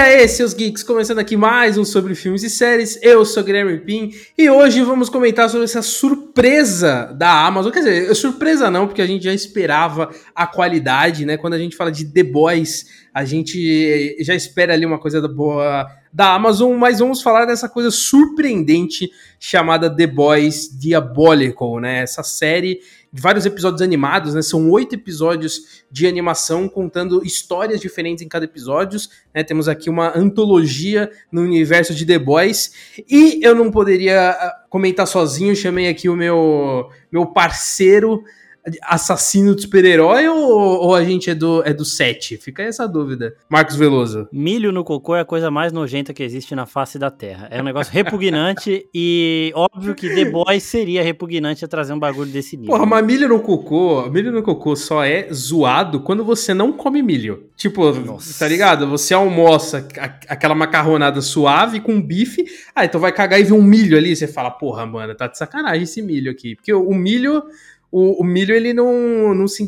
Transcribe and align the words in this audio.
aí, 0.00 0.26
seus 0.26 0.54
geeks, 0.54 0.82
começando 0.82 1.18
aqui 1.18 1.36
mais 1.36 1.76
um 1.76 1.84
sobre 1.84 2.14
filmes 2.14 2.42
e 2.42 2.48
séries. 2.48 2.98
Eu 3.02 3.22
sou 3.22 3.44
Guilherme 3.44 3.78
Pim 3.80 4.10
e 4.36 4.48
hoje 4.48 4.82
vamos 4.82 5.10
comentar 5.10 5.50
sobre 5.50 5.64
essa 5.64 5.82
surpresa 5.82 7.14
da 7.18 7.44
Amazon. 7.46 7.70
Quer 7.70 7.80
dizer, 7.80 8.14
surpresa 8.14 8.70
não, 8.70 8.86
porque 8.86 9.02
a 9.02 9.06
gente 9.06 9.24
já 9.24 9.34
esperava 9.34 10.10
a 10.34 10.46
qualidade, 10.46 11.26
né? 11.26 11.36
Quando 11.36 11.52
a 11.52 11.58
gente 11.58 11.76
fala 11.76 11.92
de 11.92 12.06
The 12.06 12.22
Boys, 12.22 12.86
a 13.12 13.26
gente 13.26 14.16
já 14.20 14.34
espera 14.34 14.72
ali 14.72 14.86
uma 14.86 14.98
coisa 14.98 15.20
boa 15.28 15.86
da 16.12 16.34
Amazon, 16.34 16.76
mas 16.76 16.98
vamos 16.98 17.22
falar 17.22 17.46
dessa 17.46 17.68
coisa 17.68 17.90
surpreendente 17.90 19.10
chamada 19.38 19.94
The 19.94 20.06
Boys 20.06 20.68
Diabolical, 20.76 21.78
né? 21.78 22.02
Essa 22.02 22.22
série 22.22 22.80
de 23.12 23.22
vários 23.22 23.46
episódios 23.46 23.80
animados, 23.80 24.34
né? 24.34 24.42
São 24.42 24.70
oito 24.70 24.94
episódios 24.94 25.84
de 25.90 26.06
animação 26.06 26.68
contando 26.68 27.24
histórias 27.24 27.80
diferentes 27.80 28.24
em 28.24 28.28
cada 28.28 28.44
episódio. 28.44 28.98
Né? 29.34 29.44
Temos 29.44 29.68
aqui 29.68 29.88
uma 29.88 30.16
antologia 30.16 31.10
no 31.30 31.42
universo 31.42 31.94
de 31.94 32.04
The 32.04 32.18
Boys. 32.18 32.72
E 33.08 33.40
eu 33.42 33.54
não 33.54 33.70
poderia 33.70 34.30
ah, 34.30 34.64
comentar 34.68 35.06
sozinho, 35.06 35.54
chamei 35.54 35.88
aqui 35.88 36.08
o 36.08 36.16
meu, 36.16 36.88
meu 37.10 37.26
parceiro 37.26 38.24
assassino 38.82 39.54
de 39.54 39.62
super-herói 39.62 40.28
ou, 40.28 40.86
ou, 40.86 40.94
a 40.94 41.04
gente 41.04 41.30
é 41.30 41.34
do, 41.34 41.62
é 41.64 41.72
do 41.72 41.84
7? 41.84 42.36
Fica 42.36 42.62
aí 42.62 42.68
essa 42.68 42.86
dúvida. 42.86 43.34
Marcos 43.48 43.76
Veloso. 43.76 44.28
Milho 44.32 44.72
no 44.72 44.84
cocô 44.84 45.16
é 45.16 45.20
a 45.20 45.24
coisa 45.24 45.50
mais 45.50 45.72
nojenta 45.72 46.12
que 46.12 46.22
existe 46.22 46.54
na 46.54 46.66
face 46.66 46.98
da 46.98 47.10
Terra. 47.10 47.48
É 47.50 47.60
um 47.60 47.64
negócio 47.64 47.92
repugnante 47.92 48.86
e 48.94 49.52
óbvio 49.54 49.94
que 49.94 50.08
The 50.14 50.24
Boys 50.26 50.62
seria 50.62 51.02
repugnante 51.02 51.64
a 51.64 51.68
trazer 51.68 51.92
um 51.92 51.98
bagulho 51.98 52.30
desse 52.30 52.56
nível. 52.56 52.74
Porra, 52.74 52.86
mas 52.86 53.04
milho 53.04 53.28
no 53.28 53.40
cocô, 53.40 54.08
milho 54.10 54.32
no 54.32 54.42
cocô 54.42 54.76
só 54.76 55.04
é 55.04 55.28
zoado 55.32 56.00
quando 56.00 56.24
você 56.24 56.52
não 56.54 56.72
come 56.72 57.02
milho. 57.02 57.50
Tipo, 57.56 57.92
Nossa. 57.92 58.38
tá 58.38 58.48
ligado? 58.48 58.88
Você 58.88 59.14
almoça 59.14 59.86
aquela 60.28 60.54
macarronada 60.54 61.20
suave 61.20 61.80
com 61.80 62.00
bife, 62.00 62.44
ah, 62.74 62.84
então 62.84 63.00
vai 63.00 63.12
cagar 63.12 63.40
e 63.40 63.44
vê 63.44 63.52
um 63.52 63.62
milho 63.62 63.96
ali, 63.96 64.14
você 64.14 64.26
fala, 64.26 64.50
porra, 64.50 64.86
mano, 64.86 65.14
tá 65.14 65.26
de 65.26 65.36
sacanagem 65.36 65.82
esse 65.82 66.02
milho 66.02 66.30
aqui. 66.30 66.56
Porque 66.56 66.72
o 66.72 66.94
milho 66.94 67.42
o, 67.90 68.22
o 68.22 68.24
milho 68.24 68.54
ele 68.54 68.72
não, 68.72 69.34
não 69.34 69.48
se 69.48 69.64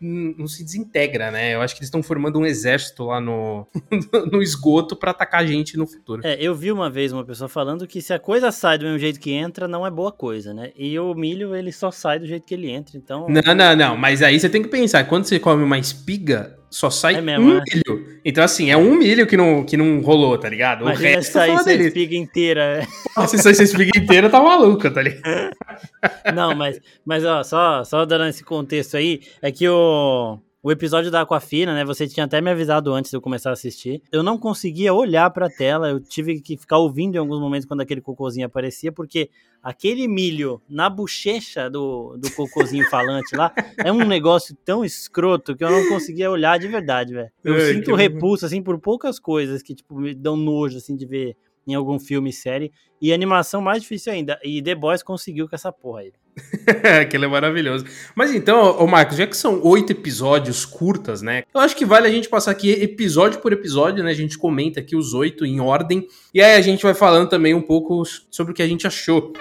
não 0.00 0.46
se 0.46 0.62
desintegra, 0.62 1.30
né? 1.30 1.54
Eu 1.54 1.60
acho 1.60 1.74
que 1.74 1.80
eles 1.80 1.88
estão 1.88 2.02
formando 2.02 2.38
um 2.38 2.46
exército 2.46 3.04
lá 3.04 3.20
no, 3.20 3.66
no 4.30 4.40
esgoto 4.40 4.94
para 4.94 5.10
atacar 5.10 5.40
a 5.40 5.46
gente 5.46 5.76
no 5.76 5.86
futuro. 5.86 6.22
É, 6.24 6.36
eu 6.40 6.54
vi 6.54 6.70
uma 6.70 6.88
vez 6.88 7.12
uma 7.12 7.24
pessoa 7.24 7.48
falando 7.48 7.86
que 7.86 8.00
se 8.00 8.12
a 8.12 8.18
coisa 8.18 8.52
sai 8.52 8.78
do 8.78 8.84
mesmo 8.84 8.98
jeito 8.98 9.18
que 9.18 9.32
entra, 9.32 9.66
não 9.66 9.86
é 9.86 9.90
boa 9.90 10.12
coisa, 10.12 10.54
né? 10.54 10.70
E 10.76 10.98
o 10.98 11.14
milho, 11.14 11.54
ele 11.54 11.72
só 11.72 11.90
sai 11.90 12.20
do 12.20 12.26
jeito 12.26 12.44
que 12.46 12.54
ele 12.54 12.70
entra, 12.70 12.96
então... 12.96 13.26
Não, 13.28 13.54
não, 13.54 13.76
não, 13.76 13.96
mas 13.96 14.22
aí 14.22 14.38
você 14.38 14.48
tem 14.48 14.62
que 14.62 14.68
pensar, 14.68 15.04
quando 15.04 15.24
você 15.24 15.38
come 15.38 15.64
uma 15.64 15.78
espiga, 15.78 16.57
só 16.70 16.90
sai 16.90 17.16
é 17.16 17.20
mesmo, 17.20 17.44
um 17.44 17.54
né? 17.54 17.62
milho. 17.72 18.20
Então, 18.24 18.44
assim, 18.44 18.70
é 18.70 18.76
um 18.76 18.94
milho 18.94 19.26
que 19.26 19.36
não, 19.36 19.64
que 19.64 19.76
não 19.76 20.00
rolou, 20.00 20.36
tá 20.36 20.48
ligado? 20.48 20.82
O 20.82 20.88
Imagina 20.88 21.08
resto 21.08 21.32
sair 21.32 21.50
essa 21.52 21.72
espiga 21.72 22.16
inteira. 22.16 22.86
Pô, 23.14 23.26
se 23.26 23.38
sair 23.38 23.52
essa 23.52 23.62
espiga 23.62 23.98
inteira, 23.98 24.28
tá 24.28 24.40
maluca, 24.40 24.90
tá 24.90 25.02
ligado? 25.02 25.50
Não, 26.34 26.54
mas, 26.54 26.80
mas 27.04 27.24
ó, 27.24 27.42
só, 27.42 27.84
só 27.84 28.04
dando 28.04 28.26
esse 28.26 28.44
contexto 28.44 28.96
aí, 28.96 29.20
é 29.40 29.50
que 29.50 29.68
o, 29.68 30.38
o 30.68 30.72
episódio 30.72 31.10
da 31.10 31.22
Aquafina, 31.22 31.72
né? 31.72 31.82
Você 31.82 32.06
tinha 32.06 32.26
até 32.26 32.42
me 32.42 32.50
avisado 32.50 32.92
antes 32.92 33.10
de 33.10 33.16
eu 33.16 33.22
começar 33.22 33.48
a 33.48 33.54
assistir. 33.54 34.02
Eu 34.12 34.22
não 34.22 34.36
conseguia 34.36 34.92
olhar 34.92 35.30
pra 35.30 35.48
tela, 35.48 35.88
eu 35.88 35.98
tive 35.98 36.42
que 36.42 36.58
ficar 36.58 36.76
ouvindo 36.76 37.14
em 37.14 37.18
alguns 37.18 37.40
momentos 37.40 37.66
quando 37.66 37.80
aquele 37.80 38.02
cocôzinho 38.02 38.44
aparecia, 38.44 38.92
porque 38.92 39.30
aquele 39.62 40.06
milho 40.06 40.60
na 40.68 40.90
bochecha 40.90 41.70
do, 41.70 42.18
do 42.18 42.30
cocôzinho 42.32 42.84
falante 42.90 43.34
lá 43.34 43.50
é 43.78 43.90
um 43.90 44.04
negócio 44.04 44.54
tão 44.62 44.84
escroto 44.84 45.56
que 45.56 45.64
eu 45.64 45.70
não 45.70 45.88
conseguia 45.88 46.30
olhar 46.30 46.58
de 46.58 46.68
verdade, 46.68 47.14
velho. 47.14 47.30
Eu 47.42 47.54
é, 47.54 47.72
sinto 47.72 47.94
repulso, 47.94 48.44
assim, 48.44 48.62
por 48.62 48.78
poucas 48.78 49.18
coisas 49.18 49.62
que, 49.62 49.74
tipo, 49.74 49.98
me 49.98 50.14
dão 50.14 50.36
nojo, 50.36 50.76
assim, 50.76 50.94
de 50.94 51.06
ver 51.06 51.34
em 51.68 51.74
algum 51.74 51.98
filme, 51.98 52.32
série. 52.32 52.72
E 53.00 53.12
animação 53.12 53.60
mais 53.60 53.82
difícil 53.82 54.12
ainda. 54.12 54.40
E 54.42 54.60
The 54.62 54.74
Boys 54.74 55.02
conseguiu 55.02 55.48
com 55.48 55.54
essa 55.54 55.70
porra 55.70 56.00
aí. 56.00 56.12
Aquele 57.02 57.26
é 57.26 57.28
maravilhoso. 57.28 57.84
Mas 58.14 58.34
então, 58.34 58.78
ô 58.78 58.86
Marcos, 58.86 59.16
já 59.16 59.26
que 59.26 59.36
são 59.36 59.60
oito 59.62 59.92
episódios 59.92 60.64
curtas, 60.64 61.20
né? 61.22 61.44
Eu 61.54 61.60
acho 61.60 61.76
que 61.76 61.84
vale 61.84 62.08
a 62.08 62.10
gente 62.10 62.28
passar 62.28 62.50
aqui 62.50 62.70
episódio 62.70 63.40
por 63.40 63.52
episódio, 63.52 64.02
né? 64.02 64.10
A 64.10 64.14
gente 64.14 64.38
comenta 64.38 64.80
aqui 64.80 64.96
os 64.96 65.14
oito 65.14 65.44
em 65.44 65.60
ordem. 65.60 66.06
E 66.32 66.40
aí 66.40 66.54
a 66.54 66.60
gente 66.62 66.82
vai 66.82 66.94
falando 66.94 67.28
também 67.28 67.54
um 67.54 67.62
pouco 67.62 68.02
sobre 68.30 68.52
o 68.52 68.54
que 68.54 68.62
a 68.62 68.68
gente 68.68 68.86
achou. 68.86 69.32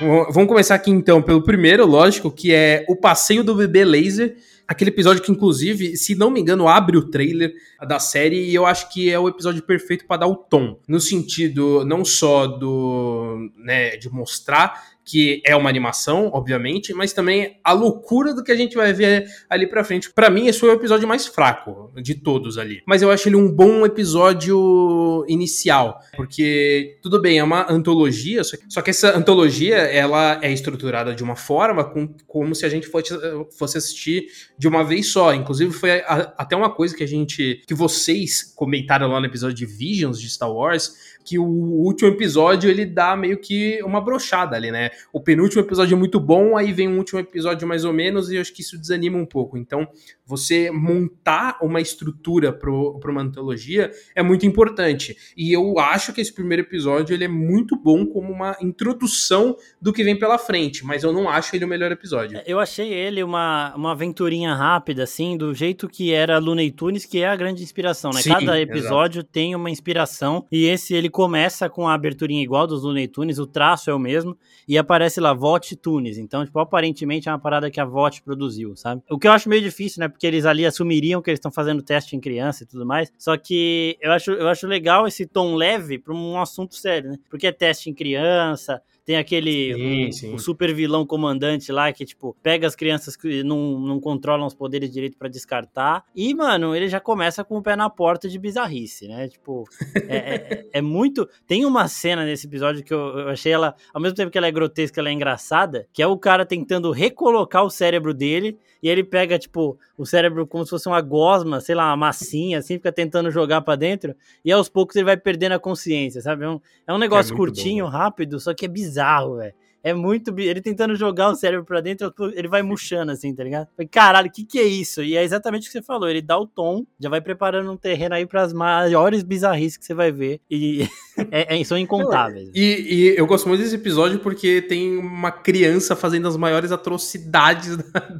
Vamos 0.00 0.48
começar 0.48 0.74
aqui 0.74 0.90
então 0.90 1.22
pelo 1.22 1.42
primeiro, 1.42 1.86
lógico, 1.86 2.28
que 2.28 2.52
é 2.52 2.84
o 2.88 2.96
passeio 2.96 3.44
do 3.44 3.54
bebê 3.54 3.84
laser. 3.84 4.36
Aquele 4.66 4.90
episódio 4.90 5.22
que, 5.22 5.30
inclusive, 5.30 5.96
se 5.96 6.14
não 6.14 6.30
me 6.30 6.40
engano, 6.40 6.68
abre 6.68 6.96
o 6.96 7.08
trailer 7.08 7.54
da 7.86 7.98
série 7.98 8.50
e 8.50 8.54
eu 8.54 8.64
acho 8.64 8.90
que 8.90 9.10
é 9.10 9.18
o 9.18 9.28
episódio 9.28 9.62
perfeito 9.62 10.06
para 10.06 10.18
dar 10.18 10.26
o 10.26 10.36
tom. 10.36 10.78
No 10.86 11.00
sentido 11.00 11.84
não 11.84 12.04
só 12.04 12.46
do. 12.46 13.50
né, 13.56 13.96
de 13.96 14.08
mostrar 14.08 14.91
que 15.04 15.42
é 15.44 15.54
uma 15.56 15.68
animação, 15.68 16.30
obviamente, 16.32 16.92
mas 16.94 17.12
também 17.12 17.58
a 17.62 17.72
loucura 17.72 18.34
do 18.34 18.42
que 18.42 18.52
a 18.52 18.56
gente 18.56 18.76
vai 18.76 18.92
ver 18.92 19.26
ali 19.48 19.66
pra 19.66 19.84
frente. 19.84 20.12
Para 20.12 20.30
mim, 20.30 20.46
esse 20.46 20.60
foi 20.60 20.70
o 20.70 20.74
episódio 20.74 21.08
mais 21.08 21.26
fraco 21.26 21.90
de 22.00 22.14
todos 22.14 22.58
ali. 22.58 22.82
Mas 22.86 23.02
eu 23.02 23.10
acho 23.10 23.28
ele 23.28 23.36
um 23.36 23.50
bom 23.50 23.84
episódio 23.84 25.24
inicial, 25.28 25.98
porque 26.16 26.98
tudo 27.02 27.20
bem, 27.20 27.38
é 27.38 27.44
uma 27.44 27.70
antologia, 27.70 28.42
só 28.44 28.82
que 28.82 28.90
essa 28.90 29.16
antologia 29.16 29.76
ela 29.76 30.38
é 30.42 30.52
estruturada 30.52 31.14
de 31.14 31.22
uma 31.22 31.36
forma 31.36 31.84
com, 31.84 32.08
como 32.26 32.54
se 32.54 32.64
a 32.64 32.68
gente 32.68 32.86
fosse, 32.86 33.14
fosse 33.56 33.78
assistir 33.78 34.26
de 34.58 34.68
uma 34.68 34.84
vez 34.84 35.08
só. 35.08 35.34
Inclusive, 35.34 35.72
foi 35.72 36.00
a, 36.00 36.32
até 36.36 36.56
uma 36.56 36.70
coisa 36.70 36.96
que 36.96 37.02
a 37.02 37.08
gente. 37.08 37.62
que 37.66 37.74
vocês 37.74 38.42
comentaram 38.54 39.08
lá 39.08 39.20
no 39.20 39.26
episódio 39.26 39.56
de 39.56 39.66
Visions 39.66 40.20
de 40.20 40.28
Star 40.28 40.52
Wars 40.52 41.11
que 41.24 41.38
o 41.38 41.44
último 41.44 42.08
episódio 42.10 42.70
ele 42.70 42.84
dá 42.84 43.16
meio 43.16 43.38
que 43.38 43.82
uma 43.82 44.00
brochada 44.00 44.56
ali, 44.56 44.70
né? 44.70 44.90
O 45.12 45.20
penúltimo 45.20 45.62
episódio 45.62 45.94
é 45.94 45.98
muito 45.98 46.18
bom, 46.18 46.56
aí 46.56 46.72
vem 46.72 46.88
um 46.88 46.98
último 46.98 47.20
episódio 47.20 47.66
mais 47.66 47.84
ou 47.84 47.92
menos, 47.92 48.30
e 48.30 48.36
eu 48.36 48.40
acho 48.40 48.52
que 48.52 48.62
isso 48.62 48.78
desanima 48.78 49.18
um 49.18 49.26
pouco. 49.26 49.56
Então, 49.56 49.88
você 50.24 50.70
montar 50.70 51.58
uma 51.60 51.80
estrutura 51.80 52.52
para 52.52 52.70
uma 52.70 53.20
antologia 53.20 53.90
é 54.14 54.22
muito 54.22 54.46
importante. 54.46 55.16
E 55.36 55.52
eu 55.52 55.78
acho 55.78 56.12
que 56.12 56.20
esse 56.20 56.32
primeiro 56.32 56.62
episódio 56.62 57.12
ele 57.14 57.24
é 57.24 57.28
muito 57.28 57.76
bom 57.76 58.06
como 58.06 58.32
uma 58.32 58.56
introdução 58.60 59.56
do 59.80 59.92
que 59.92 60.02
vem 60.02 60.18
pela 60.18 60.38
frente, 60.38 60.84
mas 60.84 61.02
eu 61.02 61.12
não 61.12 61.28
acho 61.28 61.54
ele 61.54 61.64
o 61.64 61.68
melhor 61.68 61.92
episódio. 61.92 62.40
Eu 62.46 62.58
achei 62.58 62.92
ele 62.92 63.22
uma, 63.22 63.74
uma 63.74 63.92
aventurinha 63.92 64.54
rápida, 64.54 65.02
assim, 65.02 65.36
do 65.36 65.54
jeito 65.54 65.88
que 65.88 66.12
era 66.12 66.38
Looney 66.38 66.70
Tunes, 66.70 67.04
que 67.04 67.20
é 67.20 67.28
a 67.28 67.36
grande 67.36 67.62
inspiração, 67.62 68.10
né? 68.10 68.22
Sim, 68.22 68.30
Cada 68.30 68.60
episódio 68.60 69.20
exato. 69.20 69.32
tem 69.32 69.54
uma 69.54 69.70
inspiração, 69.70 70.46
e 70.50 70.64
esse 70.64 70.94
ele 70.94 71.10
começa 71.12 71.68
com 71.68 71.86
a 71.86 71.94
aberturinha 71.94 72.42
igual 72.42 72.66
dos 72.66 72.82
Looney 72.82 73.06
Tunes, 73.06 73.38
o 73.38 73.46
traço 73.46 73.90
é 73.90 73.94
o 73.94 73.98
mesmo, 73.98 74.36
e 74.66 74.76
aparece 74.76 75.20
lá 75.20 75.32
VOT 75.32 75.76
Tunes. 75.76 76.18
Então, 76.18 76.44
tipo, 76.44 76.58
aparentemente 76.58 77.28
é 77.28 77.32
uma 77.32 77.38
parada 77.38 77.70
que 77.70 77.80
a 77.80 77.84
VOT 77.84 78.22
produziu, 78.22 78.74
sabe? 78.74 79.02
O 79.10 79.18
que 79.18 79.28
eu 79.28 79.32
acho 79.32 79.48
meio 79.48 79.62
difícil, 79.62 80.00
né? 80.00 80.08
Porque 80.08 80.26
eles 80.26 80.44
ali 80.44 80.66
assumiriam 80.66 81.22
que 81.22 81.30
eles 81.30 81.38
estão 81.38 81.52
fazendo 81.52 81.82
teste 81.82 82.16
em 82.16 82.20
criança 82.20 82.64
e 82.64 82.66
tudo 82.66 82.84
mais. 82.84 83.12
Só 83.16 83.36
que 83.36 83.96
eu 84.00 84.10
acho, 84.10 84.32
eu 84.32 84.48
acho 84.48 84.66
legal 84.66 85.06
esse 85.06 85.26
tom 85.26 85.54
leve 85.54 85.98
para 85.98 86.14
um 86.14 86.40
assunto 86.40 86.74
sério, 86.74 87.10
né? 87.10 87.18
Porque 87.30 87.46
é 87.46 87.52
teste 87.52 87.90
em 87.90 87.94
criança, 87.94 88.82
tem 89.04 89.16
aquele 89.16 89.74
sim, 89.74 90.06
um, 90.06 90.12
sim. 90.12 90.34
Um 90.34 90.38
super 90.38 90.72
vilão 90.74 91.04
comandante 91.04 91.72
lá 91.72 91.92
que, 91.92 92.04
tipo, 92.04 92.36
pega 92.42 92.66
as 92.66 92.76
crianças 92.76 93.16
que 93.16 93.42
não, 93.42 93.80
não 93.80 94.00
controlam 94.00 94.46
os 94.46 94.54
poderes 94.54 94.92
direito 94.92 95.18
para 95.18 95.28
descartar. 95.28 96.04
E, 96.14 96.34
mano, 96.34 96.74
ele 96.74 96.88
já 96.88 97.00
começa 97.00 97.42
com 97.42 97.58
o 97.58 97.62
pé 97.62 97.74
na 97.74 97.90
porta 97.90 98.28
de 98.28 98.38
bizarrice, 98.38 99.08
né? 99.08 99.28
Tipo, 99.28 99.64
é, 100.08 100.16
é, 100.16 100.68
é 100.74 100.82
muito. 100.82 101.28
Tem 101.46 101.64
uma 101.64 101.88
cena 101.88 102.24
nesse 102.24 102.46
episódio 102.46 102.84
que 102.84 102.94
eu, 102.94 103.18
eu, 103.18 103.28
achei 103.28 103.52
ela, 103.52 103.74
ao 103.92 104.00
mesmo 104.00 104.16
tempo 104.16 104.30
que 104.30 104.38
ela 104.38 104.46
é 104.46 104.52
grotesca, 104.52 105.00
ela 105.00 105.08
é 105.08 105.12
engraçada, 105.12 105.86
que 105.92 106.02
é 106.02 106.06
o 106.06 106.16
cara 106.16 106.46
tentando 106.46 106.90
recolocar 106.92 107.64
o 107.64 107.70
cérebro 107.70 108.14
dele. 108.14 108.56
E 108.82 108.88
ele 108.88 109.04
pega, 109.04 109.38
tipo, 109.38 109.78
o 109.96 110.04
cérebro 110.04 110.46
como 110.46 110.64
se 110.64 110.70
fosse 110.70 110.88
uma 110.88 111.00
gosma, 111.00 111.60
sei 111.60 111.74
lá, 111.74 111.86
uma 111.90 111.96
massinha, 111.96 112.58
assim, 112.58 112.74
fica 112.74 112.90
tentando 112.90 113.30
jogar 113.30 113.60
para 113.60 113.76
dentro. 113.76 114.14
E 114.44 114.50
aos 114.50 114.68
poucos 114.68 114.96
ele 114.96 115.04
vai 115.04 115.16
perdendo 115.16 115.52
a 115.52 115.58
consciência, 115.58 116.20
sabe? 116.20 116.44
É 116.44 116.48
um, 116.48 116.60
é 116.86 116.92
um 116.92 116.98
negócio 116.98 117.32
é 117.32 117.36
curtinho, 117.36 117.84
bom. 117.84 117.90
rápido, 117.90 118.40
só 118.40 118.52
que 118.52 118.64
é 118.64 118.68
bizarro 118.68 118.92
bizarro, 119.02 119.36
velho. 119.36 119.54
É 119.82 119.92
muito. 119.92 120.32
Ele 120.38 120.60
tentando 120.60 120.94
jogar 120.94 121.30
o 121.30 121.34
cérebro 121.34 121.64
pra 121.64 121.80
dentro, 121.80 122.12
ele 122.34 122.48
vai 122.48 122.62
murchando 122.62 123.12
assim, 123.12 123.34
tá 123.34 123.42
ligado? 123.42 123.68
Caralho, 123.90 124.28
o 124.28 124.32
que, 124.32 124.44
que 124.44 124.58
é 124.58 124.64
isso? 124.64 125.02
E 125.02 125.16
é 125.16 125.24
exatamente 125.24 125.64
o 125.64 125.66
que 125.66 125.72
você 125.72 125.82
falou. 125.82 126.08
Ele 126.08 126.22
dá 126.22 126.38
o 126.38 126.46
tom, 126.46 126.86
já 127.00 127.08
vai 127.08 127.20
preparando 127.20 127.70
um 127.70 127.76
terreno 127.76 128.14
aí 128.14 128.24
pras 128.26 128.52
maiores 128.52 129.22
bizarrices 129.22 129.76
que 129.76 129.84
você 129.84 129.94
vai 129.94 130.12
ver. 130.12 130.40
E 130.50 130.88
é, 131.30 131.60
é, 131.60 131.64
são 131.64 131.76
incontáveis. 131.76 132.50
E, 132.54 132.60
e, 132.60 133.18
eu 133.18 133.26
gosto 133.26 133.48
muito 133.48 133.62
desse 133.62 133.74
episódio 133.74 134.20
porque 134.20 134.62
tem 134.62 134.96
uma 134.96 135.32
criança 135.32 135.96
fazendo 135.96 136.28
as 136.28 136.36
maiores 136.36 136.70
atrocidades 136.70 137.76
da, 137.90 138.18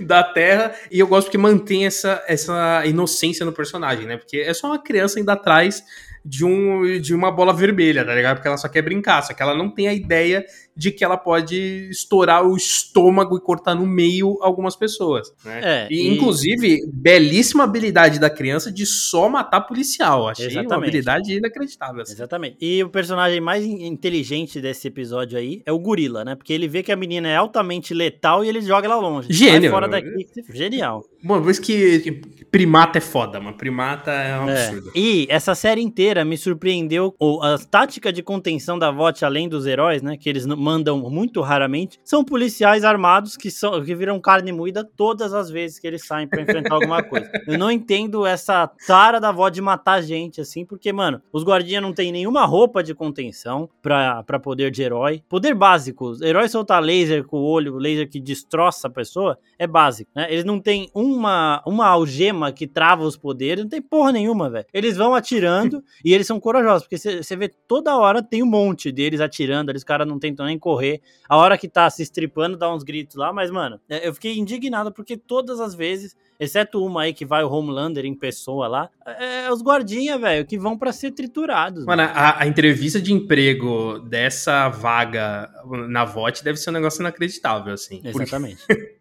da 0.00 0.22
Terra. 0.22 0.74
E 0.90 0.98
eu 1.00 1.06
gosto 1.06 1.26
porque 1.26 1.38
mantém 1.38 1.86
essa, 1.86 2.22
essa 2.26 2.86
inocência 2.86 3.44
no 3.44 3.52
personagem, 3.52 4.06
né? 4.06 4.16
Porque 4.16 4.38
é 4.38 4.54
só 4.54 4.68
uma 4.68 4.78
criança 4.78 5.18
ainda 5.18 5.32
atrás 5.32 5.82
de, 6.24 6.44
um, 6.44 7.00
de 7.00 7.14
uma 7.14 7.30
bola 7.30 7.52
vermelha, 7.52 8.04
tá 8.04 8.14
ligado? 8.14 8.36
Porque 8.36 8.48
ela 8.48 8.56
só 8.56 8.68
quer 8.68 8.82
brincar, 8.82 9.22
só 9.22 9.34
que 9.34 9.42
ela 9.42 9.54
não 9.54 9.68
tem 9.68 9.88
a 9.88 9.94
ideia 9.94 10.44
de 10.74 10.90
que 10.90 11.04
ela 11.04 11.16
pode 11.16 11.88
estourar 11.90 12.46
o 12.46 12.56
estômago 12.56 13.36
e 13.36 13.40
cortar 13.40 13.74
no 13.74 13.86
meio 13.86 14.38
algumas 14.40 14.74
pessoas. 14.74 15.32
Né? 15.44 15.60
É, 15.62 15.88
e, 15.90 16.08
e, 16.08 16.14
inclusive, 16.14 16.80
belíssima 16.92 17.64
habilidade 17.64 18.18
da 18.18 18.30
criança 18.30 18.72
de 18.72 18.86
só 18.86 19.28
matar 19.28 19.62
policial. 19.62 20.28
Achei 20.28 20.46
Exatamente. 20.46 20.70
uma 20.70 20.76
habilidade 20.78 21.36
inacreditável. 21.36 22.02
Assim. 22.02 22.12
Exatamente. 22.12 22.56
E 22.60 22.82
o 22.82 22.88
personagem 22.88 23.40
mais 23.40 23.64
inteligente 23.64 24.60
desse 24.60 24.88
episódio 24.88 25.38
aí 25.38 25.62
é 25.66 25.72
o 25.72 25.78
gorila, 25.78 26.24
né? 26.24 26.34
Porque 26.34 26.52
ele 26.52 26.68
vê 26.68 26.82
que 26.82 26.92
a 26.92 26.96
menina 26.96 27.28
é 27.28 27.36
altamente 27.36 27.92
letal 27.92 28.44
e 28.44 28.48
ele 28.48 28.60
joga 28.62 28.86
ela 28.86 28.96
longe. 28.96 29.28
Gênio. 29.30 29.70
fora 29.70 29.88
daqui. 29.88 30.26
Genial. 30.52 31.04
Bom, 31.22 31.40
por 31.40 31.50
isso 31.50 31.60
que 31.60 32.20
primata 32.50 32.98
é 32.98 33.00
foda, 33.00 33.38
mano. 33.38 33.56
Primata 33.56 34.10
é 34.10 34.38
um 34.40 34.48
é. 34.48 34.66
absurdo. 34.66 34.90
E 34.94 35.26
essa 35.28 35.54
série 35.54 35.82
inteira 35.82 36.11
me 36.24 36.36
surpreendeu. 36.36 37.14
A 37.42 37.58
tática 37.58 38.12
de 38.12 38.22
contenção 38.22 38.78
da 38.78 38.90
VOT, 38.90 39.24
além 39.24 39.48
dos 39.48 39.66
heróis, 39.66 40.02
né? 40.02 40.16
Que 40.16 40.28
eles 40.28 40.46
mandam 40.46 40.98
muito 41.10 41.40
raramente, 41.40 41.98
são 42.04 42.24
policiais 42.24 42.84
armados 42.84 43.36
que, 43.36 43.50
são, 43.50 43.82
que 43.82 43.94
viram 43.94 44.20
carne 44.20 44.52
moída 44.52 44.84
todas 44.84 45.32
as 45.32 45.50
vezes 45.50 45.78
que 45.78 45.86
eles 45.86 46.06
saem 46.06 46.28
para 46.28 46.42
enfrentar 46.42 46.74
alguma 46.74 47.02
coisa. 47.02 47.30
Eu 47.46 47.58
não 47.58 47.70
entendo 47.70 48.26
essa 48.26 48.70
tara 48.86 49.20
da 49.20 49.32
VOT 49.32 49.54
de 49.54 49.60
matar 49.62 50.02
gente, 50.02 50.40
assim, 50.40 50.64
porque, 50.64 50.92
mano, 50.92 51.20
os 51.32 51.44
guardinhas 51.44 51.82
não 51.82 51.92
tem 51.92 52.12
nenhuma 52.12 52.44
roupa 52.44 52.82
de 52.82 52.94
contenção 52.94 53.68
pra 53.80 54.40
poder 54.42 54.70
de 54.70 54.82
herói. 54.82 55.22
Poder 55.28 55.54
básico. 55.54 56.12
Herói 56.22 56.48
soltar 56.48 56.82
laser 56.82 57.24
com 57.24 57.38
o 57.38 57.44
olho, 57.44 57.76
laser 57.76 58.08
que 58.08 58.20
destroça 58.20 58.88
a 58.88 58.90
pessoa, 58.90 59.38
é 59.62 59.66
básico, 59.66 60.10
né? 60.12 60.26
Eles 60.28 60.44
não 60.44 60.60
um 60.92 61.12
uma, 61.12 61.62
uma 61.64 61.86
algema 61.86 62.50
que 62.50 62.66
trava 62.66 63.04
os 63.04 63.16
poderes, 63.16 63.62
não 63.62 63.70
tem 63.70 63.80
porra 63.80 64.10
nenhuma, 64.10 64.50
velho. 64.50 64.66
Eles 64.72 64.96
vão 64.96 65.14
atirando 65.14 65.84
e 66.04 66.12
eles 66.12 66.26
são 66.26 66.40
corajosos, 66.40 66.82
porque 66.82 66.98
você 66.98 67.36
vê 67.36 67.48
toda 67.48 67.96
hora 67.96 68.20
tem 68.20 68.42
um 68.42 68.46
monte 68.46 68.90
deles 68.90 69.20
atirando, 69.20 69.70
eles 69.70 69.84
caras 69.84 70.06
não 70.06 70.18
tentam 70.18 70.46
nem 70.46 70.58
correr. 70.58 71.00
A 71.28 71.36
hora 71.36 71.56
que 71.56 71.68
tá 71.68 71.88
se 71.90 72.02
estripando, 72.02 72.56
dá 72.56 72.74
uns 72.74 72.82
gritos 72.82 73.14
lá, 73.14 73.32
mas, 73.32 73.52
mano, 73.52 73.78
é, 73.88 74.08
eu 74.08 74.12
fiquei 74.12 74.36
indignado 74.36 74.90
porque 74.90 75.16
todas 75.16 75.60
as 75.60 75.74
vezes, 75.76 76.16
exceto 76.40 76.84
uma 76.84 77.02
aí 77.02 77.12
que 77.12 77.24
vai 77.24 77.44
o 77.44 77.50
Homelander 77.50 78.04
em 78.04 78.14
pessoa 78.14 78.66
lá, 78.66 78.90
é, 79.06 79.44
é 79.44 79.52
os 79.52 79.62
guardinha, 79.62 80.18
velho, 80.18 80.44
que 80.44 80.58
vão 80.58 80.76
para 80.76 80.92
ser 80.92 81.12
triturados. 81.12 81.84
Mano, 81.84 82.02
a, 82.02 82.42
a, 82.42 82.46
entrevista 82.48 83.00
de 83.00 83.12
emprego 83.12 84.00
dessa 84.00 84.68
vaga 84.68 85.48
na 85.88 86.04
VOT 86.04 86.42
deve 86.42 86.58
ser 86.58 86.70
um 86.70 86.74
negócio 86.74 87.00
inacreditável, 87.00 87.72
assim. 87.72 88.00
Exatamente. 88.02 88.66
Porque... 88.66 88.91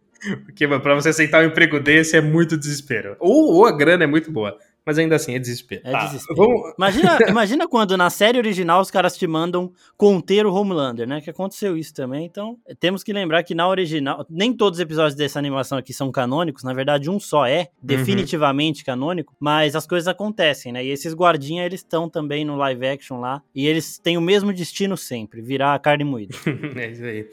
Porque, 0.45 0.67
mano, 0.67 0.81
pra 0.81 0.93
você 0.93 1.09
aceitar 1.09 1.43
um 1.43 1.47
emprego 1.47 1.79
desse 1.79 2.15
é 2.15 2.21
muito 2.21 2.57
desespero. 2.57 3.15
Ou, 3.19 3.53
ou 3.53 3.65
a 3.65 3.71
grana 3.71 4.03
é 4.03 4.07
muito 4.07 4.31
boa. 4.31 4.57
Mas 4.85 4.97
ainda 4.97 5.15
assim, 5.15 5.35
é 5.35 5.39
desespero. 5.39 5.81
É 5.83 5.91
tá, 5.91 6.05
desespero. 6.05 6.35
Vamos... 6.35 6.73
Imagina, 6.75 7.17
imagina 7.29 7.67
quando 7.67 7.95
na 7.95 8.09
série 8.09 8.37
original 8.37 8.81
os 8.81 8.89
caras 8.89 9.15
te 9.15 9.27
mandam 9.27 9.71
conter 9.95 10.45
o 10.45 10.53
Homelander, 10.53 11.07
né? 11.07 11.21
Que 11.21 11.29
aconteceu 11.29 11.77
isso 11.77 11.93
também. 11.93 12.25
Então, 12.25 12.57
temos 12.79 13.03
que 13.03 13.13
lembrar 13.13 13.43
que 13.43 13.53
na 13.53 13.67
original, 13.67 14.25
nem 14.29 14.53
todos 14.53 14.79
os 14.79 14.81
episódios 14.81 15.15
dessa 15.15 15.37
animação 15.37 15.77
aqui 15.77 15.93
são 15.93 16.11
canônicos. 16.11 16.63
Na 16.63 16.73
verdade, 16.73 17.09
um 17.09 17.19
só 17.19 17.45
é 17.45 17.67
definitivamente 17.81 18.81
uhum. 18.81 18.85
canônico. 18.85 19.35
Mas 19.39 19.75
as 19.75 19.85
coisas 19.85 20.07
acontecem, 20.07 20.71
né? 20.71 20.83
E 20.83 20.89
esses 20.89 21.13
guardinhas, 21.13 21.65
eles 21.65 21.81
estão 21.81 22.09
também 22.09 22.43
no 22.43 22.55
live 22.55 22.87
action 22.87 23.19
lá. 23.19 23.41
E 23.53 23.67
eles 23.67 23.99
têm 23.99 24.17
o 24.17 24.21
mesmo 24.21 24.51
destino 24.51 24.97
sempre: 24.97 25.41
virar 25.41 25.77
carne 25.79 26.03
moída. 26.03 26.35
é 26.75 26.91
isso 26.91 27.03
aí. 27.03 27.29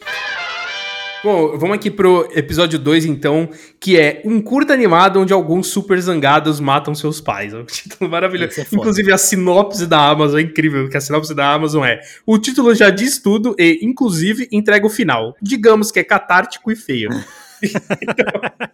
Bom, 1.22 1.58
vamos 1.58 1.74
aqui 1.74 1.90
pro 1.90 2.28
episódio 2.32 2.78
2, 2.78 3.04
então, 3.04 3.50
que 3.80 3.98
é 3.98 4.22
um 4.24 4.40
curta 4.40 4.72
animado 4.72 5.20
onde 5.20 5.32
alguns 5.32 5.66
super 5.66 6.00
zangados 6.00 6.60
matam 6.60 6.94
seus 6.94 7.20
pais. 7.20 7.52
É 7.58 7.58
um 7.58 7.64
título 7.64 8.10
maravilhoso. 8.10 8.60
É 8.60 8.66
Inclusive, 8.72 9.12
a 9.12 9.18
sinopse 9.18 9.86
da 9.86 10.08
Amazon 10.10 10.38
é 10.38 10.42
incrível, 10.42 10.82
porque 10.82 10.96
a 10.96 11.00
sinopse 11.00 11.34
da 11.34 11.52
Amazon 11.52 11.84
é: 11.84 12.00
o 12.24 12.38
título 12.38 12.74
já 12.74 12.90
diz 12.90 13.18
tudo 13.18 13.56
e, 13.58 13.80
inclusive, 13.82 14.48
entrega 14.52 14.86
o 14.86 14.90
final. 14.90 15.36
Digamos 15.42 15.90
que 15.90 15.98
é 15.98 16.04
catártico 16.04 16.70
e 16.70 16.76
feio. 16.76 17.10
então... 17.62 18.67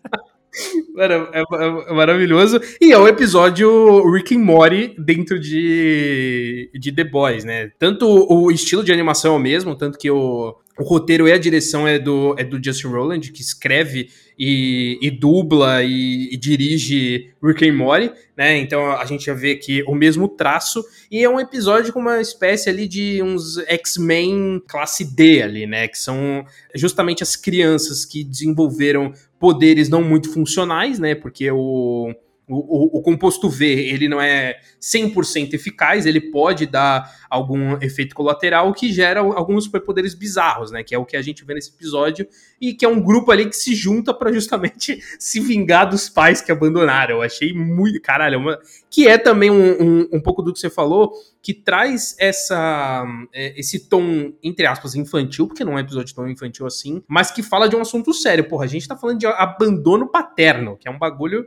Mano, 0.95 1.29
é, 1.33 1.41
é, 1.41 1.91
é, 1.91 1.93
maravilhoso. 1.93 2.61
E 2.81 2.93
é 2.93 2.99
o 2.99 3.09
episódio 3.09 4.09
Rick 4.11 4.37
and 4.37 4.41
Morty 4.41 4.95
dentro 4.99 5.39
de, 5.39 6.71
de 6.75 6.93
The 6.93 7.05
Boys, 7.05 7.45
né? 7.45 7.71
Tanto 7.79 8.07
o 8.07 8.51
estilo 8.51 8.85
de 8.85 8.93
animação 8.93 9.35
é 9.35 9.37
o 9.37 9.41
mesmo, 9.41 9.75
tanto 9.75 9.99
que 9.99 10.11
o, 10.11 10.57
o 10.79 10.83
roteiro 10.85 11.29
e 11.29 11.33
a 11.33 11.39
direção 11.39 11.87
é 11.87 11.99
do, 11.99 12.35
é 12.39 12.45
do 12.45 12.63
Justin 12.63 12.89
Roland, 12.89 13.21
que 13.21 13.41
escreve 13.41 14.09
e, 14.39 14.99
e 15.01 15.11
dubla 15.11 15.83
e, 15.85 16.29
e, 16.33 16.37
dirige 16.37 17.33
Rick 17.43 17.69
and 17.69 17.75
Morty, 17.75 18.13
né? 18.37 18.57
Então 18.59 18.93
a 18.93 19.05
gente 19.05 19.25
já 19.25 19.35
vê 19.35 19.53
aqui 19.53 19.85
o 19.87 19.95
mesmo 19.95 20.29
traço. 20.29 20.85
E 21.11 21.23
é 21.23 21.29
um 21.29 21.39
episódio 21.39 21.93
com 21.93 22.01
uma 22.01 22.21
espécie 22.21 22.69
ali 22.69 22.89
de 22.89 23.23
uns 23.23 23.59
X-Men 23.69 24.61
classe 24.67 25.05
D 25.15 25.43
ali, 25.43 25.67
né? 25.67 25.87
Que 25.87 25.99
são 25.99 26.45
justamente 26.75 27.23
as 27.23 27.37
crianças 27.37 28.05
que 28.05 28.25
desenvolveram 28.25 29.13
poderes 29.45 29.91
não 29.91 30.03
muito 30.03 30.33
funcionais, 30.33 30.99
né? 30.99 31.15
Porque 31.15 31.51
o 31.51 32.15
o, 32.49 32.57
o, 32.57 32.99
o, 32.99 33.03
composto 33.03 33.49
V 33.49 33.67
ele 33.67 34.07
não 34.07 34.21
é 34.21 34.61
100% 34.81 35.55
eficaz, 35.55 36.05
ele 36.05 36.21
pode 36.21 36.67
dar 36.67 37.11
algum 37.31 37.77
efeito 37.83 38.15
colateral 38.15 38.73
que 38.75 38.93
gera 38.93 39.21
alguns 39.21 39.65
superpoderes 39.65 40.15
bizarros, 40.15 40.71
né? 40.71 40.83
Que 40.83 40.95
é 40.95 40.99
o 40.99 41.07
que 41.07 41.17
a 41.17 41.23
gente 41.23 41.43
vê 41.45 41.55
nesse 41.55 41.71
episódio 41.71 42.29
e 42.61 42.75
que 42.75 42.85
é 42.85 42.89
um 42.89 43.01
grupo 43.01 43.33
ali 43.33 43.47
que 43.47 43.57
se 43.57 43.75
junta 43.75 44.13
para 44.13 44.31
justamente 44.31 45.01
se 45.19 45.41
vingar 45.41 45.89
dos 45.89 46.09
pais 46.11 46.43
que 46.43 46.53
abandonaram. 46.53 47.17
Eu 47.17 47.23
achei 47.23 47.55
muito. 47.55 48.01
Caralho, 48.03 48.35
é 48.35 48.39
uma, 48.39 48.59
que 48.91 49.09
é 49.09 49.17
também 49.17 49.51
um, 49.51 49.83
um, 49.83 50.09
um, 50.13 50.21
pouco 50.21 50.43
do 50.43 50.53
que 50.53 50.59
você 50.59 50.69
falou, 50.69 51.13
que 51.43 51.55
traz 51.55 52.15
essa 52.19 53.05
é, 53.33 53.59
esse 53.59 53.89
tom, 53.89 54.35
entre 54.43 54.67
aspas, 54.67 54.95
infantil, 54.95 55.47
porque 55.47 55.65
não 55.65 55.73
é 55.73 55.77
um 55.77 55.81
episódio 55.81 56.15
tão 56.15 56.29
infantil 56.29 56.67
assim, 56.67 57.03
mas 57.09 57.31
que 57.31 57.43
fala 57.43 57.69
de 57.71 57.75
um 57.75 57.81
assunto 57.81 58.13
sério. 58.13 58.45
Porra, 58.45 58.65
a 58.65 58.69
gente 58.69 58.87
tá 58.87 58.97
falando 58.97 59.19
de 59.19 59.27
abandono 59.27 60.07
paterno, 60.07 60.77
que 60.77 60.87
é 60.87 60.91
um 60.91 60.99
bagulho 60.99 61.47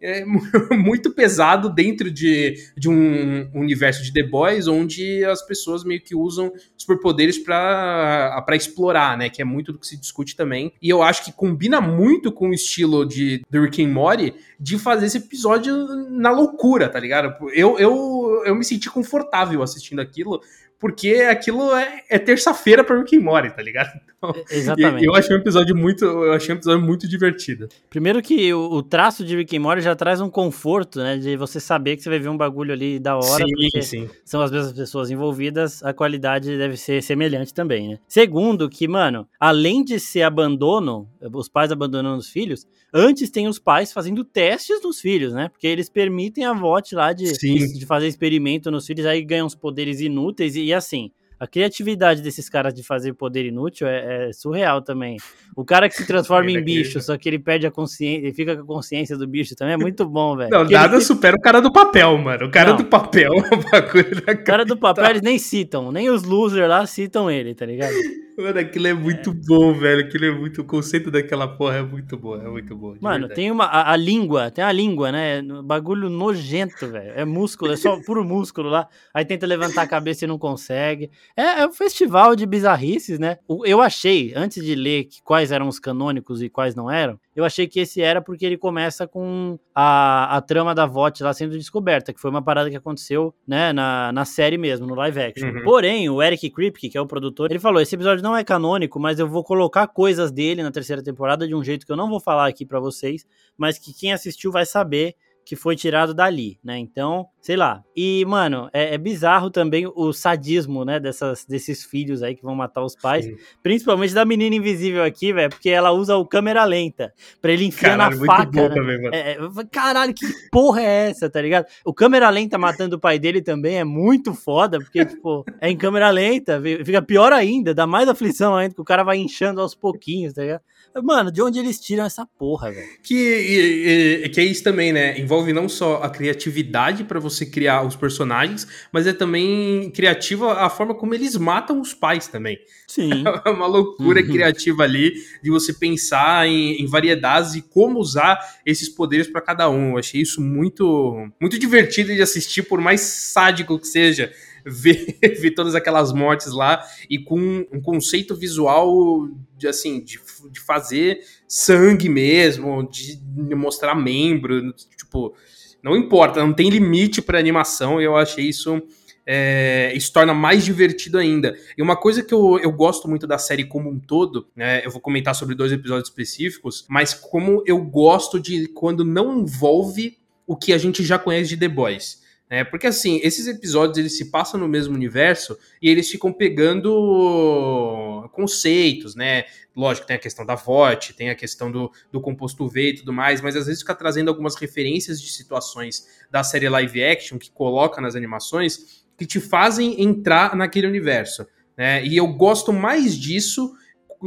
é 0.00 0.24
muito 0.74 1.10
pesado 1.10 1.68
dentro 1.68 2.10
de, 2.10 2.54
de 2.76 2.88
um 2.88 3.50
universo 3.54 4.02
de 4.02 4.12
The 4.12 4.22
Boys, 4.22 4.66
onde 4.68 5.24
as 5.24 5.42
pessoas 5.42 5.84
meio 5.84 6.00
que 6.00 6.14
usam 6.14 6.52
superpoderes 6.76 7.38
para 7.38 8.44
explorar, 8.52 9.16
né? 9.16 9.28
Que 9.28 9.42
é 9.42 9.44
muito 9.44 9.72
do 9.72 9.78
que 9.78 9.86
se 9.86 9.96
discute 9.96 10.36
também. 10.36 10.72
E 10.80 10.88
eu 10.88 11.02
acho 11.02 11.24
que 11.24 11.32
combina 11.32 11.80
muito 11.80 12.32
com 12.32 12.50
o 12.50 12.54
estilo 12.54 13.04
de 13.04 13.42
The 13.50 13.58
Rick 13.58 13.84
and 13.84 13.88
Morty 13.88 14.34
de 14.58 14.78
fazer 14.78 15.06
esse 15.06 15.18
episódio 15.18 15.86
na 16.10 16.30
loucura, 16.30 16.88
tá 16.88 16.98
ligado? 16.98 17.34
Eu, 17.52 17.78
eu, 17.78 18.42
eu 18.44 18.54
me 18.54 18.64
senti 18.64 18.90
confortável 18.90 19.62
assistindo 19.62 20.00
aquilo, 20.00 20.40
porque 20.78 21.14
aquilo 21.28 21.74
é, 21.74 22.02
é 22.08 22.18
terça-feira 22.18 22.84
para 22.84 22.96
and 22.96 23.20
Morty, 23.20 23.50
tá 23.50 23.62
ligado? 23.62 23.90
Então, 24.18 24.34
Exatamente. 24.50 25.04
Eu 25.04 25.14
achei 25.14 25.36
um 25.36 25.38
episódio 25.38 25.76
muito, 25.76 26.04
eu 26.04 26.32
achei 26.32 26.52
um 26.52 26.58
episódio 26.58 26.84
muito 26.84 27.08
divertido. 27.08 27.68
Primeiro 27.88 28.20
que 28.20 28.52
o, 28.52 28.72
o, 28.72 28.82
traço 28.82 29.24
de 29.24 29.36
Rick 29.36 29.56
and 29.56 29.60
Morty 29.60 29.80
já 29.80 29.94
traz 29.94 30.20
um 30.20 30.28
conforto, 30.28 30.98
né, 30.98 31.16
de 31.16 31.36
você 31.36 31.60
saber 31.60 31.96
que 31.96 32.02
você 32.02 32.08
vai 32.08 32.18
ver 32.18 32.28
um 32.28 32.36
bagulho 32.36 32.72
ali 32.72 32.98
da 32.98 33.16
hora, 33.16 33.44
sim, 33.44 33.52
porque 33.52 33.82
sim. 33.82 34.10
são 34.24 34.40
as 34.40 34.50
mesmas 34.50 34.72
pessoas 34.72 35.10
envolvidas, 35.10 35.82
a 35.84 35.92
qualidade 35.92 36.56
deve 36.58 36.76
ser 36.76 37.02
semelhante 37.02 37.54
também, 37.54 37.90
né? 37.90 37.98
Segundo 38.08 38.68
que, 38.68 38.88
mano, 38.88 39.26
além 39.38 39.84
de 39.84 40.00
ser 40.00 40.22
abandono, 40.22 41.08
os 41.32 41.48
pais 41.48 41.70
abandonando 41.70 42.18
os 42.18 42.28
filhos, 42.28 42.66
antes 42.92 43.30
tem 43.30 43.46
os 43.46 43.58
pais 43.58 43.92
fazendo 43.92 44.24
testes 44.24 44.82
nos 44.82 45.00
filhos, 45.00 45.32
né? 45.32 45.48
Porque 45.48 45.66
eles 45.66 45.88
permitem 45.88 46.44
a 46.44 46.52
VOT 46.52 46.94
lá 46.94 47.12
de, 47.12 47.32
de 47.32 47.86
fazer 47.86 48.08
experimento 48.08 48.70
nos 48.70 48.86
filhos, 48.86 49.06
aí 49.06 49.22
ganham 49.22 49.46
os 49.46 49.54
poderes 49.54 50.00
inúteis 50.00 50.56
e, 50.56 50.67
e 50.68 50.74
assim, 50.74 51.10
a 51.40 51.46
criatividade 51.46 52.20
desses 52.20 52.48
caras 52.48 52.74
de 52.74 52.82
fazer 52.82 53.12
poder 53.14 53.46
inútil 53.46 53.86
é, 53.86 54.28
é 54.28 54.32
surreal 54.32 54.82
também. 54.82 55.16
O 55.56 55.64
cara 55.64 55.88
que 55.88 55.94
se 55.94 56.06
transforma 56.06 56.50
em 56.52 56.62
bicho, 56.62 57.00
só 57.00 57.16
que 57.16 57.28
ele 57.28 57.38
perde 57.38 57.66
a 57.66 57.70
consciência, 57.70 58.26
ele 58.26 58.34
fica 58.34 58.56
com 58.56 58.62
a 58.62 58.66
consciência 58.66 59.16
do 59.16 59.26
bicho 59.26 59.54
também, 59.54 59.74
é 59.74 59.76
muito 59.76 60.04
bom, 60.04 60.36
velho. 60.36 60.50
Não, 60.50 60.64
nada 60.64 60.96
ele... 60.96 61.04
supera 61.04 61.36
o 61.36 61.40
cara 61.40 61.60
do 61.60 61.72
papel, 61.72 62.18
mano. 62.18 62.46
O 62.46 62.50
cara 62.50 62.70
Não. 62.70 62.76
do 62.76 62.84
papel 62.84 63.32
é 63.32 63.56
bagulho 63.70 64.26
da 64.26 64.32
O 64.32 64.44
cara 64.44 64.64
do 64.64 64.76
papel 64.76 65.06
eles 65.06 65.22
nem 65.22 65.38
citam, 65.38 65.92
nem 65.92 66.10
os 66.10 66.24
losers 66.24 66.68
lá 66.68 66.84
citam 66.86 67.30
ele, 67.30 67.54
tá 67.54 67.64
ligado? 67.64 67.94
Mano, 68.38 68.60
aquilo 68.60 68.86
é 68.86 68.94
muito 68.94 69.30
é. 69.30 69.34
bom, 69.34 69.74
velho. 69.74 70.06
Aquilo 70.06 70.24
é 70.26 70.30
muito. 70.30 70.60
O 70.60 70.64
conceito 70.64 71.10
daquela 71.10 71.48
porra 71.48 71.78
é 71.78 71.82
muito 71.82 72.16
bom, 72.16 72.36
é 72.36 72.48
muito 72.48 72.76
bom. 72.76 72.94
Mano, 73.00 73.20
verdade. 73.20 73.34
tem 73.34 73.50
uma. 73.50 73.64
A, 73.64 73.92
a, 73.92 73.96
língua, 73.96 74.48
tem 74.48 74.62
a 74.62 74.70
língua, 74.70 75.10
né? 75.10 75.42
Bagulho 75.64 76.08
nojento, 76.08 76.86
velho. 76.86 77.12
É 77.16 77.24
músculo, 77.24 77.72
é 77.72 77.76
só 77.76 77.98
puro 78.06 78.24
músculo 78.24 78.68
lá. 78.68 78.86
Aí 79.12 79.24
tenta 79.24 79.44
levantar 79.44 79.82
a 79.82 79.88
cabeça 79.88 80.24
e 80.24 80.28
não 80.28 80.38
consegue. 80.38 81.10
É, 81.36 81.62
é 81.62 81.66
um 81.66 81.72
festival 81.72 82.36
de 82.36 82.46
bizarrices, 82.46 83.18
né? 83.18 83.38
Eu 83.64 83.82
achei, 83.82 84.32
antes 84.36 84.64
de 84.64 84.76
ler 84.76 85.08
quais 85.24 85.50
eram 85.50 85.66
os 85.66 85.80
canônicos 85.80 86.40
e 86.40 86.48
quais 86.48 86.76
não 86.76 86.88
eram, 86.88 87.18
eu 87.38 87.44
achei 87.44 87.68
que 87.68 87.78
esse 87.78 88.02
era 88.02 88.20
porque 88.20 88.44
ele 88.44 88.58
começa 88.58 89.06
com 89.06 89.56
a, 89.72 90.36
a 90.36 90.40
trama 90.40 90.74
da 90.74 90.86
VOT 90.86 91.22
lá 91.22 91.32
sendo 91.32 91.56
descoberta, 91.56 92.12
que 92.12 92.20
foi 92.20 92.32
uma 92.32 92.42
parada 92.42 92.68
que 92.68 92.74
aconteceu, 92.74 93.32
né, 93.46 93.72
na, 93.72 94.10
na 94.10 94.24
série 94.24 94.58
mesmo, 94.58 94.88
no 94.88 94.96
live 94.96 95.20
action. 95.20 95.48
Uhum. 95.48 95.62
Porém, 95.62 96.10
o 96.10 96.20
Eric 96.20 96.50
Kripke, 96.50 96.88
que 96.88 96.98
é 96.98 97.00
o 97.00 97.06
produtor, 97.06 97.48
ele 97.48 97.60
falou: 97.60 97.80
esse 97.80 97.94
episódio 97.94 98.24
não 98.24 98.36
é 98.36 98.42
canônico, 98.42 98.98
mas 98.98 99.20
eu 99.20 99.28
vou 99.28 99.44
colocar 99.44 99.86
coisas 99.86 100.32
dele 100.32 100.64
na 100.64 100.72
terceira 100.72 101.00
temporada 101.00 101.46
de 101.46 101.54
um 101.54 101.62
jeito 101.62 101.86
que 101.86 101.92
eu 101.92 101.96
não 101.96 102.08
vou 102.08 102.18
falar 102.18 102.48
aqui 102.48 102.66
para 102.66 102.80
vocês, 102.80 103.24
mas 103.56 103.78
que 103.78 103.94
quem 103.94 104.12
assistiu 104.12 104.50
vai 104.50 104.66
saber 104.66 105.14
que 105.48 105.56
foi 105.56 105.74
tirado 105.74 106.12
dali, 106.12 106.58
né? 106.62 106.76
Então, 106.76 107.26
sei 107.40 107.56
lá. 107.56 107.82
E, 107.96 108.22
mano, 108.26 108.68
é, 108.70 108.92
é 108.94 108.98
bizarro 108.98 109.50
também 109.50 109.90
o 109.96 110.12
sadismo, 110.12 110.84
né, 110.84 111.00
dessas, 111.00 111.46
desses 111.46 111.86
filhos 111.86 112.22
aí 112.22 112.36
que 112.36 112.42
vão 112.42 112.54
matar 112.54 112.84
os 112.84 112.94
pais. 112.94 113.24
Sim. 113.24 113.34
Principalmente 113.62 114.12
da 114.12 114.26
menina 114.26 114.54
invisível 114.54 115.02
aqui, 115.02 115.32
velho, 115.32 115.48
porque 115.48 115.70
ela 115.70 115.90
usa 115.90 116.18
o 116.18 116.26
câmera 116.26 116.62
lenta 116.66 117.14
pra 117.40 117.50
ele 117.50 117.64
enfiar 117.64 117.96
na 117.96 118.12
faca. 118.12 118.68
Né? 118.68 118.74
Também, 118.74 119.08
é, 119.10 119.30
é, 119.30 119.38
caralho, 119.72 120.12
que 120.12 120.26
porra 120.52 120.82
é 120.82 121.08
essa, 121.08 121.30
tá 121.30 121.40
ligado? 121.40 121.64
O 121.82 121.94
câmera 121.94 122.28
lenta 122.28 122.58
matando 122.58 122.96
o 122.96 123.00
pai 123.00 123.18
dele 123.18 123.40
também 123.40 123.78
é 123.78 123.84
muito 123.84 124.34
foda, 124.34 124.78
porque, 124.78 125.02
tipo, 125.06 125.46
é 125.62 125.70
em 125.70 125.78
câmera 125.78 126.10
lenta, 126.10 126.60
fica 126.84 127.00
pior 127.00 127.32
ainda, 127.32 127.72
dá 127.72 127.86
mais 127.86 128.06
aflição 128.06 128.54
ainda, 128.54 128.74
que 128.74 128.82
o 128.82 128.84
cara 128.84 129.02
vai 129.02 129.16
inchando 129.16 129.62
aos 129.62 129.74
pouquinhos, 129.74 130.34
tá 130.34 130.42
ligado? 130.42 130.60
Mano, 131.02 131.30
de 131.30 131.40
onde 131.42 131.58
eles 131.58 131.78
tiram 131.78 132.04
essa 132.04 132.26
porra, 132.26 132.70
velho? 132.70 132.88
Que, 133.02 133.14
e, 133.14 134.24
e, 134.24 134.28
que 134.28 134.40
é 134.40 134.44
isso 134.44 134.62
também, 134.64 134.92
né? 134.92 135.18
Envolve 135.18 135.52
não 135.52 135.68
só 135.68 136.02
a 136.02 136.10
criatividade 136.10 137.04
para 137.04 137.20
você 137.20 137.46
criar 137.46 137.86
os 137.86 137.94
personagens, 137.94 138.66
mas 138.92 139.06
é 139.06 139.12
também 139.12 139.90
criativa 139.90 140.54
a 140.54 140.70
forma 140.70 140.94
como 140.94 141.14
eles 141.14 141.36
matam 141.36 141.80
os 141.80 141.94
pais 141.94 142.26
também. 142.26 142.58
Sim. 142.86 143.24
É 143.44 143.50
uma 143.50 143.66
loucura 143.66 144.20
uhum. 144.20 144.26
criativa 144.26 144.82
ali 144.82 145.12
de 145.42 145.50
você 145.50 145.72
pensar 145.72 146.46
em, 146.46 146.82
em, 146.82 146.86
variedades 146.86 147.54
e 147.54 147.62
como 147.62 147.98
usar 147.98 148.38
esses 148.66 148.88
poderes 148.88 149.28
para 149.28 149.40
cada 149.40 149.70
um. 149.70 149.92
Eu 149.92 149.98
achei 149.98 150.20
isso 150.20 150.40
muito, 150.40 151.28
muito 151.40 151.58
divertido 151.58 152.14
de 152.14 152.20
assistir, 152.20 152.62
por 152.62 152.80
mais 152.80 153.00
sádico 153.00 153.78
que 153.78 153.86
seja 153.86 154.32
ver, 154.68 155.18
ver 155.40 155.50
todas 155.52 155.74
aquelas 155.74 156.12
mortes 156.12 156.52
lá 156.52 156.84
e 157.08 157.18
com 157.18 157.66
um 157.72 157.80
conceito 157.80 158.34
visual 158.34 159.28
de 159.56 159.66
assim 159.66 160.02
de, 160.02 160.20
de 160.50 160.60
fazer 160.60 161.20
sangue 161.46 162.08
mesmo, 162.08 162.88
de 162.90 163.18
mostrar 163.54 163.94
membro, 163.94 164.72
tipo, 164.96 165.34
não 165.82 165.96
importa, 165.96 166.40
não 166.40 166.52
tem 166.52 166.70
limite 166.70 167.22
para 167.22 167.38
animação. 167.38 168.00
Eu 168.00 168.16
achei 168.16 168.46
isso 168.46 168.82
é, 169.30 169.92
isso 169.94 170.10
torna 170.10 170.32
mais 170.32 170.64
divertido 170.64 171.18
ainda. 171.18 171.54
E 171.76 171.82
uma 171.82 171.94
coisa 171.94 172.22
que 172.22 172.32
eu, 172.32 172.58
eu 172.60 172.72
gosto 172.72 173.06
muito 173.06 173.26
da 173.26 173.36
série 173.36 173.64
como 173.64 173.90
um 173.90 173.98
todo, 173.98 174.48
né? 174.56 174.80
Eu 174.82 174.90
vou 174.90 175.02
comentar 175.02 175.34
sobre 175.34 175.54
dois 175.54 175.70
episódios 175.70 176.08
específicos, 176.08 176.86
mas 176.88 177.12
como 177.12 177.62
eu 177.66 177.78
gosto 177.78 178.40
de 178.40 178.68
quando 178.68 179.04
não 179.04 179.40
envolve 179.40 180.16
o 180.46 180.56
que 180.56 180.72
a 180.72 180.78
gente 180.78 181.04
já 181.04 181.18
conhece 181.18 181.50
de 181.50 181.58
The 181.58 181.68
Boys. 181.68 182.22
É, 182.50 182.64
porque 182.64 182.86
assim, 182.86 183.20
esses 183.22 183.46
episódios 183.46 183.98
eles 183.98 184.16
se 184.16 184.30
passam 184.30 184.58
no 184.58 184.66
mesmo 184.66 184.94
universo 184.94 185.58
e 185.82 185.90
eles 185.90 186.08
ficam 186.10 186.32
pegando 186.32 188.28
conceitos, 188.32 189.14
né? 189.14 189.44
Lógico, 189.76 190.06
tem 190.06 190.16
a 190.16 190.18
questão 190.18 190.46
da 190.46 190.54
VOT, 190.54 191.12
tem 191.12 191.28
a 191.28 191.34
questão 191.34 191.70
do, 191.70 191.92
do 192.10 192.20
composto 192.20 192.66
V 192.66 192.88
e 192.88 192.94
tudo 192.96 193.12
mais, 193.12 193.42
mas 193.42 193.54
às 193.54 193.66
vezes 193.66 193.82
fica 193.82 193.94
trazendo 193.94 194.28
algumas 194.28 194.56
referências 194.56 195.20
de 195.20 195.30
situações 195.30 196.06
da 196.30 196.42
série 196.42 196.68
live 196.68 197.04
action 197.04 197.38
que 197.38 197.50
coloca 197.50 198.00
nas 198.00 198.16
animações 198.16 199.04
que 199.16 199.26
te 199.26 199.40
fazem 199.40 200.02
entrar 200.02 200.56
naquele 200.56 200.86
universo. 200.86 201.46
Né? 201.76 202.04
E 202.06 202.16
eu 202.16 202.26
gosto 202.28 202.72
mais 202.72 203.14
disso 203.16 203.74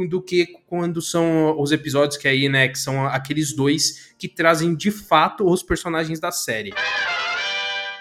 do 0.08 0.22
que 0.22 0.46
quando 0.66 1.02
são 1.02 1.58
os 1.60 1.72
episódios 1.72 2.16
que 2.16 2.28
aí, 2.28 2.48
né, 2.48 2.68
que 2.68 2.78
são 2.78 3.06
aqueles 3.06 3.54
dois 3.54 4.14
que 4.16 4.28
trazem 4.28 4.74
de 4.74 4.90
fato 4.90 5.44
os 5.44 5.62
personagens 5.62 6.20
da 6.20 6.30
série. 6.30 6.72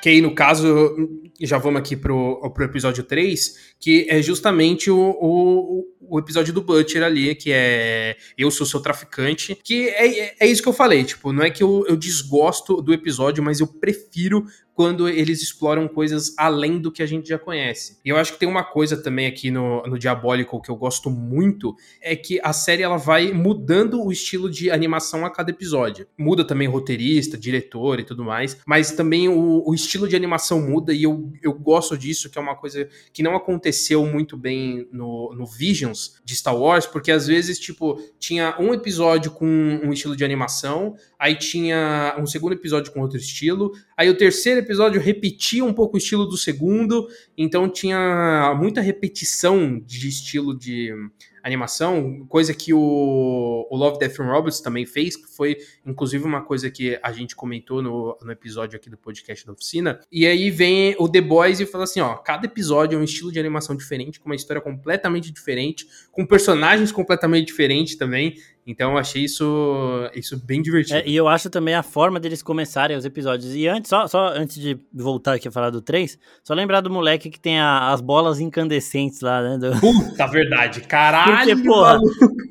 Que 0.02 0.10
aí, 0.10 0.22
no 0.22 0.34
caso, 0.34 0.98
já 1.40 1.58
vamos 1.58 1.80
aqui 1.80 1.96
pro, 1.96 2.50
pro 2.54 2.66
episódio 2.66 3.04
3, 3.04 3.76
que 3.80 4.08
é 4.10 4.22
justamente 4.22 4.90
o, 4.90 4.98
o, 4.98 5.86
o 6.02 6.20
episódio 6.20 6.54
do 6.54 6.62
Butcher 6.62 7.04
ali, 7.04 7.36
que 7.36 7.52
é 7.52 8.18
Eu 8.38 8.50
Sou 8.50 8.66
Seu 8.66 8.80
Traficante, 8.80 9.58
que 9.64 9.90
é, 9.90 10.36
é 10.40 10.48
isso 10.48 10.62
que 10.62 10.70
eu 10.70 10.74
falei, 10.74 11.04
tipo, 11.04 11.32
não 11.32 11.44
é 11.44 11.50
que 11.50 11.64
eu, 11.64 11.86
eu 11.88 11.96
desgosto 11.96 12.82
do 12.82 12.94
episódio, 12.94 13.44
mas 13.44 13.60
eu 13.60 13.68
prefiro 13.68 14.46
quando 14.76 15.08
eles 15.10 15.42
exploram 15.42 15.88
coisas 15.88 16.34
além 16.38 16.80
do 16.80 16.92
que 16.92 17.04
a 17.04 17.06
gente 17.06 17.30
já 17.30 17.38
conhece. 17.38 17.98
E 18.04 18.10
eu 18.10 18.18
acho 18.18 18.34
que 18.34 18.40
tem 18.40 18.48
uma 18.48 18.64
coisa 18.64 18.98
também 18.98 19.28
aqui 19.28 19.52
no, 19.52 19.84
no 19.84 20.00
Diabólico 20.00 20.62
que 20.62 20.72
eu 20.72 20.76
gosto 20.76 21.10
muito, 21.10 21.76
é 22.02 22.16
que 22.16 22.40
a 22.44 22.54
série 22.54 22.84
ela 22.84 22.98
vai 22.98 23.32
mudando 23.32 24.02
o 24.04 24.12
estilo 24.12 24.50
de 24.50 24.72
animação 24.72 25.26
a 25.26 25.30
cada 25.30 25.52
episódio. 25.52 26.08
Muda 26.18 26.46
também 26.46 26.68
roteirista, 26.68 27.38
diretor 27.38 28.00
e 28.00 28.04
tudo 28.04 28.24
mais, 28.24 28.58
mas 28.66 28.92
também 28.92 29.28
o, 29.28 29.64
o 29.66 29.74
estilo 29.74 30.08
de 30.08 30.16
animação 30.16 30.62
muda 30.62 30.94
e 30.94 31.04
eu, 31.04 31.32
eu 31.42 31.54
gosto 31.54 31.98
disso, 31.98 32.30
que 32.30 32.38
é 32.38 32.42
uma 32.42 32.56
coisa 32.56 32.88
que 33.14 33.22
não 33.22 33.36
aconteceu 33.36 34.06
muito 34.06 34.38
bem 34.38 34.88
no, 34.92 35.34
no 35.36 35.46
Visions 35.46 36.22
de 36.24 36.36
Star 36.36 36.58
Wars, 36.58 36.86
porque 36.86 37.12
às 37.12 37.28
vezes, 37.28 37.60
tipo, 37.60 38.02
tinha 38.20 38.56
um 38.60 38.74
episódio 38.74 39.32
com 39.32 39.46
um 39.46 39.92
estilo 39.92 40.16
de 40.16 40.24
animação, 40.24 40.96
aí 41.20 41.36
tinha 41.36 42.16
um 42.18 42.26
segundo 42.26 42.54
episódio 42.54 42.92
com 42.92 43.02
outro 43.02 43.18
estilo, 43.18 43.74
aí 43.98 44.10
o 44.10 44.18
terceiro 44.18 44.61
episódio 44.62 45.02
repetia 45.02 45.64
um 45.64 45.74
pouco 45.74 45.96
o 45.96 45.98
estilo 45.98 46.26
do 46.26 46.38
segundo, 46.38 47.08
então 47.38 47.70
tinha 47.70 48.56
muita 48.58 48.82
repetição 48.82 49.80
de 49.80 50.08
estilo 50.08 50.58
de 50.58 50.94
animação, 51.44 52.26
coisa 52.28 52.54
que 52.54 52.74
o, 52.74 53.68
o 53.70 53.76
Love, 53.76 54.00
Death 54.00 54.20
and 54.20 54.32
Robots 54.32 54.60
também 54.60 54.86
fez, 54.86 55.16
que 55.16 55.28
foi 55.36 55.58
inclusive 55.86 56.24
uma 56.24 56.42
coisa 56.42 56.70
que 56.70 57.00
a 57.02 57.12
gente 57.12 57.36
comentou 57.36 57.82
no, 57.82 58.18
no 58.22 58.32
episódio 58.32 58.78
aqui 58.78 58.90
do 58.90 58.98
podcast 58.98 59.46
da 59.46 59.54
oficina. 59.54 60.00
E 60.12 60.26
aí 60.26 60.50
vem 60.50 60.96
o 61.00 61.10
The 61.10 61.22
Boys 61.22 61.60
e 61.60 61.66
fala 61.66 61.86
assim: 61.86 62.00
ó, 62.00 62.16
cada 62.16 62.46
episódio 62.46 62.98
é 62.98 63.00
um 63.00 63.04
estilo 63.04 63.32
de 63.32 63.40
animação 63.40 63.76
diferente, 63.76 64.20
com 64.20 64.30
uma 64.30 64.36
história 64.36 64.62
completamente 64.62 65.32
diferente, 65.32 65.88
com 66.12 66.26
personagens 66.26 66.92
completamente 66.92 67.48
diferentes 67.48 67.96
também. 67.96 68.36
Então 68.66 68.92
eu 68.92 68.98
achei 68.98 69.24
isso, 69.24 70.10
isso 70.14 70.38
bem 70.38 70.62
divertido. 70.62 71.00
É, 71.00 71.08
e 71.08 71.16
eu 71.16 71.28
acho 71.28 71.50
também 71.50 71.74
a 71.74 71.82
forma 71.82 72.20
deles 72.20 72.44
começarem 72.44 72.96
os 72.96 73.06
episódios. 73.06 73.56
E 73.56 73.68
antes, 73.68 73.90
só, 73.90 74.08
só 74.08 74.28
antes 74.28 74.58
de 74.58 74.78
voltar 74.94 75.34
aqui 75.34 75.48
a 75.48 75.52
falar 75.52 75.72
do 75.72 75.82
3, 75.82 76.18
só 76.44 76.54
lembrar 76.54 76.82
do 76.82 76.90
moleque 76.90 77.30
que 77.30 77.40
tem 77.40 77.60
a, 77.60 77.90
as 77.92 78.02
bolas 78.02 78.40
incandescentes 78.40 79.22
lá, 79.22 79.42
né? 79.42 79.58
Do... 79.58 79.80
Puta 79.80 80.28
verdade, 80.28 80.82
caralho! 80.82 81.31
Porque, 81.38 81.56
porra, 81.64 82.00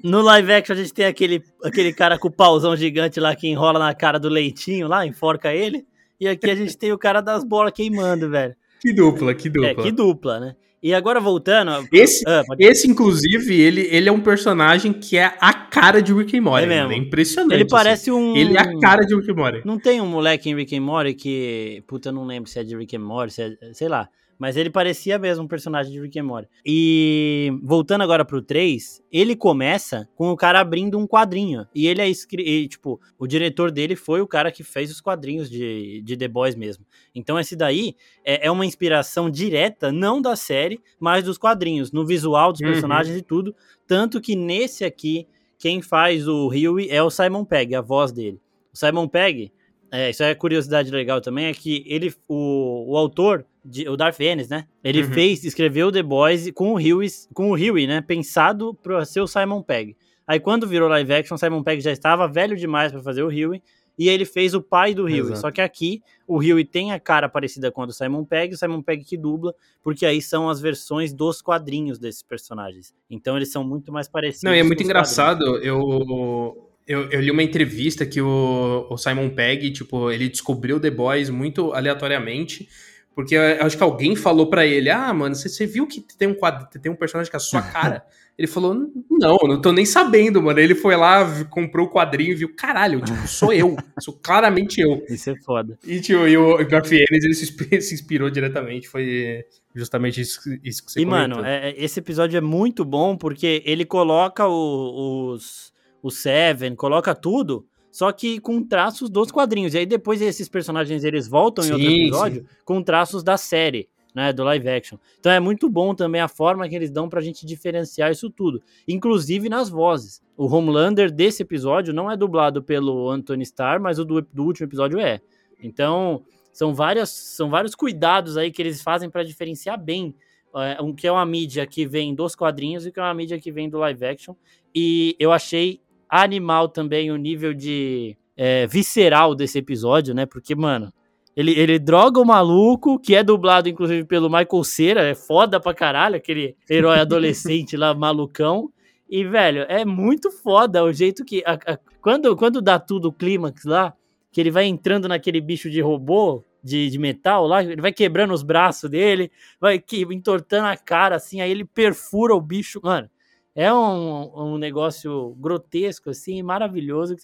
no 0.04 0.22
live 0.22 0.52
action 0.52 0.74
a 0.74 0.78
gente 0.78 0.92
tem 0.92 1.06
aquele, 1.06 1.42
aquele 1.64 1.92
cara 1.92 2.18
com 2.18 2.28
o 2.28 2.32
pauzão 2.32 2.76
gigante 2.76 3.20
lá 3.20 3.34
que 3.34 3.48
enrola 3.48 3.78
na 3.78 3.94
cara 3.94 4.18
do 4.18 4.28
leitinho 4.28 4.88
lá, 4.88 5.06
enforca 5.06 5.52
ele. 5.52 5.84
E 6.20 6.28
aqui 6.28 6.50
a 6.50 6.54
gente 6.54 6.76
tem 6.76 6.92
o 6.92 6.98
cara 6.98 7.20
das 7.20 7.42
bolas 7.44 7.72
queimando, 7.72 8.28
velho. 8.28 8.54
Que 8.80 8.92
dupla, 8.92 9.34
que 9.34 9.48
dupla. 9.48 9.68
É, 9.68 9.74
que 9.74 9.92
dupla, 9.92 10.40
né? 10.40 10.56
E 10.82 10.94
agora 10.94 11.20
voltando. 11.20 11.86
Esse, 11.92 12.24
ah, 12.26 12.42
esse 12.58 12.88
inclusive, 12.88 13.60
ele, 13.60 13.86
ele 13.90 14.08
é 14.08 14.12
um 14.12 14.20
personagem 14.20 14.94
que 14.94 15.18
é 15.18 15.34
a 15.38 15.52
cara 15.52 16.00
de 16.00 16.12
Rick 16.12 16.36
and 16.38 16.40
Morty. 16.40 16.64
É, 16.64 16.66
mesmo. 16.66 16.92
é 16.92 16.96
impressionante. 16.96 17.54
Ele 17.54 17.68
parece 17.68 18.10
assim. 18.10 18.18
um. 18.18 18.34
Ele 18.34 18.56
é 18.56 18.60
a 18.60 18.78
cara 18.78 19.04
de 19.04 19.14
Rick 19.14 19.30
and 19.30 19.34
Morty. 19.34 19.60
Não 19.66 19.78
tem 19.78 20.00
um 20.00 20.06
moleque 20.06 20.48
em 20.48 20.54
Rick 20.54 20.74
and 20.74 20.80
Morty 20.80 21.12
que. 21.12 21.84
Puta, 21.86 22.08
eu 22.08 22.12
não 22.14 22.24
lembro 22.24 22.48
se 22.48 22.58
é 22.58 22.64
de 22.64 22.74
Rick 22.74 22.96
and 22.96 23.00
Morty, 23.00 23.32
se 23.34 23.42
é, 23.42 23.74
sei 23.74 23.88
lá. 23.88 24.08
Mas 24.40 24.56
ele 24.56 24.70
parecia 24.70 25.18
mesmo 25.18 25.44
um 25.44 25.46
personagem 25.46 25.92
de 25.92 26.00
Rick 26.00 26.18
and 26.18 26.24
Morty. 26.24 26.48
E 26.64 27.52
voltando 27.62 28.00
agora 28.00 28.24
pro 28.24 28.40
3, 28.40 29.02
ele 29.12 29.36
começa 29.36 30.08
com 30.16 30.30
o 30.30 30.36
cara 30.36 30.60
abrindo 30.60 30.98
um 30.98 31.06
quadrinho. 31.06 31.66
E 31.74 31.86
ele 31.86 32.00
é 32.00 32.08
escrito, 32.08 32.70
tipo, 32.70 32.98
o 33.18 33.26
diretor 33.26 33.70
dele 33.70 33.94
foi 33.94 34.22
o 34.22 34.26
cara 34.26 34.50
que 34.50 34.64
fez 34.64 34.90
os 34.90 34.98
quadrinhos 34.98 35.50
de, 35.50 36.00
de 36.00 36.16
The 36.16 36.26
Boys 36.26 36.56
mesmo. 36.56 36.86
Então 37.14 37.38
esse 37.38 37.54
daí 37.54 37.94
é, 38.24 38.46
é 38.46 38.50
uma 38.50 38.64
inspiração 38.64 39.28
direta, 39.28 39.92
não 39.92 40.22
da 40.22 40.34
série, 40.34 40.80
mas 40.98 41.22
dos 41.22 41.36
quadrinhos, 41.36 41.92
no 41.92 42.06
visual 42.06 42.50
dos 42.50 42.62
uhum. 42.62 42.68
personagens 42.68 43.14
e 43.14 43.20
tudo. 43.20 43.54
Tanto 43.86 44.22
que 44.22 44.34
nesse 44.34 44.86
aqui, 44.86 45.28
quem 45.58 45.82
faz 45.82 46.26
o 46.26 46.48
Huey 46.48 46.88
é 46.88 47.02
o 47.02 47.10
Simon 47.10 47.44
Pegg, 47.44 47.74
a 47.74 47.82
voz 47.82 48.10
dele. 48.10 48.40
O 48.72 48.78
Simon 48.78 49.06
Pegg, 49.06 49.52
é, 49.90 50.10
isso 50.10 50.22
é 50.22 50.34
curiosidade 50.34 50.90
legal 50.90 51.20
também, 51.20 51.46
é 51.46 51.54
que 51.54 51.84
ele, 51.86 52.14
o, 52.28 52.92
o 52.92 52.96
autor 52.96 53.44
de, 53.64 53.88
o 53.88 53.96
Darth 53.96 54.20
Ennis, 54.20 54.48
né? 54.48 54.66
Ele 54.82 55.02
uhum. 55.02 55.12
fez, 55.12 55.44
escreveu 55.44 55.90
The 55.90 56.02
Boys 56.02 56.50
com 56.52 56.72
o 56.72 56.76
Huey, 56.76 57.08
com 57.34 57.50
o 57.50 57.54
Huey, 57.54 57.86
né? 57.86 58.00
Pensado 58.00 58.74
para 58.74 59.04
ser 59.04 59.20
o 59.20 59.26
Simon 59.26 59.62
Pegg. 59.62 59.96
Aí 60.26 60.38
quando 60.38 60.66
virou 60.66 60.88
live 60.88 61.12
action, 61.12 61.36
Simon 61.36 61.62
Pegg 61.62 61.80
já 61.80 61.90
estava 61.90 62.28
velho 62.28 62.56
demais 62.56 62.92
para 62.92 63.02
fazer 63.02 63.22
o 63.22 63.28
Huey 63.28 63.60
e 63.98 64.08
ele 64.08 64.24
fez 64.24 64.54
o 64.54 64.62
pai 64.62 64.94
do 64.94 65.04
Huey. 65.04 65.36
Só 65.36 65.50
que 65.50 65.60
aqui 65.60 66.02
o 66.26 66.38
Huey 66.38 66.64
tem 66.64 66.92
a 66.92 67.00
cara 67.00 67.28
parecida 67.28 67.70
com 67.72 67.82
a 67.82 67.86
do 67.86 67.92
Simon 67.92 68.24
Pegg, 68.24 68.54
o 68.54 68.56
Simon 68.56 68.80
Pegg 68.80 69.04
que 69.04 69.16
dubla, 69.16 69.52
porque 69.82 70.06
aí 70.06 70.22
são 70.22 70.48
as 70.48 70.60
versões 70.60 71.12
dos 71.12 71.42
quadrinhos 71.42 71.98
desses 71.98 72.22
personagens. 72.22 72.94
Então 73.10 73.36
eles 73.36 73.50
são 73.50 73.64
muito 73.64 73.92
mais 73.92 74.08
parecidos. 74.08 74.44
Não, 74.44 74.54
e 74.54 74.60
é 74.60 74.62
muito 74.62 74.82
engraçado. 74.82 75.56
Eu 75.58 76.69
eu, 76.90 77.10
eu, 77.10 77.20
li 77.20 77.30
uma 77.30 77.42
entrevista 77.42 78.04
que 78.04 78.20
o, 78.20 78.86
o, 78.90 78.96
Simon 78.96 79.30
Pegg, 79.30 79.70
tipo, 79.70 80.10
ele 80.10 80.28
descobriu 80.28 80.80
The 80.80 80.90
Boys 80.90 81.30
muito 81.30 81.72
aleatoriamente 81.72 82.68
porque 83.14 83.34
eu 83.34 83.66
acho 83.66 83.76
que 83.76 83.82
alguém 83.82 84.16
falou 84.16 84.48
para 84.48 84.64
ele: 84.64 84.88
Ah, 84.88 85.12
mano, 85.12 85.34
você, 85.34 85.48
você 85.48 85.66
viu 85.66 85.86
que 85.86 86.00
tem 86.16 86.28
um 86.28 86.34
quadro, 86.34 86.66
tem 86.80 86.90
um 86.90 86.96
personagem 86.96 87.30
com 87.30 87.36
a 87.36 87.40
sua 87.40 87.60
cara? 87.70 88.04
ele 88.38 88.46
falou: 88.46 88.74
Não, 89.10 89.36
não 89.42 89.60
tô 89.60 89.72
nem 89.72 89.84
sabendo, 89.84 90.42
mano. 90.42 90.58
Ele 90.58 90.74
foi 90.74 90.96
lá, 90.96 91.44
comprou 91.44 91.86
o 91.86 91.90
quadrinho 91.90 92.32
e 92.32 92.34
viu: 92.34 92.54
Caralho, 92.54 93.02
tipo, 93.02 93.28
sou 93.28 93.52
eu. 93.52 93.76
sou 94.00 94.14
claramente 94.14 94.80
eu. 94.80 95.04
Isso 95.10 95.28
é 95.28 95.36
foda. 95.42 95.78
E, 95.84 96.00
tipo, 96.00 96.26
e 96.26 96.36
o 96.36 96.66
Garfienes, 96.66 97.24
ele 97.24 97.34
se 97.34 97.94
inspirou 97.94 98.30
diretamente. 98.30 98.88
Foi 98.88 99.44
justamente 99.74 100.20
isso, 100.20 100.40
isso 100.64 100.84
que 100.84 100.92
você 100.92 101.00
E, 101.00 101.04
comentou. 101.04 101.36
mano, 101.36 101.46
é, 101.46 101.70
é, 101.70 101.84
esse 101.84 102.00
episódio 102.00 102.38
é 102.38 102.40
muito 102.40 102.84
bom 102.84 103.16
porque 103.16 103.62
ele 103.66 103.84
coloca 103.84 104.46
o, 104.46 105.32
os, 105.34 105.69
o 106.02 106.10
Seven, 106.10 106.74
coloca 106.74 107.14
tudo 107.14 107.66
só 107.90 108.12
que 108.12 108.38
com 108.38 108.62
traços 108.62 109.10
dos 109.10 109.30
quadrinhos. 109.30 109.74
E 109.74 109.78
aí 109.78 109.86
depois 109.86 110.22
esses 110.22 110.48
personagens 110.48 111.04
eles 111.04 111.26
voltam 111.26 111.64
sim, 111.64 111.70
em 111.70 111.72
outro 111.74 111.90
episódio 111.90 112.40
sim. 112.42 112.56
com 112.64 112.82
traços 112.82 113.22
da 113.22 113.36
série. 113.36 113.88
Né, 114.12 114.32
do 114.32 114.42
live 114.42 114.68
action. 114.68 114.98
Então 115.20 115.30
é 115.30 115.38
muito 115.38 115.70
bom 115.70 115.94
também 115.94 116.20
a 116.20 116.26
forma 116.26 116.68
que 116.68 116.74
eles 116.74 116.90
dão 116.90 117.08
pra 117.08 117.20
gente 117.20 117.46
diferenciar 117.46 118.10
isso 118.10 118.28
tudo, 118.28 118.60
inclusive 118.88 119.48
nas 119.48 119.70
vozes. 119.70 120.20
O 120.36 120.52
Homelander 120.52 121.12
desse 121.12 121.44
episódio 121.44 121.94
não 121.94 122.10
é 122.10 122.16
dublado 122.16 122.60
pelo 122.60 123.08
Anthony 123.08 123.44
Starr, 123.44 123.80
mas 123.80 124.00
o 124.00 124.04
do, 124.04 124.20
do 124.20 124.42
último 124.42 124.66
episódio 124.66 124.98
é. 124.98 125.20
Então, 125.62 126.24
são, 126.52 126.74
várias, 126.74 127.08
são 127.10 127.48
vários 127.48 127.76
cuidados 127.76 128.36
aí 128.36 128.50
que 128.50 128.60
eles 128.60 128.82
fazem 128.82 129.08
para 129.08 129.22
diferenciar 129.22 129.80
bem 129.80 130.12
é, 130.56 130.82
um 130.82 130.92
que 130.92 131.06
é 131.06 131.12
uma 131.12 131.24
mídia 131.24 131.64
que 131.64 131.86
vem 131.86 132.12
dos 132.12 132.34
quadrinhos 132.34 132.84
e 132.84 132.90
que 132.90 132.98
é 132.98 133.02
uma 133.04 133.14
mídia 133.14 133.38
que 133.38 133.52
vem 133.52 133.70
do 133.70 133.78
live 133.78 134.04
action. 134.04 134.34
E 134.74 135.14
eu 135.20 135.30
achei 135.30 135.80
animal 136.10 136.68
também 136.68 137.10
o 137.10 137.16
nível 137.16 137.54
de 137.54 138.16
é, 138.36 138.66
visceral 138.66 139.34
desse 139.34 139.58
episódio, 139.58 140.14
né? 140.14 140.26
Porque, 140.26 140.54
mano, 140.54 140.92
ele, 141.36 141.52
ele 141.52 141.78
droga 141.78 142.20
o 142.20 142.24
maluco, 142.24 142.98
que 142.98 143.14
é 143.14 143.22
dublado, 143.22 143.68
inclusive, 143.68 144.04
pelo 144.04 144.28
Michael 144.28 144.64
Cera, 144.64 145.02
é 145.02 145.14
foda 145.14 145.60
pra 145.60 145.72
caralho, 145.72 146.16
aquele 146.16 146.56
herói 146.68 146.98
adolescente 147.00 147.76
lá, 147.76 147.94
malucão. 147.94 148.70
E, 149.08 149.24
velho, 149.24 149.64
é 149.68 149.84
muito 149.84 150.30
foda 150.30 150.84
o 150.84 150.92
jeito 150.92 151.24
que. 151.24 151.42
A, 151.46 151.54
a, 151.54 151.78
quando, 152.00 152.36
quando 152.36 152.60
dá 152.60 152.78
tudo 152.78 153.08
o 153.08 153.12
clímax 153.12 153.64
lá, 153.64 153.94
que 154.32 154.40
ele 154.40 154.50
vai 154.50 154.64
entrando 154.64 155.08
naquele 155.08 155.40
bicho 155.40 155.70
de 155.70 155.80
robô, 155.80 156.44
de, 156.62 156.90
de 156.90 156.98
metal 156.98 157.46
lá, 157.46 157.62
ele 157.62 157.80
vai 157.80 157.92
quebrando 157.92 158.32
os 158.32 158.42
braços 158.42 158.90
dele, 158.90 159.30
vai 159.60 159.78
que, 159.78 160.02
entortando 160.02 160.66
a 160.66 160.76
cara, 160.76 161.16
assim, 161.16 161.40
aí 161.40 161.50
ele 161.50 161.64
perfura 161.64 162.34
o 162.34 162.40
bicho. 162.40 162.80
Mano, 162.82 163.08
é 163.54 163.72
um, 163.72 164.54
um 164.54 164.58
negócio 164.58 165.34
grotesco, 165.38 166.10
assim, 166.10 166.42
maravilhoso. 166.42 167.16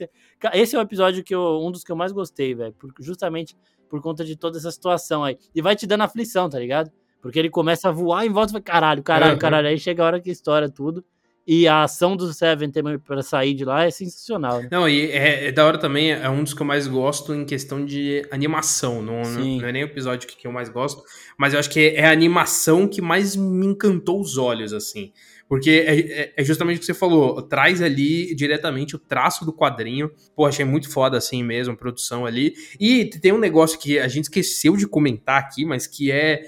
Esse 0.52 0.76
é 0.76 0.78
o 0.78 0.82
episódio 0.82 1.22
que 1.22 1.34
eu, 1.34 1.60
um 1.62 1.70
dos 1.70 1.84
que 1.84 1.92
eu 1.92 1.96
mais 1.96 2.12
gostei, 2.12 2.54
velho, 2.54 2.74
justamente 3.00 3.56
por 3.88 4.00
conta 4.00 4.24
de 4.24 4.36
toda 4.36 4.58
essa 4.58 4.70
situação 4.70 5.24
aí. 5.24 5.38
E 5.54 5.62
vai 5.62 5.76
te 5.76 5.86
dando 5.86 6.02
aflição, 6.02 6.48
tá 6.48 6.58
ligado? 6.58 6.90
Porque 7.20 7.38
ele 7.38 7.50
começa 7.50 7.88
a 7.88 7.92
voar 7.92 8.26
em 8.26 8.30
volta 8.30 8.52
e 8.52 8.54
vai, 8.54 8.62
caralho, 8.62 9.02
caralho, 9.02 9.38
caralho. 9.38 9.68
Aí 9.68 9.78
chega 9.78 10.02
a 10.02 10.06
hora 10.06 10.20
que 10.20 10.30
estoura 10.30 10.68
tudo. 10.68 11.04
E 11.46 11.68
a 11.68 11.84
ação 11.84 12.16
do 12.16 12.32
Seven 12.32 12.72
também 12.72 12.98
para 12.98 13.22
sair 13.22 13.54
de 13.54 13.64
lá 13.64 13.84
é 13.84 13.90
sensacional. 13.90 14.62
Né? 14.62 14.68
Não, 14.68 14.88
e 14.88 15.12
é, 15.12 15.46
é, 15.46 15.52
da 15.52 15.64
hora 15.64 15.78
também, 15.78 16.10
é 16.10 16.28
um 16.28 16.42
dos 16.42 16.52
que 16.52 16.60
eu 16.60 16.66
mais 16.66 16.88
gosto 16.88 17.32
em 17.32 17.44
questão 17.44 17.84
de 17.84 18.26
animação. 18.32 19.00
Não, 19.00 19.22
não, 19.22 19.44
não, 19.44 19.68
é 19.68 19.72
nem 19.72 19.84
o 19.84 19.86
episódio 19.86 20.28
que 20.28 20.44
eu 20.44 20.50
mais 20.50 20.68
gosto, 20.68 21.04
mas 21.38 21.54
eu 21.54 21.60
acho 21.60 21.70
que 21.70 21.78
é, 21.78 22.00
é 22.00 22.06
a 22.06 22.10
animação 22.10 22.88
que 22.88 23.00
mais 23.00 23.36
me 23.36 23.64
encantou 23.64 24.20
os 24.20 24.36
olhos, 24.36 24.72
assim. 24.72 25.12
Porque 25.48 25.70
é, 25.70 25.98
é, 25.98 26.32
é, 26.36 26.44
justamente 26.44 26.78
o 26.78 26.80
que 26.80 26.86
você 26.86 26.94
falou, 26.94 27.40
traz 27.42 27.80
ali 27.80 28.34
diretamente 28.34 28.96
o 28.96 28.98
traço 28.98 29.44
do 29.44 29.52
quadrinho. 29.52 30.10
Pô, 30.34 30.44
achei 30.44 30.64
muito 30.64 30.90
foda 30.90 31.16
assim 31.16 31.42
mesmo, 31.42 31.74
a 31.74 31.76
produção 31.76 32.26
ali. 32.26 32.54
E 32.80 33.04
tem 33.04 33.32
um 33.32 33.38
negócio 33.38 33.78
que 33.78 33.98
a 33.98 34.08
gente 34.08 34.24
esqueceu 34.24 34.76
de 34.76 34.88
comentar 34.88 35.40
aqui, 35.40 35.64
mas 35.64 35.86
que 35.86 36.10
é 36.10 36.42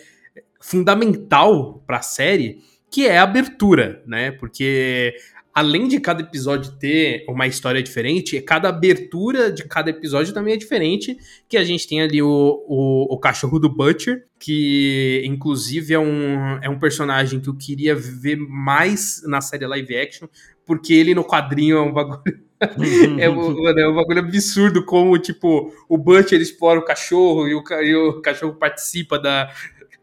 fundamental 0.60 1.82
para 1.86 1.98
a 1.98 2.02
série, 2.02 2.58
que 2.90 3.06
é 3.06 3.18
a 3.18 3.22
abertura, 3.22 4.02
né? 4.06 4.32
Porque 4.32 5.14
além 5.58 5.88
de 5.88 5.98
cada 5.98 6.22
episódio 6.22 6.70
ter 6.78 7.24
uma 7.28 7.44
história 7.44 7.82
diferente, 7.82 8.40
cada 8.40 8.68
abertura 8.68 9.50
de 9.50 9.64
cada 9.64 9.90
episódio 9.90 10.32
também 10.32 10.54
é 10.54 10.56
diferente. 10.56 11.18
Que 11.48 11.56
a 11.56 11.64
gente 11.64 11.88
tem 11.88 12.00
ali 12.00 12.22
o, 12.22 12.28
o, 12.28 13.12
o, 13.12 13.18
cachorro 13.18 13.58
do 13.58 13.68
Butcher, 13.68 14.24
que 14.38 15.20
inclusive 15.24 15.94
é 15.94 15.98
um, 15.98 16.58
é 16.62 16.70
um 16.70 16.78
personagem 16.78 17.40
que 17.40 17.48
eu 17.48 17.56
queria 17.56 17.96
ver 17.96 18.36
mais 18.36 19.20
na 19.26 19.40
série 19.40 19.66
live 19.66 19.96
action, 19.96 20.28
porque 20.64 20.94
ele 20.94 21.12
no 21.12 21.24
quadrinho 21.24 21.76
é 21.76 21.80
um 21.80 21.92
bagulho. 21.92 22.22
é, 23.18 23.28
um, 23.28 23.68
é 23.68 23.88
um 23.88 23.94
bagulho 23.96 24.20
absurdo 24.20 24.84
como, 24.84 25.18
tipo, 25.18 25.72
o 25.88 25.98
Butcher 25.98 26.40
explora 26.40 26.78
o 26.78 26.84
cachorro 26.84 27.48
e 27.48 27.54
o, 27.54 27.64
e 27.82 27.96
o 27.96 28.20
cachorro 28.20 28.54
participa 28.54 29.18
da, 29.18 29.52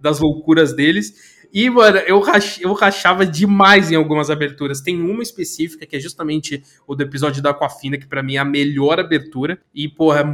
das 0.01 0.19
loucuras 0.19 0.75
deles. 0.75 1.34
E, 1.53 1.69
mano, 1.69 1.97
eu, 1.99 2.19
rach, 2.19 2.59
eu 2.61 2.73
rachava 2.73 3.25
demais 3.25 3.91
em 3.91 3.95
algumas 3.95 4.29
aberturas. 4.29 4.81
Tem 4.81 4.99
uma 4.99 5.23
específica 5.23 5.85
que 5.85 5.95
é 5.95 5.99
justamente 5.99 6.63
o 6.87 6.95
do 6.95 7.03
episódio 7.03 7.41
da 7.41 7.51
Aquafina, 7.51 7.97
que 7.97 8.07
para 8.07 8.23
mim 8.23 8.35
é 8.35 8.39
a 8.39 8.45
melhor 8.45 8.99
abertura. 8.99 9.59
E, 9.73 9.87
porra, 9.87 10.25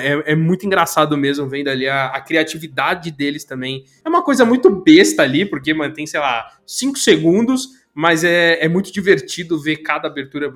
é, 0.00 0.32
é 0.32 0.36
muito 0.36 0.66
engraçado 0.66 1.16
mesmo 1.16 1.48
vendo 1.48 1.68
ali 1.68 1.88
a, 1.88 2.06
a, 2.06 2.20
criatividade 2.20 3.10
deles 3.10 3.44
também. 3.44 3.84
É 4.04 4.08
uma 4.08 4.22
coisa 4.22 4.44
muito 4.44 4.70
besta 4.70 5.22
ali, 5.22 5.44
porque, 5.44 5.72
mano, 5.74 5.94
tem, 5.94 6.06
sei 6.06 6.20
lá, 6.20 6.46
5 6.66 6.98
segundos, 6.98 7.68
mas 7.94 8.24
é, 8.24 8.64
é 8.64 8.68
muito 8.68 8.92
divertido 8.92 9.60
ver 9.60 9.78
cada 9.78 10.08
abertura 10.08 10.52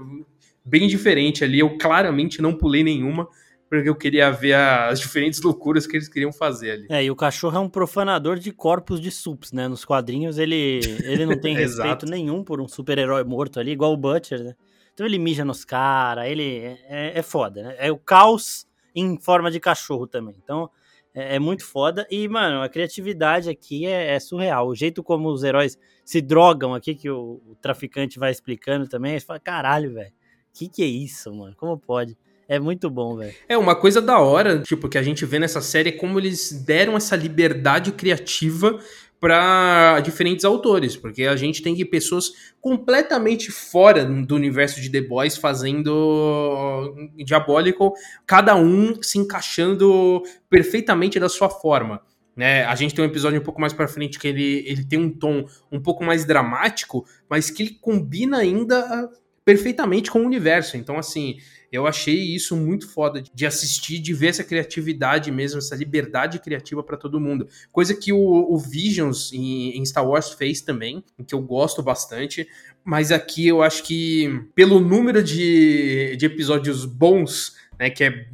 bem 0.64 0.86
diferente 0.86 1.44
ali. 1.44 1.58
Eu 1.58 1.76
claramente 1.78 2.40
não 2.40 2.54
pulei 2.54 2.84
nenhuma 2.84 3.28
porque 3.72 3.88
eu 3.88 3.94
queria 3.94 4.30
ver 4.30 4.52
as 4.52 5.00
diferentes 5.00 5.40
loucuras 5.40 5.86
que 5.86 5.96
eles 5.96 6.06
queriam 6.06 6.30
fazer 6.30 6.72
ali. 6.72 6.86
É, 6.90 7.02
e 7.02 7.10
o 7.10 7.16
cachorro 7.16 7.56
é 7.56 7.58
um 7.58 7.70
profanador 7.70 8.38
de 8.38 8.52
corpos 8.52 9.00
de 9.00 9.10
sups, 9.10 9.50
né? 9.50 9.66
Nos 9.66 9.82
quadrinhos 9.82 10.36
ele, 10.36 10.80
ele 11.04 11.24
não 11.24 11.40
tem 11.40 11.56
respeito 11.56 12.04
nenhum 12.04 12.44
por 12.44 12.60
um 12.60 12.68
super-herói 12.68 13.24
morto 13.24 13.58
ali, 13.58 13.70
igual 13.70 13.94
o 13.94 13.96
Butcher, 13.96 14.44
né? 14.44 14.54
Então 14.92 15.06
ele 15.06 15.18
mija 15.18 15.42
nos 15.42 15.64
caras, 15.64 16.26
ele 16.28 16.58
é, 16.58 16.78
é, 16.86 17.18
é, 17.18 17.22
foda, 17.22 17.62
né? 17.62 17.76
É 17.78 17.90
o 17.90 17.96
caos 17.96 18.66
em 18.94 19.18
forma 19.18 19.50
de 19.50 19.58
cachorro 19.58 20.06
também. 20.06 20.34
Então 20.44 20.68
é, 21.14 21.36
é 21.36 21.38
muito 21.38 21.64
foda. 21.64 22.06
E, 22.10 22.28
mano, 22.28 22.60
a 22.60 22.68
criatividade 22.68 23.48
aqui 23.48 23.86
é, 23.86 24.14
é, 24.14 24.20
surreal. 24.20 24.68
O 24.68 24.74
jeito 24.74 25.02
como 25.02 25.30
os 25.30 25.42
heróis 25.42 25.78
se 26.04 26.20
drogam 26.20 26.74
aqui, 26.74 26.94
que 26.94 27.08
o, 27.08 27.40
o 27.46 27.54
traficante 27.54 28.18
vai 28.18 28.30
explicando 28.30 28.86
também, 28.86 29.18
você 29.18 29.24
fala, 29.24 29.40
caralho, 29.40 29.94
velho, 29.94 30.12
que 30.52 30.68
que 30.68 30.82
é 30.82 30.86
isso, 30.86 31.34
mano? 31.34 31.56
Como 31.56 31.78
pode? 31.78 32.18
É 32.52 32.60
muito 32.60 32.90
bom, 32.90 33.16
velho. 33.16 33.34
É, 33.48 33.56
uma 33.56 33.74
coisa 33.74 33.98
da 33.98 34.18
hora, 34.18 34.58
tipo, 34.58 34.86
que 34.86 34.98
a 34.98 35.02
gente 35.02 35.24
vê 35.24 35.38
nessa 35.38 35.62
série 35.62 35.88
é 35.88 35.92
como 35.92 36.18
eles 36.18 36.52
deram 36.52 36.98
essa 36.98 37.16
liberdade 37.16 37.92
criativa 37.92 38.78
para 39.18 40.00
diferentes 40.00 40.44
autores, 40.44 40.94
porque 40.94 41.22
a 41.22 41.34
gente 41.34 41.62
tem 41.62 41.74
pessoas 41.86 42.30
completamente 42.60 43.50
fora 43.50 44.04
do 44.04 44.34
universo 44.34 44.82
de 44.82 44.90
The 44.90 45.00
Boys 45.00 45.34
fazendo 45.34 46.94
Diabólico, 47.24 47.94
cada 48.26 48.54
um 48.54 49.02
se 49.02 49.18
encaixando 49.18 50.22
perfeitamente 50.50 51.18
da 51.18 51.30
sua 51.30 51.48
forma. 51.48 52.02
Né? 52.36 52.66
A 52.66 52.74
gente 52.74 52.94
tem 52.94 53.02
um 53.02 53.08
episódio 53.08 53.40
um 53.40 53.44
pouco 53.44 53.62
mais 53.62 53.72
para 53.72 53.88
frente 53.88 54.18
que 54.18 54.28
ele, 54.28 54.62
ele 54.66 54.84
tem 54.84 54.98
um 54.98 55.08
tom 55.08 55.46
um 55.70 55.80
pouco 55.80 56.04
mais 56.04 56.26
dramático, 56.26 57.06
mas 57.30 57.48
que 57.48 57.62
ele 57.62 57.78
combina 57.80 58.36
ainda 58.36 59.08
perfeitamente 59.42 60.10
com 60.10 60.20
o 60.20 60.26
universo. 60.26 60.76
Então, 60.76 60.98
assim, 60.98 61.38
eu 61.72 61.86
achei 61.86 62.14
isso 62.14 62.54
muito 62.54 62.86
foda 62.86 63.22
de 63.34 63.46
assistir, 63.46 63.98
de 63.98 64.12
ver 64.12 64.28
essa 64.28 64.44
criatividade 64.44 65.32
mesmo, 65.32 65.58
essa 65.58 65.74
liberdade 65.74 66.38
criativa 66.38 66.82
para 66.82 66.98
todo 66.98 67.18
mundo. 67.18 67.48
Coisa 67.72 67.94
que 67.94 68.12
o, 68.12 68.18
o 68.18 68.58
Visions 68.58 69.32
em, 69.32 69.78
em, 69.78 69.86
Star 69.86 70.06
Wars 70.06 70.30
fez 70.32 70.60
também, 70.60 71.02
que 71.26 71.34
eu 71.34 71.40
gosto 71.40 71.82
bastante. 71.82 72.46
Mas 72.84 73.10
aqui 73.10 73.48
eu 73.48 73.62
acho 73.62 73.84
que, 73.84 74.44
pelo 74.54 74.80
número 74.80 75.22
de, 75.22 76.14
de 76.16 76.26
episódios 76.26 76.84
bons, 76.84 77.56
né, 77.78 77.88
que 77.88 78.04
é 78.04 78.26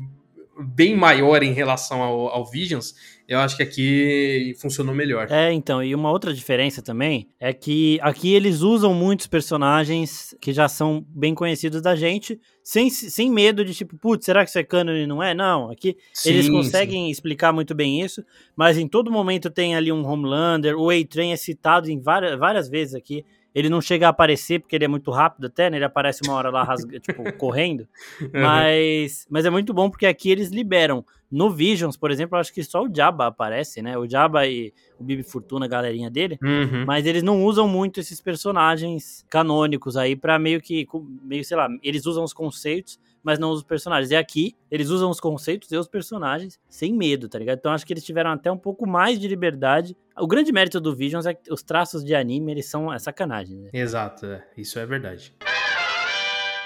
bem 0.59 0.97
maior 0.97 1.43
em 1.43 1.53
relação 1.53 2.03
ao, 2.03 2.29
ao 2.29 2.45
Visions, 2.45 2.95
eu 3.29 3.39
acho 3.39 3.57
que 3.57 3.63
aqui 3.63 4.55
funcionou 4.59 4.95
melhor. 4.95 5.31
É, 5.31 5.53
então, 5.53 5.83
e 5.83 5.95
uma 5.95 6.11
outra 6.11 6.33
diferença 6.33 6.81
também 6.81 7.29
é 7.39 7.53
que 7.53 7.99
aqui 8.01 8.35
eles 8.35 8.63
usam 8.63 8.95
muitos 8.95 9.27
personagens 9.27 10.35
que 10.41 10.53
já 10.53 10.67
são 10.67 11.05
bem 11.09 11.35
conhecidos 11.35 11.83
da 11.83 11.95
gente, 11.95 12.41
sem, 12.65 12.89
sem 12.89 13.31
medo 13.31 13.65
de 13.65 13.75
tipo, 13.75 13.99
putz, 13.99 14.25
será 14.25 14.43
que 14.43 14.49
isso 14.49 14.59
é 14.59 14.65
canon 14.65 14.93
e 14.93 15.07
não 15.07 15.23
é? 15.23 15.35
Não, 15.35 15.71
aqui 15.71 15.97
sim, 16.13 16.31
eles 16.31 16.49
conseguem 16.49 17.05
sim. 17.05 17.11
explicar 17.11 17.53
muito 17.53 17.75
bem 17.75 18.01
isso, 18.01 18.25
mas 18.57 18.79
em 18.79 18.89
todo 18.89 19.13
momento 19.13 19.51
tem 19.51 19.77
ali 19.77 19.93
um 19.93 20.07
Homelander, 20.07 20.77
o 20.77 20.89
A-Train 20.91 21.33
é 21.33 21.37
citado 21.37 21.91
em 21.91 22.01
várias, 22.01 22.39
várias 22.39 22.69
vezes 22.69 22.95
aqui, 22.95 23.25
ele 23.55 23.69
não 23.69 23.81
chega 23.81 24.07
a 24.07 24.11
aparecer 24.11 24.61
porque 24.61 24.77
ele 24.77 24.85
é 24.85 24.89
muito 24.89 25.11
rápido 25.11 25.47
até, 25.47 25.71
né? 25.71 25.79
Ele 25.79 25.85
aparece 25.85 26.21
uma 26.25 26.35
hora 26.35 26.51
lá 26.51 26.63
rasga, 26.63 26.99
tipo, 27.01 27.33
correndo. 27.35 27.89
Mas, 28.33 29.27
mas 29.29 29.45
é 29.45 29.51
muito 29.51 29.73
bom 29.73 29.91
porque 29.91 30.07
aqui 30.07 30.31
eles 30.31 30.51
liberam. 30.51 31.05
No 31.31 31.51
Visions, 31.51 31.95
por 31.95 32.11
exemplo, 32.11 32.37
eu 32.37 32.41
acho 32.41 32.53
que 32.53 32.65
só 32.65 32.83
o 32.83 32.95
Jabba 32.95 33.27
aparece, 33.27 33.83
né? 33.83 33.99
O 33.99 34.09
Jabba 34.09 34.47
e 34.47 34.73
o 34.99 35.05
Bibi 35.05 35.23
Fortuna, 35.23 35.67
a 35.67 35.69
galerinha 35.69 36.11
dele. 36.11 36.39
Uhum. 36.43 36.87
Mas 36.87 37.05
eles 37.05 37.23
não 37.23 37.45
usam 37.45 37.69
muito 37.69 38.01
esses 38.01 38.19
personagens 38.19 39.27
canônicos 39.29 39.97
aí 39.97 40.17
para 40.17 40.39
meio 40.39 40.59
que, 40.61 40.87
meio, 41.23 41.45
sei 41.45 41.57
lá, 41.57 41.69
eles 41.83 42.07
usam 42.07 42.25
os 42.25 42.33
conceitos, 42.33 42.99
mas 43.29 43.39
não 43.39 43.51
os 43.51 43.63
personagens. 43.63 44.11
E 44.11 44.17
aqui, 44.17 44.57
eles 44.71 44.89
usam 44.89 45.11
os 45.11 45.21
conceitos 45.21 45.71
e 45.71 45.77
os 45.77 45.87
personagens 45.87 46.59
sem 46.67 46.95
medo, 46.95 47.29
tá 47.29 47.39
ligado? 47.39 47.59
Então 47.59 47.73
acho 47.73 47.85
que 47.85 47.93
eles 47.93 48.03
tiveram 48.03 48.31
até 48.31 48.51
um 48.51 48.57
pouco 48.57 48.89
mais 48.89 49.21
de 49.21 49.29
liberdade. 49.29 49.95
O 50.19 50.27
grande 50.27 50.51
mérito 50.51 50.81
do 50.81 50.97
Visions 50.97 51.27
é 51.27 51.35
que 51.35 51.53
os 51.53 51.63
traços 51.63 52.03
de 52.03 52.15
anime, 52.15 52.53
eles 52.53 52.65
são 52.65 52.91
é 52.91 52.99
sacanagem, 52.99 53.59
né? 53.59 53.69
Exato, 53.71 54.25
é. 54.25 54.43
isso 54.57 54.79
é 54.79 54.87
verdade. 54.87 55.35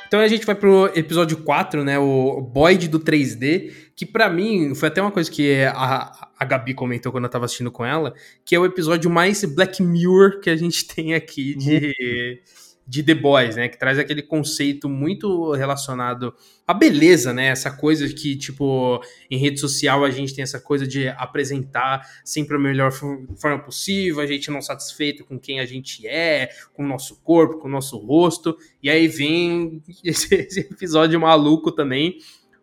Então 0.07 0.21
a 0.21 0.29
gente 0.29 0.47
vai 0.47 0.55
pro 0.55 0.89
episódio 0.95 1.39
4, 1.39 1.83
né? 1.83 1.99
O 1.99 2.41
Boyd 2.41 2.87
do 2.87 3.01
3D, 3.01 3.73
que 3.97 4.07
para 4.07 4.31
mim 4.31 4.73
foi 4.77 4.87
até 4.87 5.03
uma 5.03 5.11
coisa 5.11 5.29
que 5.29 5.65
a, 5.65 6.31
a 6.39 6.45
Gabi 6.45 6.75
comentou 6.75 7.11
quando 7.11 7.25
eu 7.25 7.31
tava 7.31 7.47
assistindo 7.47 7.73
com 7.73 7.85
ela, 7.85 8.15
que 8.45 8.55
é 8.55 8.59
o 8.61 8.65
episódio 8.65 9.11
mais 9.11 9.45
Black 9.45 9.83
Mirror 9.83 10.39
que 10.39 10.49
a 10.49 10.55
gente 10.55 10.87
tem 10.87 11.13
aqui 11.15 11.57
de. 11.57 12.41
De 12.87 13.03
The 13.03 13.15
Boys, 13.15 13.57
né? 13.57 13.69
Que 13.69 13.79
traz 13.79 13.99
aquele 13.99 14.23
conceito 14.23 14.89
muito 14.89 15.53
relacionado 15.53 16.35
à 16.67 16.75
beleza, 16.75 17.33
né? 17.33 17.47
Essa 17.47 17.71
coisa 17.71 18.09
que, 18.09 18.37
tipo, 18.37 19.01
em 19.31 19.39
rede 19.39 19.61
social 19.61 20.05
a 20.05 20.11
gente 20.11 20.35
tem 20.35 20.43
essa 20.43 20.61
coisa 20.61 20.87
de 20.87 21.09
apresentar 21.09 22.07
sempre 22.25 22.57
a 22.57 22.59
melhor 22.59 22.93
forma 22.93 23.59
possível, 23.59 24.21
a 24.21 24.27
gente 24.27 24.51
não 24.51 24.61
satisfeito 24.61 25.25
com 25.25 25.39
quem 25.39 25.61
a 25.61 25.67
gente 25.67 26.07
é, 26.07 26.49
com 26.73 26.85
o 26.85 26.89
nosso 26.89 27.21
corpo, 27.23 27.59
com 27.59 27.69
o 27.69 27.71
nosso 27.71 27.97
rosto. 27.99 28.57
E 28.83 28.91
aí 28.91 29.09
vem 29.09 29.83
esse 30.03 30.61
episódio 30.61 31.21
maluco 31.21 31.71
também, 31.71 32.19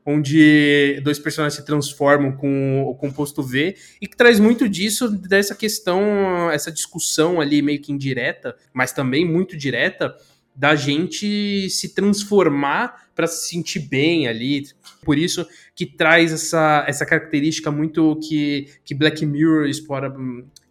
onde 0.10 1.00
dois 1.04 1.20
personagens 1.20 1.60
se 1.60 1.64
transformam 1.64 2.32
com 2.32 2.84
o 2.84 2.96
composto 2.96 3.44
V 3.44 3.76
e 4.02 4.08
que 4.08 4.18
traz 4.18 4.40
muito 4.40 4.68
disso 4.68 5.08
dessa 5.08 5.54
questão, 5.54 6.50
essa 6.50 6.72
discussão 6.72 7.40
ali 7.40 7.62
meio 7.62 7.80
que 7.80 7.92
indireta, 7.92 8.56
mas 8.74 8.92
também 8.92 9.24
muito 9.24 9.56
direta 9.56 10.16
da 10.56 10.76
gente 10.76 11.70
se 11.70 11.94
transformar 11.94 13.08
para 13.16 13.28
se 13.28 13.50
sentir 13.50 13.80
bem 13.80 14.28
ali. 14.28 14.64
Por 15.04 15.18
isso 15.18 15.46
que 15.76 15.86
traz 15.86 16.34
essa, 16.34 16.84
essa 16.88 17.06
característica 17.06 17.70
muito 17.70 18.18
que, 18.18 18.68
que 18.84 18.96
Black 18.96 19.26
Mirror 19.26 19.68
explora, 19.68 20.14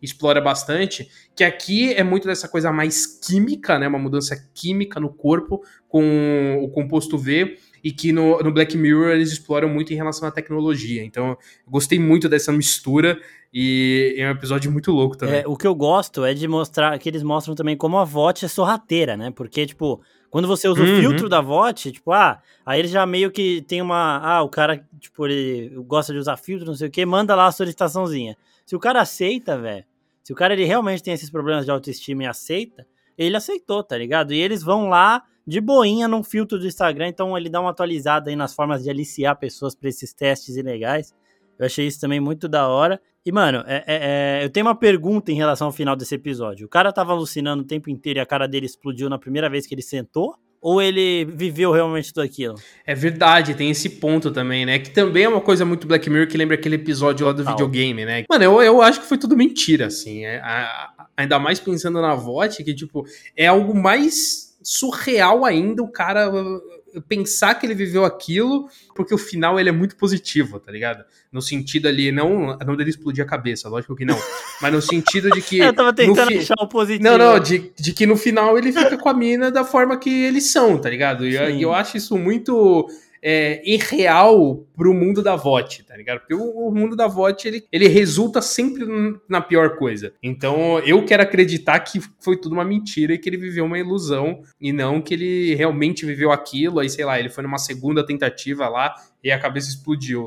explora 0.02 0.40
bastante, 0.40 1.08
que 1.36 1.44
aqui 1.44 1.94
é 1.94 2.02
muito 2.02 2.26
dessa 2.26 2.48
coisa 2.48 2.72
mais 2.72 3.06
química, 3.06 3.78
né, 3.78 3.86
uma 3.86 3.98
mudança 3.98 4.36
química 4.52 4.98
no 4.98 5.12
corpo 5.12 5.62
com 5.88 6.60
o 6.62 6.68
composto 6.68 7.16
V, 7.16 7.56
e 7.82 7.92
que 7.92 8.12
no, 8.12 8.38
no 8.40 8.52
Black 8.52 8.76
Mirror 8.76 9.10
eles 9.10 9.32
exploram 9.32 9.68
muito 9.68 9.92
em 9.92 9.96
relação 9.96 10.28
à 10.28 10.30
tecnologia. 10.30 11.04
Então, 11.04 11.28
eu 11.28 11.38
gostei 11.70 11.98
muito 11.98 12.28
dessa 12.28 12.52
mistura 12.52 13.20
e 13.52 14.14
é 14.18 14.28
um 14.28 14.32
episódio 14.32 14.70
muito 14.70 14.92
louco 14.92 15.16
também. 15.16 15.40
É, 15.40 15.44
o 15.46 15.56
que 15.56 15.66
eu 15.66 15.74
gosto 15.74 16.24
é 16.24 16.34
de 16.34 16.46
mostrar 16.46 16.98
que 16.98 17.08
eles 17.08 17.22
mostram 17.22 17.54
também 17.54 17.76
como 17.76 17.96
a 17.98 18.04
VOT 18.04 18.44
é 18.44 18.48
sorrateira, 18.48 19.16
né? 19.16 19.30
Porque, 19.30 19.66
tipo, 19.66 20.00
quando 20.30 20.46
você 20.46 20.68
usa 20.68 20.82
uhum. 20.82 20.98
o 20.98 21.00
filtro 21.00 21.28
da 21.28 21.40
VOT, 21.40 21.92
tipo, 21.92 22.12
ah, 22.12 22.40
aí 22.64 22.80
ele 22.80 22.88
já 22.88 23.06
meio 23.06 23.30
que 23.30 23.62
tem 23.62 23.80
uma. 23.80 24.18
Ah, 24.18 24.42
o 24.42 24.48
cara, 24.48 24.86
tipo, 25.00 25.26
ele 25.26 25.70
gosta 25.86 26.12
de 26.12 26.18
usar 26.18 26.36
filtro, 26.36 26.66
não 26.66 26.74
sei 26.74 26.88
o 26.88 26.90
que, 26.90 27.04
manda 27.06 27.34
lá 27.34 27.46
a 27.46 27.52
solicitaçãozinha. 27.52 28.36
Se 28.66 28.76
o 28.76 28.78
cara 28.78 29.00
aceita, 29.00 29.58
velho, 29.58 29.84
se 30.22 30.32
o 30.32 30.36
cara 30.36 30.52
ele 30.52 30.64
realmente 30.64 31.02
tem 31.02 31.14
esses 31.14 31.30
problemas 31.30 31.64
de 31.64 31.70
autoestima 31.70 32.24
e 32.24 32.26
aceita, 32.26 32.86
ele 33.16 33.34
aceitou, 33.34 33.82
tá 33.82 33.96
ligado? 33.96 34.34
E 34.34 34.38
eles 34.38 34.62
vão 34.62 34.90
lá 34.90 35.22
de 35.48 35.62
boinha 35.62 36.06
num 36.06 36.22
filtro 36.22 36.58
do 36.58 36.66
Instagram, 36.66 37.08
então 37.08 37.36
ele 37.36 37.48
dá 37.48 37.58
uma 37.58 37.70
atualizada 37.70 38.28
aí 38.28 38.36
nas 38.36 38.54
formas 38.54 38.84
de 38.84 38.90
aliciar 38.90 39.34
pessoas 39.38 39.74
para 39.74 39.88
esses 39.88 40.12
testes 40.12 40.56
ilegais. 40.56 41.14
Eu 41.58 41.64
achei 41.64 41.86
isso 41.86 41.98
também 41.98 42.20
muito 42.20 42.46
da 42.46 42.68
hora. 42.68 43.00
E, 43.24 43.32
mano, 43.32 43.64
é, 43.66 43.82
é, 43.86 44.40
é, 44.40 44.44
eu 44.44 44.50
tenho 44.50 44.66
uma 44.66 44.74
pergunta 44.74 45.32
em 45.32 45.34
relação 45.34 45.68
ao 45.68 45.72
final 45.72 45.96
desse 45.96 46.14
episódio. 46.14 46.66
O 46.66 46.68
cara 46.68 46.92
tava 46.92 47.12
alucinando 47.12 47.62
o 47.62 47.66
tempo 47.66 47.88
inteiro 47.88 48.18
e 48.18 48.20
a 48.20 48.26
cara 48.26 48.46
dele 48.46 48.66
explodiu 48.66 49.08
na 49.08 49.18
primeira 49.18 49.48
vez 49.48 49.66
que 49.66 49.74
ele 49.74 49.80
sentou? 49.80 50.34
Ou 50.60 50.82
ele 50.82 51.24
viveu 51.24 51.72
realmente 51.72 52.12
tudo 52.12 52.24
aquilo? 52.24 52.56
É 52.84 52.94
verdade, 52.94 53.54
tem 53.54 53.70
esse 53.70 53.88
ponto 53.88 54.30
também, 54.30 54.66
né? 54.66 54.78
Que 54.78 54.90
também 54.90 55.24
é 55.24 55.28
uma 55.28 55.40
coisa 55.40 55.64
muito 55.64 55.86
Black 55.86 56.10
Mirror 56.10 56.26
que 56.26 56.36
lembra 56.36 56.56
aquele 56.56 56.74
episódio 56.74 57.26
lá 57.26 57.32
do 57.32 57.44
videogame, 57.44 58.04
né? 58.04 58.24
Mano, 58.28 58.44
eu, 58.44 58.60
eu 58.60 58.82
acho 58.82 59.00
que 59.00 59.06
foi 59.06 59.16
tudo 59.16 59.36
mentira, 59.36 59.86
assim. 59.86 60.24
É, 60.24 60.40
a, 60.40 61.06
ainda 61.16 61.38
mais 61.38 61.58
pensando 61.58 62.02
na 62.02 62.14
VOT, 62.14 62.62
que, 62.64 62.74
tipo, 62.74 63.04
é 63.36 63.46
algo 63.46 63.74
mais 63.74 64.47
surreal 64.62 65.44
ainda 65.44 65.82
o 65.82 65.88
cara 65.88 66.30
uh, 66.30 67.02
pensar 67.02 67.54
que 67.54 67.66
ele 67.66 67.74
viveu 67.74 68.04
aquilo, 68.04 68.68
porque 68.94 69.14
o 69.14 69.18
final 69.18 69.58
ele 69.58 69.68
é 69.68 69.72
muito 69.72 69.96
positivo, 69.96 70.58
tá 70.58 70.72
ligado? 70.72 71.04
No 71.30 71.42
sentido 71.42 71.88
ali, 71.88 72.10
não, 72.10 72.56
não 72.58 72.76
dele 72.76 72.90
explodir 72.90 73.24
a 73.24 73.26
cabeça, 73.26 73.68
lógico 73.68 73.94
que 73.94 74.04
não. 74.04 74.18
Mas 74.60 74.72
no 74.72 74.82
sentido 74.82 75.30
de 75.30 75.42
que. 75.42 75.58
Eu 75.60 75.72
tava 75.72 75.92
tentando 75.92 76.28
fi... 76.28 76.38
achar 76.38 76.56
o 76.58 76.68
positivo. 76.68 77.04
Não, 77.04 77.18
não, 77.18 77.38
de, 77.38 77.72
de 77.78 77.92
que 77.92 78.06
no 78.06 78.16
final 78.16 78.56
ele 78.56 78.72
fica 78.72 78.96
com 78.96 79.08
a 79.08 79.14
mina 79.14 79.50
da 79.50 79.64
forma 79.64 79.96
que 79.98 80.10
eles 80.10 80.50
são, 80.50 80.78
tá 80.78 80.88
ligado? 80.88 81.26
E 81.26 81.34
eu, 81.34 81.50
eu 81.60 81.72
acho 81.72 81.96
isso 81.96 82.16
muito 82.16 82.88
é, 83.22 83.62
irreal 83.68 84.66
pro 84.76 84.94
mundo 84.94 85.22
da 85.22 85.36
VOT, 85.36 85.84
tá 85.84 85.96
ligado? 85.96 86.20
Porque 86.20 86.34
o, 86.34 86.68
o, 86.68 86.74
mundo 86.74 86.94
da 86.94 87.06
VOT, 87.06 87.46
ele, 87.46 87.64
ele 87.72 87.88
resulta 87.88 88.40
sempre 88.40 88.86
na 89.28 89.40
pior 89.40 89.76
coisa. 89.76 90.12
Então, 90.22 90.78
eu 90.80 91.04
quero 91.04 91.22
acreditar 91.22 91.80
que 91.80 92.00
foi 92.20 92.36
tudo 92.36 92.52
uma 92.52 92.64
mentira 92.64 93.14
e 93.14 93.18
que 93.18 93.28
ele 93.28 93.36
viveu 93.36 93.64
uma 93.64 93.78
ilusão 93.78 94.42
e 94.60 94.72
não 94.72 95.00
que 95.00 95.14
ele 95.14 95.54
realmente 95.54 96.06
viveu 96.06 96.30
aquilo, 96.30 96.78
aí, 96.78 96.88
sei 96.88 97.04
lá, 97.04 97.18
ele 97.18 97.30
foi 97.30 97.42
numa 97.42 97.58
segunda 97.58 98.04
tentativa 98.04 98.68
lá 98.68 98.94
e 99.22 99.30
a 99.30 99.38
cabeça 99.38 99.68
explodiu. 99.68 100.24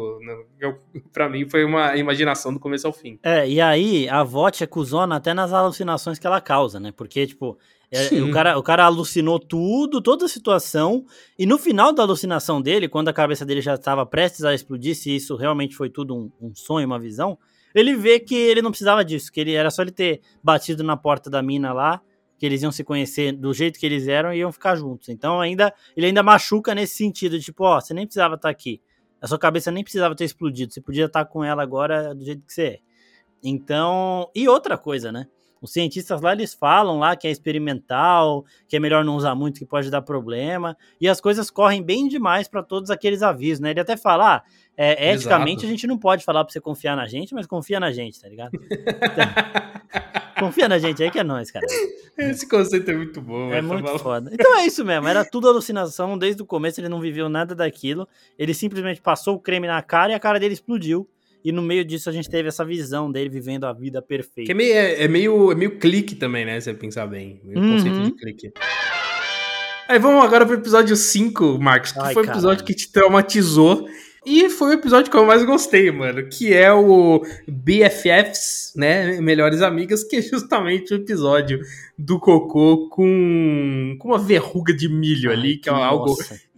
Pra 1.13 1.29
mim, 1.29 1.47
foi 1.49 1.63
uma 1.63 1.95
imaginação 1.95 2.53
do 2.53 2.59
começo 2.59 2.87
ao 2.87 2.93
fim. 2.93 3.17
É, 3.23 3.47
e 3.47 3.61
aí 3.61 4.09
a 4.09 4.23
VOT 4.23 4.63
é 4.63 4.67
cuzona 4.67 5.15
até 5.15 5.33
nas 5.33 5.53
alucinações 5.53 6.19
que 6.19 6.27
ela 6.27 6.41
causa, 6.41 6.79
né? 6.79 6.91
Porque, 6.95 7.25
tipo, 7.25 7.57
é, 7.91 8.21
o, 8.21 8.31
cara, 8.31 8.57
o 8.57 8.63
cara 8.63 8.85
alucinou 8.85 9.37
tudo, 9.37 10.01
toda 10.01 10.23
a 10.23 10.29
situação, 10.29 11.05
e 11.37 11.45
no 11.45 11.57
final 11.57 11.91
da 11.91 12.03
alucinação 12.03 12.61
dele, 12.61 12.87
quando 12.87 13.09
a 13.09 13.13
cabeça 13.13 13.45
dele 13.45 13.59
já 13.59 13.75
estava 13.75 14.05
prestes 14.05 14.45
a 14.45 14.53
explodir, 14.53 14.95
se 14.95 15.13
isso 15.13 15.35
realmente 15.35 15.75
foi 15.75 15.89
tudo 15.89 16.15
um, 16.15 16.31
um, 16.41 16.55
sonho, 16.55 16.87
uma 16.87 16.97
visão, 16.97 17.37
ele 17.75 17.93
vê 17.93 18.17
que 18.17 18.33
ele 18.33 18.61
não 18.61 18.71
precisava 18.71 19.03
disso, 19.03 19.29
que 19.29 19.41
ele 19.41 19.53
era 19.53 19.69
só 19.69 19.81
ele 19.81 19.91
ter 19.91 20.21
batido 20.41 20.83
na 20.83 20.95
porta 20.95 21.29
da 21.29 21.41
mina 21.41 21.73
lá, 21.73 22.01
que 22.37 22.45
eles 22.45 22.63
iam 22.63 22.71
se 22.71 22.83
conhecer 22.83 23.33
do 23.33 23.53
jeito 23.53 23.77
que 23.77 23.85
eles 23.85 24.07
eram 24.07 24.33
e 24.33 24.39
iam 24.39 24.51
ficar 24.51 24.75
juntos. 24.75 25.09
Então 25.09 25.39
ainda 25.39 25.73
ele 25.95 26.07
ainda 26.07 26.23
machuca 26.23 26.73
nesse 26.73 26.95
sentido, 26.95 27.39
tipo, 27.39 27.63
ó, 27.63 27.79
você 27.79 27.93
nem 27.93 28.05
precisava 28.05 28.35
estar 28.35 28.47
tá 28.47 28.49
aqui. 28.49 28.81
A 29.21 29.27
sua 29.27 29.37
cabeça 29.37 29.69
nem 29.69 29.83
precisava 29.83 30.15
ter 30.15 30.23
explodido, 30.23 30.73
você 30.73 30.81
podia 30.81 31.05
estar 31.05 31.23
tá 31.23 31.29
com 31.29 31.43
ela 31.43 31.61
agora 31.61 32.15
do 32.15 32.25
jeito 32.25 32.41
que 32.45 32.53
você 32.53 32.63
é. 32.63 32.79
Então, 33.43 34.29
e 34.33 34.47
outra 34.47 34.77
coisa, 34.77 35.11
né? 35.11 35.27
Os 35.61 35.71
cientistas 35.71 36.21
lá, 36.21 36.31
eles 36.31 36.55
falam 36.55 36.97
lá 36.97 37.15
que 37.15 37.27
é 37.27 37.31
experimental, 37.31 38.43
que 38.67 38.75
é 38.75 38.79
melhor 38.79 39.05
não 39.05 39.15
usar 39.15 39.35
muito, 39.35 39.59
que 39.59 39.65
pode 39.65 39.91
dar 39.91 40.01
problema, 40.01 40.75
e 40.99 41.07
as 41.07 41.21
coisas 41.21 41.51
correm 41.51 41.83
bem 41.83 42.07
demais 42.07 42.47
para 42.47 42.63
todos 42.63 42.89
aqueles 42.89 43.21
avisos, 43.21 43.59
né? 43.59 43.69
Ele 43.69 43.79
até 43.79 43.95
fala, 43.95 44.37
ah, 44.37 44.43
é, 44.75 45.13
eticamente 45.13 45.59
Exato. 45.59 45.67
a 45.67 45.69
gente 45.69 45.85
não 45.85 45.97
pode 45.97 46.25
falar 46.25 46.43
para 46.43 46.51
você 46.51 46.59
confiar 46.59 46.95
na 46.95 47.05
gente, 47.05 47.35
mas 47.35 47.45
confia 47.45 47.79
na 47.79 47.91
gente, 47.91 48.19
tá 48.19 48.27
ligado? 48.27 48.51
Então, 48.55 49.25
confia 50.39 50.67
na 50.67 50.79
gente 50.79 51.03
aí 51.03 51.11
que 51.11 51.19
é 51.19 51.23
nós, 51.23 51.51
cara. 51.51 51.67
Esse 52.17 52.49
conceito 52.49 52.89
é 52.89 52.95
muito 52.95 53.21
bom. 53.21 53.51
É 53.53 53.61
muito 53.61 53.99
foda. 53.99 54.31
Então 54.33 54.57
é 54.57 54.65
isso 54.65 54.83
mesmo, 54.83 55.07
era 55.07 55.23
tudo 55.23 55.47
alucinação, 55.47 56.17
desde 56.17 56.41
o 56.41 56.45
começo 56.45 56.81
ele 56.81 56.89
não 56.89 56.99
viveu 56.99 57.29
nada 57.29 57.53
daquilo, 57.53 58.07
ele 58.39 58.55
simplesmente 58.55 58.99
passou 58.99 59.35
o 59.35 59.39
creme 59.39 59.67
na 59.67 59.81
cara 59.83 60.13
e 60.13 60.15
a 60.15 60.19
cara 60.19 60.39
dele 60.39 60.55
explodiu. 60.55 61.07
E 61.43 61.51
no 61.51 61.61
meio 61.61 61.83
disso 61.83 62.09
a 62.09 62.13
gente 62.13 62.29
teve 62.29 62.49
essa 62.49 62.63
visão 62.63 63.11
dele 63.11 63.29
vivendo 63.29 63.65
a 63.65 63.73
vida 63.73 64.01
perfeita. 64.01 64.45
Que 64.45 64.51
é 64.51 64.55
meio, 64.55 64.73
é, 64.73 65.03
é 65.03 65.07
meio, 65.07 65.51
é 65.51 65.55
meio 65.55 65.79
clique 65.79 66.15
também, 66.15 66.45
né? 66.45 66.59
Se 66.59 66.65
você 66.65 66.73
pensar 66.73 67.07
bem. 67.07 67.41
Meio 67.43 67.59
uhum. 67.59 67.75
conceito 67.75 68.03
de 68.03 68.11
clique. 68.11 68.51
Aí 69.87 69.99
vamos 69.99 70.23
agora 70.23 70.45
pro 70.45 70.55
episódio 70.55 70.95
5, 70.95 71.59
Marcos, 71.59 71.91
que 71.91 71.99
Ai, 71.99 72.13
foi 72.13 72.23
o 72.23 72.29
episódio 72.29 72.63
que 72.63 72.73
te 72.73 72.91
traumatizou 72.91 73.87
e 74.23 74.49
foi 74.49 74.69
o 74.69 74.73
episódio 74.73 75.09
que 75.09 75.17
eu 75.17 75.25
mais 75.25 75.43
gostei, 75.43 75.91
mano, 75.91 76.29
que 76.29 76.53
é 76.53 76.71
o 76.71 77.25
BFFs, 77.47 78.71
né, 78.75 79.19
Melhores 79.19 79.63
Amigas, 79.63 80.03
que 80.03 80.17
é 80.17 80.21
justamente 80.21 80.93
o 80.93 80.97
episódio 80.97 81.59
do 81.97 82.19
cocô 82.19 82.87
com, 82.89 83.95
com 83.97 84.07
uma 84.09 84.19
verruga 84.19 84.73
de 84.73 84.87
milho 84.87 85.31
Ai, 85.31 85.35
ali, 85.35 85.55
que, 85.55 85.63
que 85.63 85.69
é 85.69 85.73
algo 85.73 86.15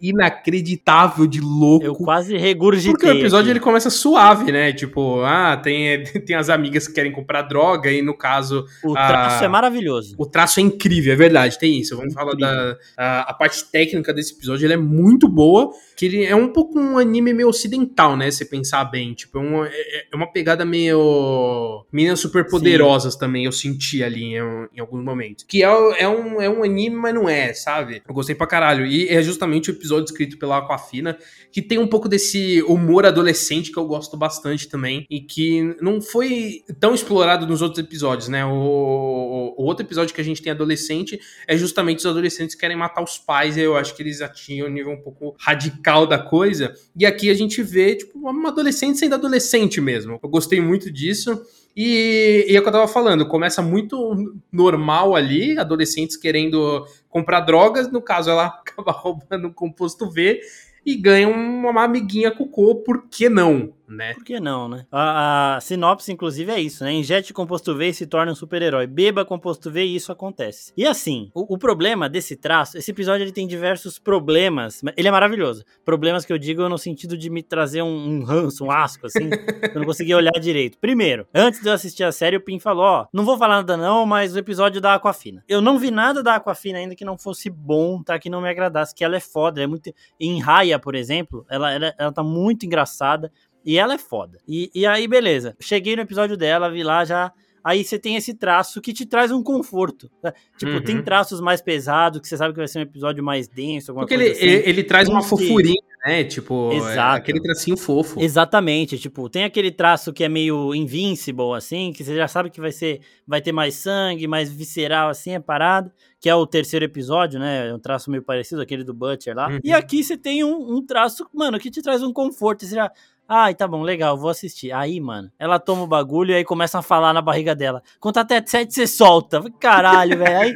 inacreditável 0.08 1.26
de 1.26 1.40
louco. 1.40 1.84
Eu 1.84 1.94
quase 1.94 2.36
regurgitei. 2.36 2.92
Porque 2.92 3.06
o 3.06 3.18
episódio 3.18 3.50
aqui. 3.50 3.58
ele 3.58 3.60
começa 3.60 3.88
suave, 3.88 4.52
né? 4.52 4.72
Tipo, 4.72 5.22
ah, 5.22 5.56
tem, 5.56 6.04
tem 6.26 6.36
as 6.36 6.50
amigas 6.50 6.86
que 6.86 6.94
querem 6.94 7.10
comprar 7.10 7.42
droga 7.42 7.90
e 7.90 8.02
no 8.02 8.14
caso... 8.14 8.66
O 8.84 8.92
traço 8.92 9.42
a, 9.42 9.46
é 9.46 9.48
maravilhoso. 9.48 10.14
O 10.18 10.26
traço 10.26 10.60
é 10.60 10.62
incrível, 10.62 11.12
é 11.12 11.16
verdade, 11.16 11.58
tem 11.58 11.80
isso. 11.80 11.96
Vamos 11.96 12.12
incrível. 12.12 12.36
falar 12.36 12.54
da... 12.66 12.78
A, 12.96 13.20
a, 13.30 13.34
parte 13.34 13.64
técnica 13.70 14.12
desse 14.12 14.34
episódio, 14.34 14.66
ele 14.66 14.74
é 14.74 14.78
muito 14.78 15.26
boa, 15.26 15.72
que 15.96 16.06
ele 16.06 16.24
é 16.24 16.36
um 16.36 16.48
pouco 16.48 16.78
um 16.78 16.98
anime 16.98 17.32
meio 17.32 17.48
ocidental, 17.48 18.16
né? 18.16 18.30
Se 18.30 18.44
pensar 18.44 18.84
bem. 18.84 19.14
Tipo, 19.14 19.38
é 19.38 19.40
uma, 19.40 19.66
é, 19.66 20.06
é 20.12 20.16
uma 20.16 20.30
pegada 20.30 20.64
meio... 20.64 21.84
Meninas 21.90 22.20
super 22.20 22.46
poderosas 22.46 23.14
Sim. 23.14 23.20
também, 23.20 23.44
eu 23.46 23.52
senti 23.52 24.02
ali 24.02 24.34
em, 24.34 24.36
em 24.74 24.80
alguns 24.80 25.02
momentos. 25.02 25.44
Que 25.48 25.62
é, 25.62 25.66
é, 25.66 26.08
um, 26.08 26.42
é 26.42 26.50
um 26.50 26.62
anime, 26.62 26.96
mas 26.96 27.14
não 27.14 27.28
é, 27.28 27.54
sabe? 27.54 28.02
Eu 28.06 28.14
gostei 28.14 28.34
pra 28.34 28.46
caralho. 28.46 28.84
E 28.84 29.08
é 29.08 29.22
justamente 29.22 29.70
o 29.70 29.72
episódio 29.72 29.93
episódio 29.94 30.04
escrito 30.04 30.38
pela 30.38 30.58
Aquafina, 30.58 31.16
que 31.52 31.62
tem 31.62 31.78
um 31.78 31.86
pouco 31.86 32.08
desse 32.08 32.62
humor 32.62 33.06
adolescente 33.06 33.70
que 33.70 33.78
eu 33.78 33.86
gosto 33.86 34.16
bastante 34.16 34.68
também, 34.68 35.06
e 35.08 35.20
que 35.20 35.76
não 35.80 36.00
foi 36.00 36.62
tão 36.80 36.94
explorado 36.94 37.46
nos 37.46 37.62
outros 37.62 37.84
episódios, 37.84 38.28
né? 38.28 38.44
O, 38.44 39.54
o 39.56 39.64
outro 39.64 39.84
episódio 39.84 40.14
que 40.14 40.20
a 40.20 40.24
gente 40.24 40.42
tem 40.42 40.52
adolescente 40.52 41.20
é 41.46 41.56
justamente 41.56 41.98
os 41.98 42.06
adolescentes 42.06 42.54
que 42.54 42.60
querem 42.60 42.76
matar 42.76 43.02
os 43.02 43.18
pais, 43.18 43.56
e 43.56 43.60
eu 43.60 43.76
acho 43.76 43.94
que 43.94 44.02
eles 44.02 44.20
atingem 44.20 44.64
um 44.64 44.68
nível 44.68 44.92
um 44.92 45.00
pouco 45.00 45.34
radical 45.38 46.06
da 46.06 46.18
coisa, 46.18 46.74
e 46.96 47.06
aqui 47.06 47.30
a 47.30 47.34
gente 47.34 47.62
vê, 47.62 47.96
tipo, 47.96 48.18
uma 48.18 48.48
adolescente 48.48 48.98
sendo 48.98 49.14
adolescente 49.14 49.80
mesmo. 49.80 50.18
Eu 50.22 50.28
gostei 50.28 50.60
muito 50.60 50.90
disso. 50.90 51.40
E, 51.76 52.46
e 52.48 52.56
é 52.56 52.58
o 52.58 52.62
que 52.62 52.68
eu 52.68 52.72
tava 52.72 52.86
falando, 52.86 53.26
começa 53.26 53.60
muito 53.60 54.40
normal 54.52 55.16
ali, 55.16 55.58
adolescentes 55.58 56.16
querendo 56.16 56.86
comprar 57.08 57.40
drogas, 57.40 57.90
no 57.90 58.00
caso 58.00 58.30
ela 58.30 58.46
acaba 58.64 58.92
roubando 58.92 59.48
um 59.48 59.52
composto 59.52 60.08
V 60.08 60.40
e 60.86 60.94
ganha 60.94 61.28
uma 61.28 61.82
amiguinha 61.82 62.30
cocô, 62.30 62.76
por 62.76 63.08
que 63.08 63.28
não? 63.28 63.72
Né? 63.88 64.14
Por 64.14 64.24
que 64.24 64.40
não, 64.40 64.68
né? 64.68 64.86
A, 64.90 65.56
a 65.56 65.60
sinopse, 65.60 66.12
inclusive, 66.12 66.50
é 66.50 66.60
isso, 66.60 66.84
né? 66.84 66.92
Injete 66.92 67.32
composto 67.32 67.74
V 67.74 67.88
e 67.88 67.94
se 67.94 68.06
torna 68.06 68.32
um 68.32 68.34
super-herói. 68.34 68.86
Beba 68.86 69.24
composto 69.24 69.70
V 69.70 69.84
e 69.84 69.96
isso 69.96 70.12
acontece. 70.12 70.72
E 70.76 70.86
assim, 70.86 71.30
o, 71.34 71.54
o, 71.54 71.58
problema 71.58 72.08
desse 72.08 72.36
traço, 72.36 72.78
esse 72.78 72.90
episódio 72.90 73.24
ele 73.24 73.32
tem 73.32 73.46
diversos 73.46 73.98
problemas. 73.98 74.82
Ele 74.96 75.08
é 75.08 75.10
maravilhoso. 75.10 75.64
Problemas 75.84 76.24
que 76.24 76.32
eu 76.32 76.38
digo 76.38 76.68
no 76.68 76.78
sentido 76.78 77.16
de 77.16 77.30
me 77.30 77.42
trazer 77.42 77.82
um, 77.82 78.18
um 78.18 78.24
ranço, 78.24 78.64
um 78.64 78.70
asco, 78.70 79.06
assim. 79.06 79.28
eu 79.72 79.80
não 79.80 79.86
conseguia 79.86 80.16
olhar 80.16 80.32
direito. 80.40 80.78
Primeiro, 80.78 81.26
antes 81.34 81.60
de 81.60 81.68
eu 81.68 81.72
assistir 81.72 82.04
a 82.04 82.12
série, 82.12 82.36
o 82.36 82.40
Pim 82.40 82.58
falou: 82.58 82.84
ó, 82.84 83.06
não 83.12 83.24
vou 83.24 83.38
falar 83.38 83.56
nada 83.56 83.76
não, 83.76 84.06
mas 84.06 84.34
o 84.34 84.38
episódio 84.38 84.80
da 84.80 84.94
Aquafina. 84.94 85.44
Eu 85.48 85.60
não 85.60 85.78
vi 85.78 85.90
nada 85.90 86.22
da 86.22 86.36
Aquafina 86.36 86.78
ainda 86.78 86.94
que 86.94 87.04
não 87.04 87.18
fosse 87.18 87.50
bom, 87.50 88.02
tá? 88.02 88.18
Que 88.18 88.30
não 88.30 88.40
me 88.40 88.48
agradasse, 88.48 88.94
que 88.94 89.04
ela 89.04 89.16
é 89.16 89.20
foda. 89.20 89.62
É 89.62 89.66
muito. 89.66 89.92
Em 90.18 90.40
Raya, 90.40 90.78
por 90.78 90.94
exemplo, 90.94 91.44
ela, 91.48 91.72
ela, 91.72 91.94
ela 91.98 92.12
tá 92.12 92.22
muito 92.22 92.64
engraçada. 92.66 93.30
E 93.64 93.78
ela 93.78 93.94
é 93.94 93.98
foda. 93.98 94.38
E, 94.46 94.70
e 94.74 94.86
aí, 94.86 95.08
beleza. 95.08 95.56
Cheguei 95.60 95.96
no 95.96 96.02
episódio 96.02 96.36
dela, 96.36 96.70
vi 96.70 96.82
lá 96.82 97.04
já. 97.04 97.32
Aí 97.64 97.82
você 97.82 97.98
tem 97.98 98.14
esse 98.14 98.34
traço 98.34 98.78
que 98.78 98.92
te 98.92 99.06
traz 99.06 99.32
um 99.32 99.42
conforto. 99.42 100.10
Né? 100.22 100.34
Tipo, 100.58 100.72
uhum. 100.72 100.82
tem 100.82 101.02
traços 101.02 101.40
mais 101.40 101.62
pesados, 101.62 102.20
que 102.20 102.28
você 102.28 102.36
sabe 102.36 102.52
que 102.52 102.58
vai 102.58 102.68
ser 102.68 102.80
um 102.80 102.82
episódio 102.82 103.24
mais 103.24 103.48
denso, 103.48 103.90
alguma 103.90 104.06
Porque 104.06 104.22
coisa 104.22 104.38
ele, 104.38 104.56
assim. 104.58 104.68
ele 104.68 104.84
traz 104.84 105.08
uma 105.08 105.22
fofurinha, 105.22 105.80
né? 106.04 106.24
Tipo. 106.24 106.72
É 106.74 106.98
aquele 106.98 107.40
tracinho 107.40 107.74
fofo. 107.78 108.20
Exatamente. 108.20 108.98
Tipo, 108.98 109.30
tem 109.30 109.44
aquele 109.44 109.70
traço 109.70 110.12
que 110.12 110.22
é 110.22 110.28
meio 110.28 110.74
invincible, 110.74 111.54
assim, 111.56 111.90
que 111.90 112.04
você 112.04 112.14
já 112.14 112.28
sabe 112.28 112.50
que 112.50 112.60
vai 112.60 112.70
ser, 112.70 113.00
vai 113.26 113.40
ter 113.40 113.52
mais 113.52 113.76
sangue, 113.76 114.28
mais 114.28 114.52
visceral, 114.52 115.08
assim, 115.08 115.30
é 115.30 115.40
parado. 115.40 115.90
Que 116.20 116.28
é 116.28 116.34
o 116.34 116.46
terceiro 116.46 116.84
episódio, 116.84 117.40
né? 117.40 117.68
É 117.68 117.74
um 117.74 117.78
traço 117.78 118.10
meio 118.10 118.22
parecido, 118.22 118.60
aquele 118.60 118.84
do 118.84 118.92
Butcher 118.92 119.34
lá. 119.34 119.48
Uhum. 119.48 119.60
E 119.64 119.72
aqui 119.72 120.04
você 120.04 120.18
tem 120.18 120.44
um, 120.44 120.76
um, 120.76 120.84
traço, 120.84 121.26
mano, 121.32 121.58
que 121.58 121.70
te 121.70 121.80
traz 121.80 122.02
um 122.02 122.12
conforto. 122.12 122.66
Você 122.66 122.74
já 122.74 122.90
Ai, 123.26 123.54
tá 123.54 123.66
bom, 123.66 123.82
legal, 123.82 124.18
vou 124.18 124.28
assistir. 124.28 124.70
Aí, 124.70 125.00
mano, 125.00 125.30
ela 125.38 125.58
toma 125.58 125.82
o 125.82 125.86
bagulho 125.86 126.32
e 126.32 126.34
aí 126.34 126.44
começa 126.44 126.78
a 126.78 126.82
falar 126.82 127.12
na 127.14 127.22
barriga 127.22 127.54
dela. 127.54 127.82
Conta 127.98 128.20
até 128.20 128.42
sete, 128.44 128.74
você 128.74 128.86
solta. 128.86 129.42
Caralho, 129.58 130.18
velho. 130.18 130.38
Aí, 130.38 130.54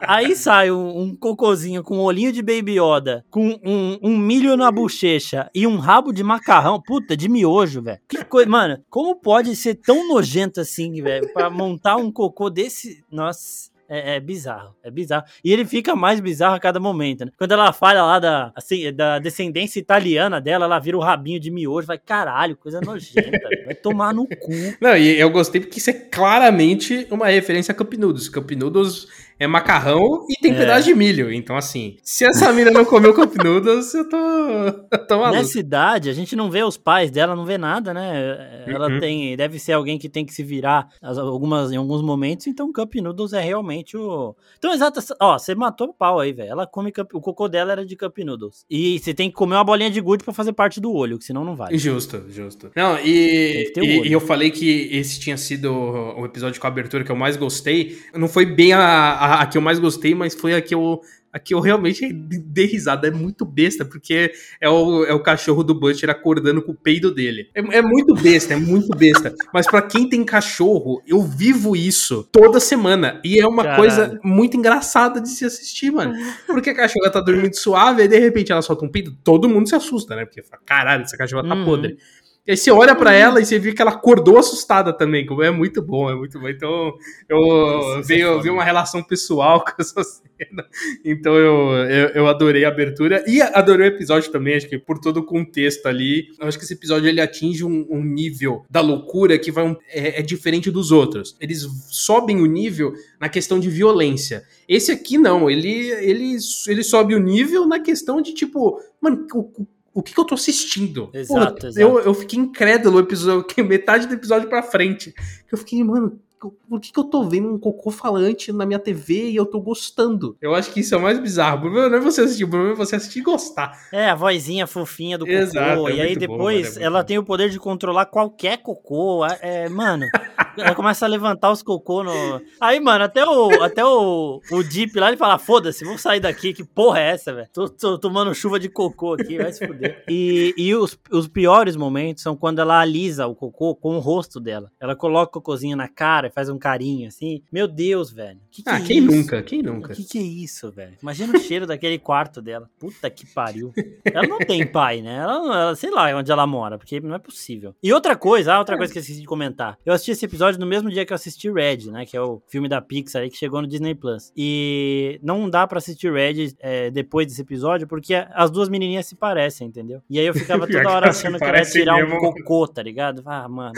aí 0.00 0.36
sai 0.36 0.70
um, 0.70 1.02
um, 1.02 1.14
cocôzinho 1.14 1.82
com 1.82 1.98
um 1.98 2.02
olhinho 2.02 2.32
de 2.32 2.40
Baby 2.40 2.80
Yoda, 2.80 3.24
com 3.30 3.60
um, 3.62 3.98
um, 4.02 4.16
milho 4.16 4.56
na 4.56 4.72
bochecha 4.72 5.50
e 5.54 5.66
um 5.66 5.76
rabo 5.76 6.12
de 6.12 6.24
macarrão. 6.24 6.80
Puta, 6.80 7.14
de 7.14 7.28
miojo, 7.28 7.82
velho. 7.82 8.00
Que 8.08 8.24
coisa. 8.24 8.48
Mano, 8.48 8.82
como 8.88 9.14
pode 9.16 9.54
ser 9.54 9.74
tão 9.74 10.08
nojento 10.08 10.62
assim, 10.62 11.02
velho? 11.02 11.30
Pra 11.34 11.50
montar 11.50 11.96
um 11.96 12.10
cocô 12.10 12.48
desse. 12.48 13.04
Nossa. 13.10 13.69
É, 13.92 14.14
é, 14.14 14.20
bizarro, 14.20 14.76
é 14.84 14.90
bizarro. 14.90 15.24
E 15.44 15.52
ele 15.52 15.64
fica 15.64 15.96
mais 15.96 16.20
bizarro 16.20 16.54
a 16.54 16.60
cada 16.60 16.78
momento, 16.78 17.24
né? 17.24 17.32
Quando 17.36 17.50
ela 17.50 17.72
fala 17.72 18.02
lá 18.02 18.20
da, 18.20 18.52
assim, 18.54 18.92
da 18.92 19.18
descendência 19.18 19.80
italiana 19.80 20.40
dela, 20.40 20.66
ela 20.66 20.78
vira 20.78 20.96
o 20.96 21.00
rabinho 21.00 21.40
de 21.40 21.50
miojo, 21.50 21.88
vai, 21.88 21.98
caralho, 21.98 22.56
coisa 22.56 22.80
nojenta, 22.80 23.30
vai 23.66 23.74
tomar 23.74 24.14
no 24.14 24.28
cu. 24.28 24.52
Não, 24.80 24.96
e 24.96 25.18
eu 25.18 25.28
gostei 25.28 25.60
porque 25.60 25.80
isso 25.80 25.90
é 25.90 25.92
claramente 25.92 27.08
uma 27.10 27.26
referência 27.26 27.72
a 27.72 27.74
Cup 27.74 27.92
Noodles. 27.94 28.28
Cup 28.28 28.48
Noodles 28.52 29.08
é 29.40 29.46
macarrão 29.46 30.26
e 30.28 30.34
tem 30.38 30.52
é. 30.52 30.54
pedaço 30.54 30.84
de 30.84 30.94
milho. 30.94 31.32
Então, 31.32 31.56
assim, 31.56 31.96
se 32.02 32.26
essa 32.26 32.52
mina 32.52 32.70
não 32.70 32.84
comeu 32.84 33.14
Cup 33.14 33.34
Noodles, 33.42 33.94
eu 33.94 34.06
tô, 34.06 34.16
eu 34.16 35.06
tô 35.06 35.18
maluco. 35.18 35.38
Nessa 35.38 35.58
idade, 35.58 36.10
a 36.10 36.12
gente 36.12 36.36
não 36.36 36.50
vê 36.50 36.62
os 36.62 36.76
pais 36.76 37.10
dela, 37.10 37.34
não 37.34 37.46
vê 37.46 37.56
nada, 37.56 37.94
né? 37.94 38.64
Ela 38.66 38.90
uhum. 38.90 39.00
tem, 39.00 39.34
deve 39.38 39.58
ser 39.58 39.72
alguém 39.72 39.98
que 39.98 40.10
tem 40.10 40.26
que 40.26 40.34
se 40.34 40.42
virar 40.42 40.88
algumas, 41.02 41.72
em 41.72 41.76
alguns 41.76 42.02
momentos, 42.02 42.46
então 42.46 42.70
Cup 42.70 42.94
Noodles 42.96 43.32
é 43.32 43.40
realmente 43.40 43.96
o... 43.96 44.36
Então, 44.58 44.74
exato, 44.74 45.00
ó, 45.18 45.38
você 45.38 45.54
matou 45.54 45.88
o 45.88 45.94
pau 45.94 46.20
aí, 46.20 46.34
velho. 46.34 46.50
Ela 46.50 46.66
come, 46.66 46.92
cup, 46.92 47.14
o 47.14 47.20
cocô 47.20 47.48
dela 47.48 47.72
era 47.72 47.86
de 47.86 47.96
Cup 47.96 48.18
Noodles. 48.18 48.66
E 48.68 48.98
você 48.98 49.14
tem 49.14 49.30
que 49.30 49.36
comer 49.36 49.54
uma 49.54 49.64
bolinha 49.64 49.90
de 49.90 50.02
gude 50.02 50.22
pra 50.22 50.34
fazer 50.34 50.52
parte 50.52 50.78
do 50.82 50.92
olho, 50.92 51.18
que 51.18 51.24
senão 51.24 51.46
não 51.46 51.56
vai. 51.56 51.78
Justo, 51.78 52.26
justo. 52.28 52.70
Não, 52.76 52.98
e, 52.98 53.72
e, 53.74 54.08
e, 54.08 54.12
eu 54.12 54.20
falei 54.20 54.50
que 54.50 54.90
esse 54.92 55.18
tinha 55.18 55.38
sido 55.38 55.72
o 55.72 56.26
episódio 56.26 56.60
com 56.60 56.66
a 56.66 56.70
abertura 56.70 57.02
que 57.04 57.10
eu 57.10 57.16
mais 57.16 57.38
gostei. 57.38 57.98
Não 58.14 58.28
foi 58.28 58.44
bem 58.44 58.74
a, 58.74 58.80
a 58.80 59.29
a, 59.34 59.46
que 59.46 59.58
eu 59.58 59.62
mais 59.62 59.78
gostei, 59.78 60.14
mas 60.14 60.34
foi 60.34 60.54
a 60.54 60.60
que 60.60 60.74
eu, 60.74 61.00
a 61.32 61.38
que 61.38 61.54
eu 61.54 61.60
realmente 61.60 62.12
dei 62.12 62.66
risada. 62.66 63.08
É 63.08 63.10
muito 63.10 63.44
besta, 63.44 63.84
porque 63.84 64.32
é 64.60 64.68
o, 64.68 65.04
é 65.04 65.12
o 65.12 65.22
cachorro 65.22 65.62
do 65.62 65.74
Butcher 65.74 66.10
acordando 66.10 66.62
com 66.62 66.72
o 66.72 66.74
peido 66.74 67.12
dele. 67.12 67.48
É, 67.54 67.78
é 67.78 67.82
muito 67.82 68.14
besta, 68.14 68.54
é 68.54 68.56
muito 68.56 68.96
besta. 68.96 69.34
Mas 69.52 69.66
para 69.66 69.82
quem 69.82 70.08
tem 70.08 70.24
cachorro, 70.24 71.02
eu 71.06 71.22
vivo 71.22 71.76
isso 71.76 72.28
toda 72.32 72.58
semana. 72.58 73.20
E 73.24 73.40
é 73.40 73.46
uma 73.46 73.62
Caralho. 73.62 73.80
coisa 73.80 74.20
muito 74.24 74.56
engraçada 74.56 75.20
de 75.20 75.28
se 75.28 75.44
assistir, 75.44 75.90
mano. 75.90 76.14
Porque 76.46 76.70
a 76.70 76.74
cachorra 76.74 77.10
tá 77.10 77.20
dormindo 77.20 77.54
suave, 77.56 78.04
e 78.04 78.08
de 78.08 78.18
repente 78.18 78.52
ela 78.52 78.62
solta 78.62 78.84
um 78.84 78.88
peido, 78.88 79.16
todo 79.22 79.48
mundo 79.48 79.68
se 79.68 79.74
assusta, 79.74 80.16
né? 80.16 80.24
Porque 80.24 80.42
fala, 80.42 80.62
caralho, 80.64 81.02
essa 81.02 81.16
cachorra 81.16 81.46
tá 81.46 81.54
uhum. 81.54 81.64
podre. 81.64 81.96
E 82.46 82.52
aí 82.52 82.56
você 82.56 82.70
olha 82.70 82.94
para 82.94 83.12
ela 83.12 83.40
e 83.40 83.44
você 83.44 83.58
vê 83.58 83.72
que 83.72 83.82
ela 83.82 83.90
acordou 83.90 84.38
assustada 84.38 84.92
também, 84.92 85.26
como 85.26 85.42
é 85.42 85.50
muito 85.50 85.82
bom, 85.82 86.10
é 86.10 86.14
muito 86.14 86.40
bom. 86.40 86.48
Então 86.48 86.94
eu 87.28 88.02
vi, 88.02 88.20
eu 88.20 88.40
vi 88.40 88.48
uma 88.48 88.64
relação 88.64 89.02
pessoal 89.02 89.62
com 89.64 89.72
essa 89.78 90.02
cena. 90.02 90.66
Então 91.04 91.34
eu, 91.34 91.72
eu, 91.88 92.08
eu, 92.08 92.26
adorei 92.28 92.64
a 92.64 92.68
abertura 92.68 93.22
e 93.26 93.42
adorei 93.42 93.88
o 93.88 93.92
episódio 93.94 94.32
também, 94.32 94.56
acho 94.56 94.68
que 94.68 94.78
por 94.78 94.98
todo 94.98 95.18
o 95.18 95.24
contexto 95.24 95.86
ali. 95.86 96.28
Eu 96.40 96.48
acho 96.48 96.58
que 96.58 96.64
esse 96.64 96.72
episódio 96.74 97.08
ele 97.08 97.20
atinge 97.20 97.62
um, 97.62 97.86
um 97.90 98.02
nível 98.02 98.64
da 98.70 98.80
loucura 98.80 99.38
que 99.38 99.52
vai 99.52 99.64
um, 99.64 99.76
é, 99.88 100.20
é 100.20 100.22
diferente 100.22 100.70
dos 100.70 100.90
outros. 100.90 101.36
Eles 101.40 101.68
sobem 101.90 102.40
o 102.40 102.46
nível 102.46 102.94
na 103.20 103.28
questão 103.28 103.60
de 103.60 103.68
violência. 103.68 104.42
Esse 104.66 104.90
aqui 104.90 105.18
não, 105.18 105.50
ele, 105.50 105.90
ele, 105.90 106.36
ele 106.66 106.82
sobe 106.82 107.14
o 107.14 107.20
nível 107.20 107.66
na 107.66 107.80
questão 107.80 108.22
de 108.22 108.32
tipo, 108.32 108.80
mano, 109.00 109.26
o, 109.34 109.66
o 109.92 110.02
que, 110.02 110.14
que 110.14 110.20
eu 110.20 110.24
tô 110.24 110.34
assistindo? 110.34 111.10
Exato, 111.12 111.56
Porra, 111.56 111.68
exato. 111.68 111.80
Eu, 111.80 111.98
eu 112.00 112.14
fiquei 112.14 112.38
incrédulo 112.38 113.00
episódio, 113.00 113.46
metade 113.66 114.06
do 114.06 114.14
episódio 114.14 114.48
pra 114.48 114.62
frente. 114.62 115.14
Eu 115.50 115.58
fiquei, 115.58 115.82
mano, 115.82 116.20
por 116.48 116.80
que, 116.80 116.92
que 116.92 116.98
eu 116.98 117.04
tô 117.04 117.24
vendo 117.24 117.52
um 117.52 117.58
cocô 117.58 117.90
falante 117.90 118.50
na 118.52 118.64
minha 118.64 118.78
TV 118.78 119.30
e 119.30 119.36
eu 119.36 119.44
tô 119.44 119.60
gostando? 119.60 120.36
Eu 120.40 120.54
acho 120.54 120.72
que 120.72 120.80
isso 120.80 120.94
é 120.94 120.98
o 120.98 121.02
mais 121.02 121.18
bizarro. 121.18 121.58
O 121.58 121.60
problema 121.62 121.88
não 121.90 121.98
é 121.98 122.00
você 122.00 122.22
assistir, 122.22 122.44
o 122.44 122.48
problema 122.48 122.72
é 122.72 122.76
você 122.76 122.96
assistir 122.96 123.18
e 123.18 123.22
gostar. 123.22 123.78
É, 123.92 124.08
a 124.08 124.14
vozinha 124.14 124.66
fofinha 124.66 125.18
do 125.18 125.26
cocô. 125.26 125.36
Exato, 125.36 125.88
é 125.88 125.94
e 125.94 126.00
aí 126.00 126.16
depois 126.16 126.76
bom, 126.76 126.82
ela 126.82 127.04
tem 127.04 127.18
o 127.18 127.24
poder 127.24 127.50
de 127.50 127.58
controlar 127.58 128.06
qualquer 128.06 128.58
cocô. 128.58 129.26
É, 129.40 129.68
mano, 129.68 130.06
ela 130.56 130.74
começa 130.74 131.04
a 131.04 131.08
levantar 131.08 131.50
os 131.50 131.62
cocô 131.62 132.02
no. 132.02 132.40
Aí, 132.60 132.80
mano, 132.80 133.04
até 133.04 133.24
o, 133.24 133.62
até 133.62 133.84
o, 133.84 134.40
o 134.50 134.62
Deep 134.62 134.98
lá 134.98 135.08
ele 135.08 135.16
fala: 135.16 135.38
foda-se, 135.38 135.84
vou 135.84 135.98
sair 135.98 136.20
daqui. 136.20 136.54
Que 136.54 136.64
porra 136.64 137.00
é 137.00 137.10
essa, 137.10 137.34
velho? 137.34 137.48
Tô, 137.52 137.68
tô, 137.68 137.98
tomando 137.98 138.34
chuva 138.34 138.58
de 138.58 138.68
cocô 138.68 139.14
aqui, 139.14 139.36
vai 139.36 139.52
se 139.52 139.66
fuder. 139.66 140.04
E, 140.08 140.54
e 140.56 140.74
os, 140.74 140.98
os 141.10 141.28
piores 141.28 141.76
momentos 141.76 142.22
são 142.22 142.36
quando 142.36 142.60
ela 142.60 142.80
alisa 142.80 143.26
o 143.26 143.34
cocô 143.34 143.74
com 143.74 143.96
o 143.96 144.00
rosto 144.00 144.40
dela. 144.40 144.70
Ela 144.80 144.96
coloca 144.96 145.30
o 145.30 145.40
cocôzinho 145.40 145.76
na 145.76 145.88
cara 145.88 146.29
faz 146.30 146.48
um 146.48 146.58
carinho 146.58 147.08
assim. 147.08 147.42
Meu 147.50 147.66
Deus, 147.66 148.10
velho. 148.10 148.38
Que 148.50 148.62
que 148.62 148.68
ah, 148.70 148.78
é 148.78 148.82
quem 148.82 148.98
isso? 148.98 149.10
nunca? 149.10 149.42
Quem 149.42 149.62
nunca? 149.62 149.92
O 149.92 149.96
que, 149.96 150.04
que 150.04 150.18
é 150.18 150.22
isso, 150.22 150.70
velho? 150.70 150.96
Imagina 151.02 151.36
o 151.36 151.40
cheiro 151.40 151.66
daquele 151.66 151.98
quarto 151.98 152.40
dela. 152.40 152.68
Puta 152.78 153.08
que 153.10 153.26
pariu. 153.26 153.72
Ela 154.04 154.26
não 154.26 154.38
tem 154.38 154.66
pai, 154.66 155.00
né? 155.02 155.16
Ela, 155.16 155.62
ela, 155.62 155.76
sei 155.76 155.90
lá 155.90 156.14
onde 156.16 156.30
ela 156.30 156.46
mora, 156.46 156.78
porque 156.78 157.00
não 157.00 157.14
é 157.14 157.18
possível. 157.18 157.74
E 157.82 157.92
outra 157.92 158.16
coisa, 158.16 158.54
ah, 158.54 158.58
outra 158.58 158.76
coisa 158.76 158.92
que 158.92 158.98
eu 158.98 159.02
esqueci 159.02 159.20
de 159.20 159.26
comentar. 159.26 159.78
Eu 159.84 159.92
assisti 159.92 160.12
esse 160.12 160.24
episódio 160.24 160.60
no 160.60 160.66
mesmo 160.66 160.90
dia 160.90 161.04
que 161.04 161.12
eu 161.12 161.14
assisti 161.14 161.50
Red, 161.50 161.90
né? 161.90 162.04
Que 162.04 162.16
é 162.16 162.20
o 162.20 162.42
filme 162.48 162.68
da 162.68 162.80
Pixar 162.80 163.22
aí 163.22 163.30
que 163.30 163.36
chegou 163.36 163.60
no 163.62 163.68
Disney 163.68 163.94
Plus. 163.94 164.32
E 164.36 165.18
não 165.22 165.48
dá 165.48 165.66
para 165.66 165.78
assistir 165.78 166.12
Red 166.12 166.54
é, 166.60 166.90
depois 166.90 167.26
desse 167.26 167.42
episódio, 167.42 167.86
porque 167.86 168.14
as 168.32 168.50
duas 168.50 168.68
menininhas 168.68 169.06
se 169.06 169.14
parecem, 169.14 169.68
entendeu? 169.68 170.02
E 170.08 170.18
aí 170.18 170.26
eu 170.26 170.34
ficava 170.34 170.66
toda 170.68 170.90
hora 170.90 171.10
achando 171.10 171.38
que 171.38 171.44
ela 171.44 171.58
ia 171.58 171.64
tirar 171.64 171.96
mesmo. 171.96 172.16
um 172.16 172.18
cocô, 172.18 172.66
tá 172.66 172.82
ligado? 172.82 173.22
Ah, 173.26 173.48
mano. 173.48 173.72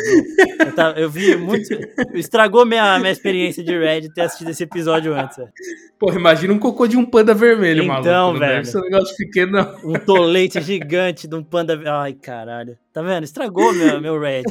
Eu, 0.59 0.75
tava, 0.75 0.99
eu 0.99 1.11
vi 1.11 1.37
muito. 1.37 1.69
Estragou 2.43 2.67
minha, 2.67 2.99
minha 2.99 3.13
experiência 3.13 3.63
de 3.63 3.79
Red 3.79 4.09
ter 4.13 4.23
assistido 4.23 4.51
esse 4.51 4.65
episódio 4.65 5.15
antes. 5.15 5.39
Porra, 5.97 6.17
imagina 6.17 6.53
um 6.53 6.59
cocô 6.59 6.89
de 6.89 6.97
um 6.97 7.05
panda 7.05 7.33
vermelho, 7.33 7.85
então, 7.85 7.95
maluco. 7.95 8.09
Então, 8.09 8.37
velho. 8.37 8.55
Deve 8.55 8.65
ser 8.65 8.79
um 8.79 8.83
negócio 8.83 9.17
pequeno, 9.17 9.53
não. 9.53 9.77
Um 9.85 9.93
tolete 9.93 10.61
gigante 10.61 11.29
de 11.29 11.37
um 11.37 11.45
panda. 11.45 11.81
Ai, 11.87 12.15
caralho. 12.15 12.77
Tá 12.93 13.01
vendo? 13.01 13.23
Estragou 13.23 13.73
meu, 13.73 14.01
meu 14.01 14.19
Red. 14.19 14.43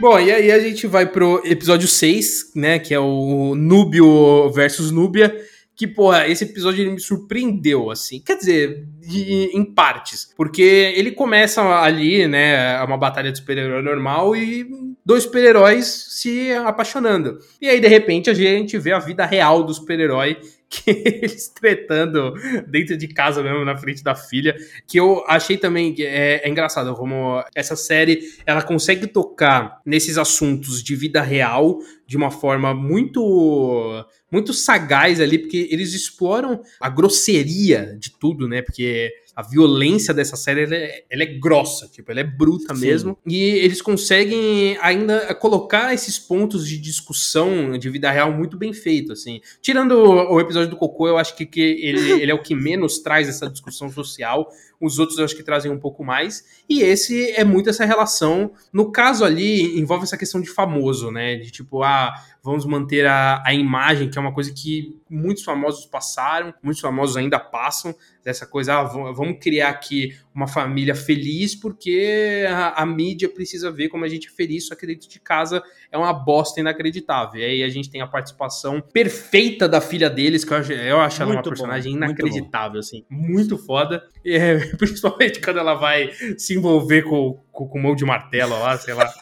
Bom, 0.00 0.20
e 0.20 0.30
aí 0.30 0.52
a 0.52 0.60
gente 0.60 0.86
vai 0.86 1.06
pro 1.06 1.42
episódio 1.44 1.88
6, 1.88 2.52
né? 2.54 2.78
Que 2.78 2.94
é 2.94 3.00
o 3.00 3.56
Núbio 3.56 4.48
versus 4.52 4.92
Núbia 4.92 5.36
que, 5.80 5.86
porra, 5.86 6.28
esse 6.28 6.44
episódio 6.44 6.82
ele 6.82 6.90
me 6.90 7.00
surpreendeu, 7.00 7.90
assim. 7.90 8.20
Quer 8.20 8.36
dizer, 8.36 8.86
de, 8.98 9.50
em 9.54 9.64
partes. 9.64 10.30
Porque 10.36 10.60
ele 10.60 11.10
começa 11.10 11.62
ali, 11.62 12.28
né, 12.28 12.78
uma 12.82 12.98
batalha 12.98 13.32
de 13.32 13.38
super-herói 13.38 13.80
normal 13.80 14.36
e 14.36 14.68
dois 15.02 15.22
super-heróis 15.22 15.86
se 15.86 16.52
apaixonando. 16.52 17.38
E 17.62 17.66
aí, 17.66 17.80
de 17.80 17.88
repente, 17.88 18.28
a 18.28 18.34
gente 18.34 18.76
vê 18.76 18.92
a 18.92 18.98
vida 18.98 19.24
real 19.24 19.64
do 19.64 19.72
super-herói 19.72 20.36
que 20.68 20.90
eles 20.90 21.48
tretando 21.48 22.34
dentro 22.68 22.94
de 22.94 23.08
casa 23.08 23.42
mesmo, 23.42 23.64
na 23.64 23.78
frente 23.78 24.04
da 24.04 24.14
filha, 24.14 24.54
que 24.86 25.00
eu 25.00 25.24
achei 25.26 25.56
também 25.56 25.94
é, 25.98 26.46
é 26.46 26.48
engraçado 26.48 26.94
como 26.94 27.42
essa 27.54 27.74
série, 27.74 28.20
ela 28.44 28.60
consegue 28.60 29.06
tocar 29.06 29.80
nesses 29.84 30.18
assuntos 30.18 30.82
de 30.82 30.94
vida 30.94 31.22
real 31.22 31.78
de 32.06 32.16
uma 32.16 32.30
forma 32.30 32.74
muito 32.74 34.04
muito 34.30 34.52
sagaz 34.52 35.20
ali, 35.20 35.38
porque 35.38 35.68
eles 35.70 35.92
exploram 35.92 36.62
a 36.80 36.88
grosseria 36.88 37.96
de 37.98 38.10
tudo, 38.10 38.48
né? 38.48 38.62
Porque 38.62 39.12
a 39.34 39.42
violência 39.42 40.12
dessa 40.12 40.36
série 40.36 40.64
ela 40.64 40.74
é, 40.74 41.04
ela 41.08 41.22
é 41.22 41.26
grossa, 41.26 41.88
tipo, 41.88 42.10
ela 42.10 42.20
é 42.20 42.24
bruta 42.24 42.74
Sim. 42.74 42.80
mesmo. 42.80 43.18
E 43.26 43.42
eles 43.42 43.80
conseguem 43.80 44.76
ainda 44.80 45.34
colocar 45.34 45.94
esses 45.94 46.18
pontos 46.18 46.66
de 46.66 46.78
discussão 46.78 47.78
de 47.78 47.88
vida 47.88 48.10
real 48.10 48.32
muito 48.32 48.56
bem 48.56 48.72
feito, 48.72 49.12
assim. 49.12 49.40
Tirando 49.62 49.92
o, 49.92 50.34
o 50.34 50.40
episódio 50.40 50.70
do 50.70 50.76
Cocô, 50.76 51.08
eu 51.08 51.16
acho 51.16 51.36
que, 51.36 51.46
que 51.46 51.60
ele, 51.60 52.10
ele 52.22 52.30
é 52.30 52.34
o 52.34 52.42
que 52.42 52.54
menos 52.54 52.98
traz 52.98 53.28
essa 53.28 53.48
discussão 53.48 53.90
social. 53.90 54.48
Os 54.80 54.98
outros 54.98 55.18
eu 55.18 55.24
acho 55.24 55.36
que 55.36 55.42
trazem 55.42 55.70
um 55.70 55.78
pouco 55.78 56.04
mais. 56.04 56.62
E 56.68 56.82
esse 56.82 57.30
é 57.32 57.44
muito 57.44 57.70
essa 57.70 57.84
relação. 57.84 58.52
No 58.72 58.90
caso 58.90 59.24
ali, 59.24 59.78
envolve 59.78 60.04
essa 60.04 60.16
questão 60.16 60.40
de 60.40 60.50
famoso, 60.50 61.10
né? 61.10 61.36
De 61.36 61.50
tipo, 61.50 61.82
ah, 61.82 62.14
vamos 62.42 62.64
manter 62.64 63.06
a, 63.06 63.42
a 63.44 63.54
imagem, 63.54 64.10
que 64.10 64.18
é 64.18 64.20
uma 64.20 64.32
coisa 64.32 64.52
que 64.52 64.99
muitos 65.10 65.42
famosos 65.42 65.84
passaram, 65.86 66.54
muitos 66.62 66.80
famosos 66.80 67.16
ainda 67.16 67.38
passam, 67.38 67.94
dessa 68.24 68.46
coisa, 68.46 68.74
ah, 68.74 68.84
vamos 68.84 69.38
criar 69.40 69.70
aqui 69.70 70.16
uma 70.34 70.46
família 70.46 70.94
feliz 70.94 71.54
porque 71.54 72.44
a, 72.48 72.82
a, 72.82 72.86
mídia 72.86 73.28
precisa 73.28 73.70
ver 73.70 73.88
como 73.88 74.04
a 74.04 74.08
gente 74.08 74.28
é 74.28 74.30
feliz, 74.30 74.66
só 74.68 74.74
que 74.74 74.86
dentro 74.86 75.08
de 75.08 75.18
casa 75.18 75.62
é 75.90 75.96
uma 75.96 76.12
bosta 76.12 76.60
inacreditável. 76.60 77.40
E 77.40 77.44
aí 77.44 77.62
a 77.62 77.68
gente 77.68 77.90
tem 77.90 78.00
a 78.00 78.06
participação 78.06 78.80
perfeita 78.80 79.68
da 79.68 79.80
filha 79.80 80.10
deles, 80.10 80.44
que 80.44 80.52
eu 80.52 80.58
acho, 80.58 80.72
eu 80.72 81.00
acho 81.00 81.22
ela 81.22 81.32
uma 81.32 81.42
personagem 81.42 81.92
bom, 81.92 81.98
inacreditável, 81.98 82.72
muito 82.72 82.78
assim, 82.78 83.04
muito 83.10 83.58
foda. 83.58 84.02
E, 84.24 84.36
é, 84.36 84.58
principalmente 84.76 85.40
quando 85.40 85.58
ela 85.58 85.74
vai 85.74 86.10
se 86.36 86.54
envolver 86.54 87.02
com, 87.02 87.42
com, 87.50 87.68
com 87.68 87.78
mão 87.78 87.94
de 87.94 88.04
martelo 88.04 88.58
lá, 88.58 88.76
sei 88.78 88.94
lá. 88.94 89.10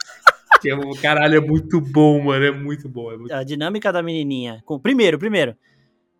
Que 0.61 0.69
é, 0.71 0.75
caralho, 1.01 1.37
é 1.37 1.39
muito 1.39 1.79
bom, 1.79 2.21
mano. 2.21 2.43
É 2.43 2.51
muito 2.51 2.89
bom. 2.89 3.13
É 3.13 3.17
muito... 3.17 3.33
A 3.33 3.43
dinâmica 3.43 3.93
da 3.93 4.03
menininha. 4.03 4.61
Com... 4.65 4.77
Primeiro, 4.77 5.17
primeiro. 5.17 5.55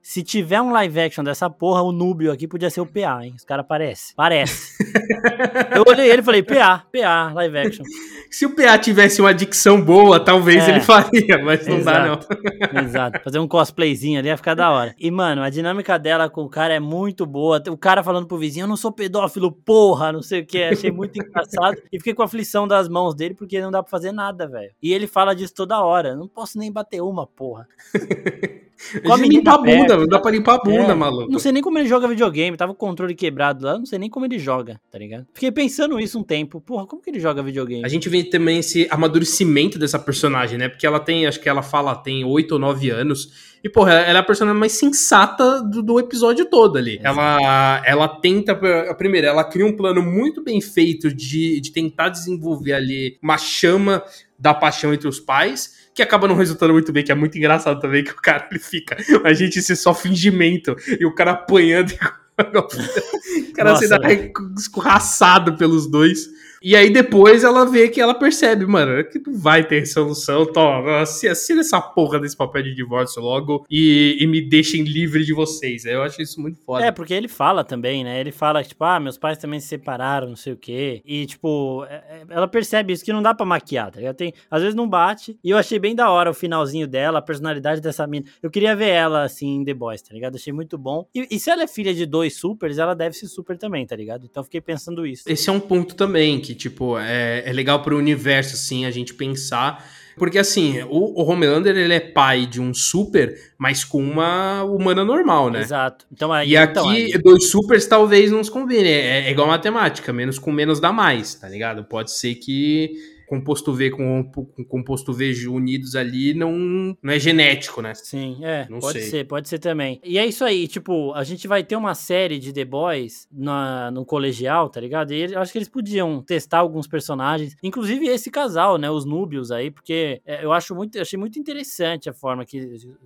Se 0.02 0.24
tiver 0.24 0.62
um 0.62 0.72
live 0.72 1.00
action 1.00 1.24
dessa 1.24 1.50
porra, 1.50 1.82
o 1.82 1.92
Núbio 1.92 2.32
aqui 2.32 2.48
podia 2.48 2.70
ser 2.70 2.82
o 2.82 2.86
PA, 2.86 3.24
hein? 3.24 3.34
Os 3.36 3.44
caras 3.44 3.66
parecem. 3.68 4.16
Parece. 4.16 4.74
eu 5.76 5.84
olhei 5.88 6.10
ele 6.10 6.22
e 6.22 6.26
falei, 6.26 6.42
PA, 6.42 6.86
PA, 6.92 7.32
live 7.34 7.58
action. 7.58 7.84
Se 8.32 8.46
o 8.46 8.56
PA 8.56 8.78
tivesse 8.78 9.22
uma 9.22 9.34
dicção 9.34 9.82
boa, 9.82 10.20
talvez 10.20 10.68
é. 10.68 10.72
ele 10.72 10.80
faria, 10.80 11.38
mas 11.44 11.68
não 11.68 11.78
Exato. 11.78 12.28
dá, 12.28 12.74
não. 12.74 12.82
Exato. 12.82 13.20
Fazer 13.24 13.40
um 13.40 13.48
cosplayzinho 13.48 14.20
ali 14.20 14.30
ia 14.30 14.38
ficar 14.38 14.56
da 14.56 14.72
hora. 14.72 14.96
E, 14.98 15.12
mano, 15.12 15.42
a 15.42 15.50
dinâmica 15.50 16.00
dela 16.00 16.30
com 16.30 16.44
o 16.44 16.50
cara 16.50 16.74
é 16.74 16.80
muito 16.80 17.26
boa. 17.26 17.62
O 17.70 17.78
cara 17.78 18.02
falando 18.02 18.26
pro 18.26 18.38
vizinho, 18.38 18.64
eu 18.64 18.68
não 18.68 18.78
sou 18.78 18.92
pedófilo, 18.92 19.52
porra, 19.52 20.12
não 20.12 20.22
sei 20.22 20.42
o 20.42 20.46
que. 20.46 20.64
Achei 20.64 20.92
muito 20.92 21.20
engraçado. 21.20 21.76
E 21.92 21.98
fiquei 21.98 22.14
com 22.14 22.22
a 22.22 22.26
aflição 22.26 22.68
das 22.68 22.88
mãos 22.88 23.14
dele, 23.14 23.34
porque 23.34 23.60
não 23.62 23.72
dá 23.72 23.84
pra 23.84 23.90
fazer 23.90 24.12
nada, 24.12 24.48
velho. 24.48 24.72
E 24.82 24.94
ele 24.94 25.08
fala 25.08 25.36
disso 25.36 25.54
toda 25.54 25.84
hora. 25.84 26.16
Não 26.16 26.28
posso 26.28 26.58
nem 26.58 26.72
bater 26.72 27.02
uma, 27.02 27.28
porra. 27.28 27.68
Come 29.06 29.28
limpar 29.28 29.56
a 29.56 29.58
bunda, 29.58 29.98
não 29.98 30.08
dá 30.08 30.20
pra 30.20 30.32
limpar 30.32 30.56
a 30.56 30.58
bunda, 30.60 30.94
é, 30.94 30.96
maluco. 30.96 31.32
Não 31.32 31.40
sei 31.40 31.52
nem 31.52 31.62
como 31.62 31.78
ele 31.78 31.88
joga 31.88 32.08
videogame, 32.08 32.56
tava 32.56 32.72
o 32.72 32.76
controle 32.76 33.14
quebrado 33.14 33.66
lá, 33.66 33.78
não 33.78 33.86
sei 33.86 34.00
nem 34.00 34.10
como 34.10 34.26
ele 34.26 34.40
joga, 34.40 34.80
tá 34.90 34.98
ligado? 34.98 35.28
Fiquei 35.34 35.52
pensando 35.52 36.00
isso 36.00 36.18
um 36.18 36.24
tempo, 36.24 36.62
porra, 36.62 36.88
como 36.88 37.02
que 37.02 37.10
ele 37.10 37.20
joga 37.20 37.44
videogame? 37.44 37.86
A 37.86 37.90
gente 37.90 38.08
vê 38.08 38.24
também 38.24 38.60
esse 38.60 38.88
amadurecimento 38.90 39.78
dessa 39.78 40.00
personagem, 40.00 40.58
né? 40.58 40.70
Porque 40.70 40.88
ela 40.88 41.00
tem, 41.00 41.28
acho 41.28 41.40
que 41.40 41.50
ela 41.50 41.62
fala, 41.62 41.96
tem 41.96 42.24
8 42.24 42.54
ou 42.54 42.60
9 42.60 42.90
anos. 42.90 43.50
E, 43.62 43.68
porra, 43.68 43.94
ela 43.94 44.20
é 44.20 44.22
a 44.22 44.24
personagem 44.24 44.58
mais 44.58 44.72
sensata 44.72 45.62
do, 45.62 45.84
do 45.84 46.00
episódio 46.00 46.46
todo 46.46 46.78
ali. 46.78 47.00
Ela, 47.04 47.82
ela 47.86 48.08
tenta, 48.08 48.56
primeiro, 48.98 49.28
ela 49.28 49.44
cria 49.44 49.66
um 49.66 49.76
plano 49.76 50.02
muito 50.02 50.42
bem 50.42 50.62
feito 50.62 51.14
de, 51.14 51.60
de 51.60 51.72
tentar 51.72 52.08
desenvolver 52.08 52.74
ali 52.74 53.18
uma 53.22 53.38
chama 53.38 54.02
da 54.38 54.54
paixão 54.54 54.94
entre 54.94 55.08
os 55.08 55.20
pais 55.20 55.79
que 56.00 56.04
acaba 56.04 56.30
não 56.30 56.36
resultando 56.36 56.72
muito 56.72 56.94
bem, 56.94 57.04
que 57.04 57.12
é 57.12 57.16
muito 57.16 57.38
engraçado 57.38 57.78
também, 57.82 58.06
que 58.06 58.12
o 58.12 58.16
cara 58.16 58.48
ele 58.50 58.60
fica, 58.60 58.96
a 59.22 59.34
gente 59.34 59.62
ser 59.62 59.76
só 59.76 59.94
fingimento, 59.94 60.74
e 60.98 61.06
o 61.06 61.14
cara 61.14 61.32
apanhando, 61.32 61.92
o 62.40 63.54
cara 63.54 63.72
Nossa, 63.72 63.86
sendo 63.86 64.56
escorraçado 64.58 65.58
pelos 65.58 65.92
dois. 65.92 66.30
E 66.62 66.76
aí 66.76 66.90
depois 66.90 67.44
ela 67.44 67.66
vê 67.66 67.90
que 67.90 68.02
ela 68.02 68.14
percebe, 68.14 68.66
mano, 68.66 69.04
que 69.04 69.20
não 69.20 69.38
vai 69.38 69.66
ter 69.66 69.86
solução. 69.86 70.46
Toma, 70.46 71.02
assina 71.02 71.62
essa 71.62 71.82
porra 71.82 72.20
desse 72.20 72.36
papel 72.36 72.64
de 72.64 72.76
divórcio 72.76 73.22
logo 73.22 73.66
e, 73.70 74.18
e, 74.20 74.28
me 74.28 74.42
deixem 74.42 74.84
livre 74.84 75.24
de 75.24 75.34
vocês. 75.34 75.86
Eu 75.86 76.02
acho 76.02 76.22
isso 76.22 76.42
muito 76.42 76.60
foda. 76.62 76.86
É, 76.86 76.92
porque 76.92 77.14
ele 77.14 77.28
fala 77.28 77.64
também, 77.64 78.04
né? 78.04 78.20
Ele 78.20 78.32
fala, 78.32 78.64
tipo, 78.64 78.84
ah, 78.84 79.00
meus 79.00 79.18
pais 79.18 79.38
também 79.38 79.60
se 79.60 79.68
separaram, 79.68 80.30
não 80.30 80.36
sei 80.36 80.54
o 80.54 80.58
quê. 80.58 81.02
E, 81.06 81.26
tipo, 81.26 81.86
é, 81.86 81.96
é, 81.96 82.24
ela 82.30 82.48
percebe 82.48 82.94
isso 82.94 83.04
que 83.04 83.14
não 83.14 83.22
dá 83.22 83.34
pra 83.34 83.46
maquiar, 83.46 83.92
tá 83.92 84.00
ligado? 84.00 84.16
Tem, 84.16 84.34
às 84.50 84.62
vezes 84.62 84.76
não 84.76 84.88
bate. 84.88 85.38
E 85.44 85.50
eu 85.50 85.58
achei 85.58 85.80
bem 85.80 85.96
da 85.96 86.10
hora 86.10 86.30
o 86.30 86.34
finalzinho 86.34 86.88
dela, 86.88 87.20
a 87.20 87.22
personalidade 87.22 87.82
dessa 87.82 88.06
mina. 88.06 88.26
Eu 88.42 88.50
queria 88.50 88.76
ver 88.76 88.90
ela, 88.90 89.24
assim, 89.24 89.56
em 89.56 89.64
The 89.64 89.74
Boys, 89.74 90.02
tá 90.02 90.14
ligado? 90.14 90.36
Achei 90.36 90.54
muito 90.54 90.78
bom. 90.78 91.08
E, 91.14 91.28
e 91.32 91.40
se 91.40 91.50
ela 91.50 91.64
é 91.64 91.68
filha 91.68 91.94
de 91.94 92.06
dois 92.06 92.36
supers, 92.36 92.78
ela 92.78 92.94
deve 92.94 93.16
ser 93.16 93.28
super 93.28 93.58
também, 93.58 93.86
tá 93.86 93.96
ligado? 93.96 94.26
Então 94.26 94.44
fiquei 94.44 94.62
pensando 94.62 95.06
isso. 95.06 95.24
Esse 95.28 95.50
é 95.50 95.54
um 95.54 95.60
ponto 95.60 95.96
também, 95.96 96.40
que, 96.40 96.49
tipo, 96.56 96.98
é, 96.98 97.44
é 97.46 97.54
legal 97.54 97.82
pro 97.82 97.98
universo, 97.98 98.56
assim, 98.56 98.86
a 98.86 98.92
gente 98.92 99.14
pensar. 99.14 99.86
Porque, 100.18 100.38
assim, 100.38 100.82
o, 100.90 101.22
o 101.22 101.24
Homelander, 101.24 101.76
ele 101.78 101.94
é 101.94 102.00
pai 102.00 102.46
de 102.46 102.60
um 102.60 102.74
super, 102.74 103.34
mas 103.58 103.86
com 103.86 104.04
uma 104.04 104.64
humana 104.64 105.06
normal, 105.06 105.50
né? 105.50 105.62
Exato. 105.62 106.06
Então, 106.12 106.34
aí, 106.34 106.50
e 106.50 106.58
então, 106.58 106.90
aqui, 106.90 107.14
aí... 107.14 107.18
dois 107.18 107.50
supers 107.50 107.86
talvez 107.86 108.30
não 108.30 108.44
se 108.44 108.52
combinem. 108.52 108.92
É, 108.92 109.28
é 109.28 109.32
igual 109.32 109.48
matemática, 109.48 110.12
menos 110.12 110.38
com 110.38 110.52
menos 110.52 110.80
dá 110.80 110.92
mais, 110.92 111.36
tá 111.36 111.48
ligado? 111.48 111.86
Pode 111.86 112.12
ser 112.12 112.36
que 112.36 112.92
composto 113.30 113.72
V 113.72 113.92
com, 113.92 114.24
com 114.24 114.66
composto 114.66 115.14
V 115.14 115.48
unidos 115.48 115.96
ali 115.96 116.34
não, 116.34 116.98
não 117.02 117.14
é 117.14 117.20
genético, 117.20 117.80
né? 117.80 117.94
Sim, 117.94 118.40
é. 118.44 118.68
Não 118.68 118.80
pode 118.80 119.00
sei. 119.02 119.10
ser, 119.10 119.28
pode 119.28 119.48
ser 119.48 119.60
também. 119.60 120.02
E 120.04 120.18
é 120.18 120.26
isso 120.26 120.44
aí, 120.44 120.68
tipo, 120.68 121.14
a 121.14 121.24
gente 121.24 121.48
vai 121.48 121.64
ter 121.64 121.76
uma 121.76 121.94
série 121.94 122.40
de 122.40 122.52
The 122.52 122.66
Boys 122.66 123.28
na, 123.32 123.92
no 123.92 124.04
colegial, 124.04 124.68
tá 124.68 124.82
ligado? 124.82 125.14
E 125.14 125.36
acho 125.36 125.52
que 125.52 125.60
eles 125.60 125.70
podiam 125.70 126.24
testar 126.24 126.58
alguns 126.58 126.88
personagens, 126.88 127.56
inclusive 127.62 128.08
esse 128.08 128.32
casal, 128.32 128.80
né? 128.80 128.90
Os 128.90 129.06
Núbios 129.06 129.52
aí, 129.52 129.70
porque 129.70 130.22
é, 130.26 130.44
eu 130.44 130.52
acho 130.52 130.74
muito, 130.74 130.96
eu 130.96 131.04
achei 131.04 131.20
muito 131.20 131.38
interessante 131.38 132.10
a 132.10 132.14
forma 132.14 132.44
que 132.44 132.58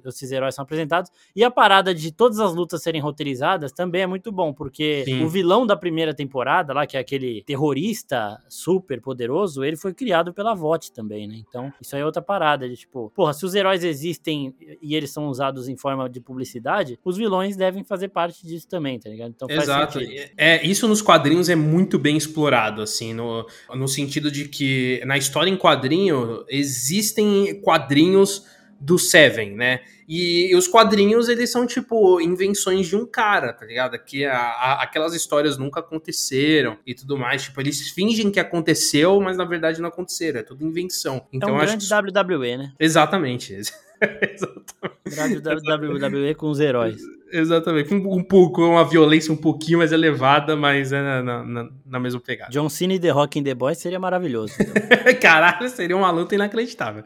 esses 0.05 0.31
heróis 0.31 0.55
são 0.55 0.63
apresentados. 0.63 1.11
E 1.35 1.43
a 1.43 1.51
parada 1.51 1.93
de 1.93 2.13
todas 2.13 2.39
as 2.39 2.55
lutas 2.55 2.81
serem 2.81 3.01
roteirizadas 3.01 3.73
também 3.73 4.03
é 4.03 4.07
muito 4.07 4.31
bom, 4.31 4.53
porque 4.53 5.03
Sim. 5.03 5.25
o 5.25 5.27
vilão 5.27 5.67
da 5.67 5.75
primeira 5.75 6.13
temporada, 6.13 6.71
lá, 6.71 6.87
que 6.87 6.95
é 6.95 6.99
aquele 7.01 7.43
terrorista 7.43 8.41
super 8.47 9.01
poderoso, 9.01 9.65
ele 9.65 9.75
foi 9.75 9.93
criado 9.93 10.12
criado 10.13 10.31
pela 10.31 10.53
VOT 10.53 10.91
também, 10.91 11.27
né? 11.27 11.37
Então, 11.37 11.73
isso 11.81 11.95
aí 11.95 12.01
é 12.03 12.05
outra 12.05 12.21
parada 12.21 12.69
de 12.69 12.75
tipo, 12.75 13.11
porra, 13.15 13.33
se 13.33 13.43
os 13.45 13.55
heróis 13.55 13.83
existem 13.83 14.53
e 14.79 14.95
eles 14.95 15.11
são 15.11 15.27
usados 15.27 15.67
em 15.67 15.75
forma 15.75 16.07
de 16.07 16.21
publicidade, 16.21 16.99
os 17.03 17.17
vilões 17.17 17.57
devem 17.57 17.83
fazer 17.83 18.09
parte 18.09 18.45
disso 18.45 18.67
também, 18.67 18.99
tá 18.99 19.09
ligado? 19.09 19.33
Então, 19.35 19.49
Exato. 19.49 19.99
É, 20.37 20.63
isso 20.65 20.87
nos 20.87 21.01
quadrinhos 21.01 21.49
é 21.49 21.55
muito 21.55 21.97
bem 21.97 22.15
explorado, 22.15 22.83
assim, 22.83 23.11
no, 23.13 23.45
no 23.73 23.87
sentido 23.87 24.29
de 24.29 24.47
que 24.47 25.01
na 25.05 25.17
história 25.17 25.49
em 25.49 25.57
quadrinho 25.57 26.45
existem 26.47 27.59
quadrinhos 27.61 28.45
do 28.83 28.99
Seven, 28.99 29.55
né? 29.55 29.79
E, 30.07 30.53
os 30.57 30.67
quadrinhos, 30.67 31.29
eles 31.29 31.49
são, 31.49 31.65
tipo, 31.65 32.19
invenções 32.19 32.85
de 32.85 32.97
um 32.97 33.05
cara, 33.05 33.53
tá 33.53 33.65
ligado? 33.65 33.97
Que 33.97 34.25
a, 34.25 34.37
a, 34.37 34.83
aquelas 34.83 35.13
histórias 35.13 35.57
nunca 35.57 35.79
aconteceram 35.79 36.77
e 36.85 36.93
tudo 36.93 37.17
mais. 37.17 37.43
Tipo, 37.43 37.61
eles 37.61 37.89
fingem 37.91 38.29
que 38.29 38.41
aconteceu, 38.41 39.21
mas 39.21 39.37
na 39.37 39.45
verdade 39.45 39.81
não 39.81 39.87
aconteceram. 39.87 40.41
É 40.41 40.43
tudo 40.43 40.65
invenção. 40.65 41.25
Então, 41.31 41.49
é 41.49 41.51
um 41.53 41.57
grande 41.57 41.87
que... 41.87 41.93
WWE, 41.93 42.57
né? 42.57 42.73
Exatamente. 42.77 43.57
Exatamente. 45.05 45.41
WWE 45.47 46.35
com 46.35 46.49
os 46.49 46.59
heróis. 46.59 47.01
Exatamente. 47.31 47.89
Com 47.89 47.95
um, 47.95 48.23
pouco, 48.23 48.63
uma 48.63 48.85
violência 48.85 49.33
um 49.33 49.37
pouquinho 49.37 49.79
mais 49.79 49.91
elevada, 49.91 50.55
mas 50.55 50.91
é 50.91 51.01
na, 51.01 51.43
na, 51.43 51.69
na 51.85 51.99
mesma 51.99 52.19
pegada. 52.19 52.51
John 52.51 52.69
Cena 52.69 52.93
e 52.93 52.99
The 52.99 53.09
Rock 53.09 53.39
in 53.39 53.43
The 53.43 53.55
Boys 53.55 53.79
seria 53.79 53.99
maravilhoso. 53.99 54.53
Então. 54.59 54.73
Caralho, 55.19 55.67
seria 55.69 55.97
uma 55.97 56.11
luta 56.11 56.35
inacreditável. 56.35 57.03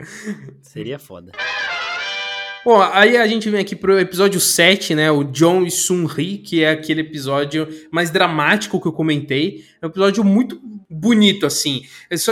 Seria 0.62 1.00
foda. 1.00 1.32
Bom, 2.68 2.82
aí 2.82 3.16
a 3.16 3.26
gente 3.26 3.50
vem 3.50 3.62
aqui 3.62 3.78
pro 3.78 3.98
episódio 3.98 4.42
7, 4.42 4.94
né? 4.94 5.10
O 5.10 5.24
John 5.24 5.64
e 5.64 5.72
Sun-Ri, 5.72 6.40
que 6.40 6.66
é 6.66 6.72
aquele 6.72 7.00
episódio 7.00 7.66
mais 7.90 8.12
dramático 8.12 8.82
que 8.82 8.88
eu 8.90 8.92
comentei. 8.92 9.64
É 9.82 9.86
um 9.86 9.90
episódio 9.90 10.24
muito 10.24 10.60
bonito, 10.90 11.46
assim. 11.46 11.84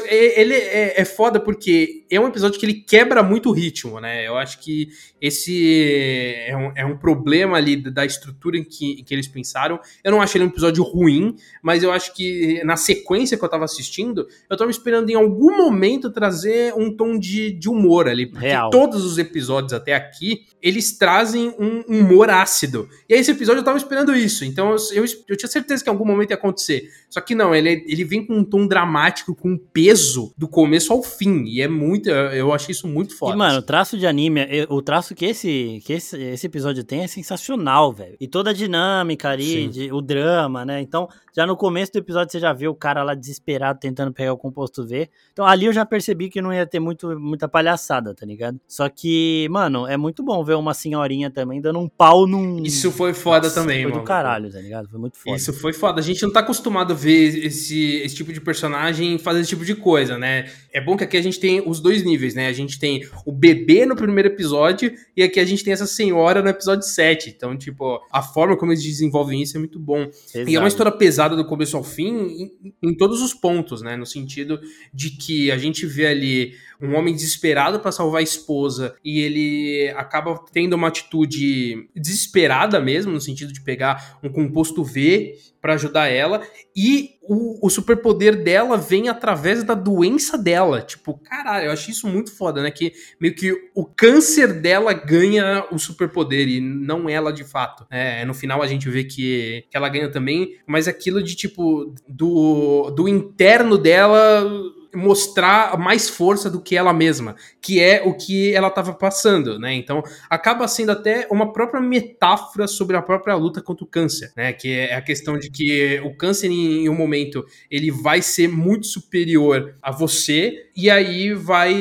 Ele 0.09 0.53
é, 0.53 1.01
é 1.01 1.05
foda 1.05 1.39
porque 1.39 2.05
é 2.09 2.19
um 2.19 2.27
episódio 2.27 2.59
que 2.59 2.65
ele 2.65 2.75
quebra 2.75 3.21
muito 3.21 3.49
o 3.49 3.51
ritmo, 3.51 3.99
né? 3.99 4.27
Eu 4.27 4.37
acho 4.37 4.59
que 4.59 4.89
esse 5.21 6.45
é 6.47 6.55
um, 6.55 6.71
é 6.75 6.85
um 6.85 6.97
problema 6.97 7.57
ali 7.57 7.75
da 7.75 8.05
estrutura 8.05 8.57
em 8.57 8.63
que, 8.63 8.93
em 8.99 9.03
que 9.03 9.13
eles 9.13 9.27
pensaram. 9.27 9.79
Eu 10.03 10.11
não 10.11 10.21
acho 10.21 10.37
ele 10.37 10.45
um 10.45 10.49
episódio 10.49 10.83
ruim, 10.83 11.35
mas 11.61 11.83
eu 11.83 11.91
acho 11.91 12.13
que 12.13 12.63
na 12.63 12.77
sequência 12.77 13.37
que 13.37 13.43
eu 13.43 13.49
tava 13.49 13.65
assistindo, 13.65 14.27
eu 14.49 14.57
tava 14.57 14.71
esperando 14.71 15.09
em 15.09 15.15
algum 15.15 15.55
momento 15.57 16.09
trazer 16.09 16.73
um 16.73 16.95
tom 16.95 17.17
de, 17.19 17.51
de 17.51 17.69
humor 17.69 18.07
ali. 18.07 18.25
Porque 18.25 18.47
Real. 18.47 18.69
todos 18.69 19.03
os 19.03 19.17
episódios 19.17 19.73
até 19.73 19.93
aqui 19.93 20.45
eles 20.65 20.97
trazem 20.97 21.53
um 21.59 21.81
humor 21.81 22.27
ácido. 22.31 22.89
E 23.07 23.13
esse 23.13 23.29
episódio 23.29 23.59
eu 23.59 23.63
tava 23.63 23.77
esperando 23.77 24.15
isso, 24.15 24.43
então 24.43 24.71
eu, 24.71 25.03
eu, 25.03 25.05
eu, 25.27 25.37
tinha 25.37 25.47
certeza 25.47 25.83
que 25.83 25.89
em 25.89 25.93
algum 25.93 26.05
momento 26.05 26.31
ia 26.31 26.35
acontecer. 26.35 26.89
Só 27.07 27.21
que 27.21 27.34
não, 27.35 27.53
ele, 27.53 27.85
ele 27.87 28.03
vem 28.03 28.25
com 28.25 28.37
um 28.37 28.43
tom 28.43 28.67
dramático, 28.67 29.35
com 29.35 29.57
peso 29.57 30.33
do 30.37 30.47
começo 30.47 30.91
ao 30.91 31.03
fim. 31.03 31.43
E 31.45 31.61
é 31.61 31.67
muito. 31.67 32.09
Eu 32.09 32.53
achei 32.53 32.71
isso 32.71 32.87
muito 32.87 33.17
foda. 33.17 33.33
E, 33.33 33.37
mano, 33.37 33.59
o 33.59 33.61
traço 33.61 33.97
de 33.97 34.07
anime, 34.07 34.41
o 34.69 34.81
traço 34.81 35.13
que 35.13 35.25
esse, 35.25 35.81
que 35.85 35.93
esse, 35.93 36.17
esse 36.17 36.47
episódio 36.47 36.83
tem 36.83 37.03
é 37.03 37.07
sensacional, 37.07 37.93
velho. 37.93 38.15
E 38.19 38.27
toda 38.27 38.49
a 38.49 38.53
dinâmica 38.53 39.29
ali, 39.29 39.67
de, 39.67 39.91
o 39.91 40.01
drama, 40.01 40.65
né? 40.65 40.81
Então, 40.81 41.07
já 41.35 41.45
no 41.45 41.57
começo 41.57 41.91
do 41.91 41.99
episódio 41.99 42.31
você 42.31 42.39
já 42.39 42.53
vê 42.53 42.65
o 42.65 42.73
cara 42.73 43.03
lá 43.03 43.13
desesperado 43.13 43.77
tentando 43.77 44.13
pegar 44.13 44.31
o 44.31 44.37
composto 44.37 44.87
V. 44.87 45.09
Então 45.33 45.45
ali 45.45 45.65
eu 45.65 45.73
já 45.73 45.85
percebi 45.85 46.29
que 46.29 46.41
não 46.41 46.53
ia 46.53 46.65
ter 46.65 46.79
muito, 46.79 47.19
muita 47.19 47.45
palhaçada, 47.45 48.15
tá 48.15 48.25
ligado? 48.25 48.57
Só 48.65 48.87
que, 48.87 49.45
mano, 49.51 49.85
é 49.85 49.97
muito 49.97 50.23
bom 50.23 50.41
ver 50.45 50.53
uma 50.53 50.73
senhorinha 50.73 51.29
também 51.29 51.59
dando 51.59 51.79
um 51.79 51.89
pau 51.89 52.25
num. 52.25 52.63
Isso 52.63 52.89
foi 52.89 53.13
foda 53.13 53.47
Nossa, 53.47 53.59
também, 53.59 53.83
foi 53.83 53.91
mano. 53.91 54.01
do 54.01 54.07
caralho, 54.07 54.49
tá 54.49 54.59
ligado? 54.61 54.87
Foi 54.87 54.97
muito 54.97 55.17
foda. 55.17 55.35
Isso 55.35 55.51
foi 55.51 55.73
foda. 55.73 55.99
A 55.99 56.03
gente 56.03 56.23
não 56.23 56.31
tá 56.31 56.39
acostumado 56.39 56.93
a 56.93 56.95
ver 56.95 57.24
esse, 57.25 57.95
esse 57.97 58.15
tipo 58.15 58.31
de 58.31 58.41
personagem 58.41 59.17
fazer 59.17 59.39
esse 59.39 59.49
tipo 59.49 59.65
de 59.65 59.75
coisa, 59.75 60.17
né? 60.17 60.49
É 60.71 60.81
bom 60.81 60.95
que 60.95 61.03
aqui 61.03 61.17
a 61.17 61.21
gente 61.21 61.39
tem 61.39 61.61
os 61.65 61.79
dois 61.79 62.03
níveis, 62.03 62.33
né? 62.35 62.47
A 62.47 62.53
gente 62.53 62.77
tem 62.77 63.07
o 63.25 63.31
bebê 63.31 63.85
no 63.85 63.95
primeiro 63.95 64.29
episódio 64.29 64.93
e 65.15 65.23
aqui 65.23 65.39
a 65.39 65.45
gente 65.45 65.63
tem 65.63 65.73
essa 65.73 65.87
senhora 65.87 66.41
no 66.41 66.49
episódio 66.49 66.85
7. 66.85 67.29
Então, 67.29 67.57
tipo, 67.57 67.99
a 68.11 68.21
forma 68.21 68.57
como 68.57 68.71
eles 68.71 68.83
desenvolvem 68.83 69.41
isso 69.41 69.57
é 69.57 69.59
muito 69.59 69.79
bom. 69.79 70.09
Exato. 70.33 70.49
E 70.49 70.55
é 70.55 70.59
uma 70.59 70.67
história 70.67 70.91
pesada 70.91 71.35
do 71.35 71.45
começo 71.45 71.77
ao 71.77 71.83
fim 71.83 72.51
em, 72.83 72.89
em 72.89 72.95
todos 72.95 73.21
os 73.21 73.33
pontos, 73.33 73.81
né? 73.81 73.95
No 73.95 74.05
sentido 74.05 74.59
de 74.93 75.11
que 75.11 75.51
a 75.51 75.57
gente 75.57 75.85
vê 75.85 76.07
ali 76.07 76.53
um 76.81 76.95
homem 76.95 77.13
desesperado 77.13 77.79
para 77.79 77.91
salvar 77.91 78.19
a 78.19 78.23
esposa 78.23 78.95
e 79.03 79.19
ele 79.19 79.93
acaba 79.95 80.37
tendo 80.51 80.73
uma 80.73 80.87
atitude 80.87 81.89
desesperada 81.95 82.79
mesmo, 82.79 83.11
no 83.11 83.21
sentido 83.21 83.53
de 83.53 83.61
pegar 83.61 84.19
um 84.21 84.29
composto 84.29 84.83
V 84.83 85.35
para 85.65 85.73
ajudar 85.73 86.09
ela 86.09 86.43
e 86.75 87.15
o, 87.23 87.65
o 87.65 87.71
superpoder 87.71 88.43
dela 88.43 88.77
vem 88.77 89.09
através 89.09 89.63
da 89.63 89.73
doença 89.73 90.37
dela. 90.37 90.79
Tipo, 90.79 91.17
caralho, 91.17 91.65
eu 91.65 91.71
achei 91.71 91.91
isso 91.91 92.07
muito 92.07 92.31
foda, 92.31 92.61
né? 92.61 92.69
Que 92.69 92.93
meio 93.19 93.33
que 93.33 93.51
o 93.73 93.83
câncer 93.83 94.53
dela 94.61 94.93
ganha 94.93 95.65
o 95.71 95.79
superpoder 95.79 96.47
e 96.47 96.61
não 96.61 97.09
ela 97.09 97.33
de 97.33 97.43
fato. 97.43 97.83
É, 97.89 98.23
no 98.25 98.35
final 98.35 98.61
a 98.61 98.67
gente 98.67 98.87
vê 98.87 99.05
que, 99.05 99.65
que 99.67 99.75
ela 99.75 99.89
ganha 99.89 100.11
também, 100.11 100.55
mas 100.67 100.87
aquilo 100.87 101.23
de 101.23 101.35
tipo, 101.35 101.95
do, 102.07 102.91
do 102.91 103.07
interno 103.07 103.75
dela 103.75 104.47
mostrar 104.95 105.77
mais 105.77 106.09
força 106.09 106.49
do 106.49 106.61
que 106.61 106.75
ela 106.75 106.93
mesma, 106.93 107.35
que 107.61 107.79
é 107.79 108.01
o 108.03 108.13
que 108.13 108.53
ela 108.53 108.69
estava 108.69 108.93
passando, 108.93 109.59
né? 109.59 109.73
Então, 109.73 110.01
acaba 110.29 110.67
sendo 110.67 110.91
até 110.91 111.27
uma 111.29 111.51
própria 111.51 111.81
metáfora 111.81 112.67
sobre 112.67 112.95
a 112.95 113.01
própria 113.01 113.35
luta 113.35 113.61
contra 113.61 113.83
o 113.83 113.87
câncer, 113.87 114.31
né? 114.35 114.53
Que 114.53 114.71
é 114.71 114.95
a 114.95 115.01
questão 115.01 115.37
de 115.37 115.49
que 115.49 115.99
o 116.03 116.15
câncer 116.15 116.47
em 116.47 116.87
um 116.89 116.95
momento 116.95 117.45
ele 117.69 117.91
vai 117.91 118.21
ser 118.21 118.47
muito 118.47 118.87
superior 118.87 119.75
a 119.81 119.91
você 119.91 120.69
e 120.75 120.89
aí 120.89 121.33
vai 121.33 121.73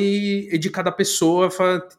de 0.59 0.69
cada 0.69 0.91
pessoa 0.91 1.49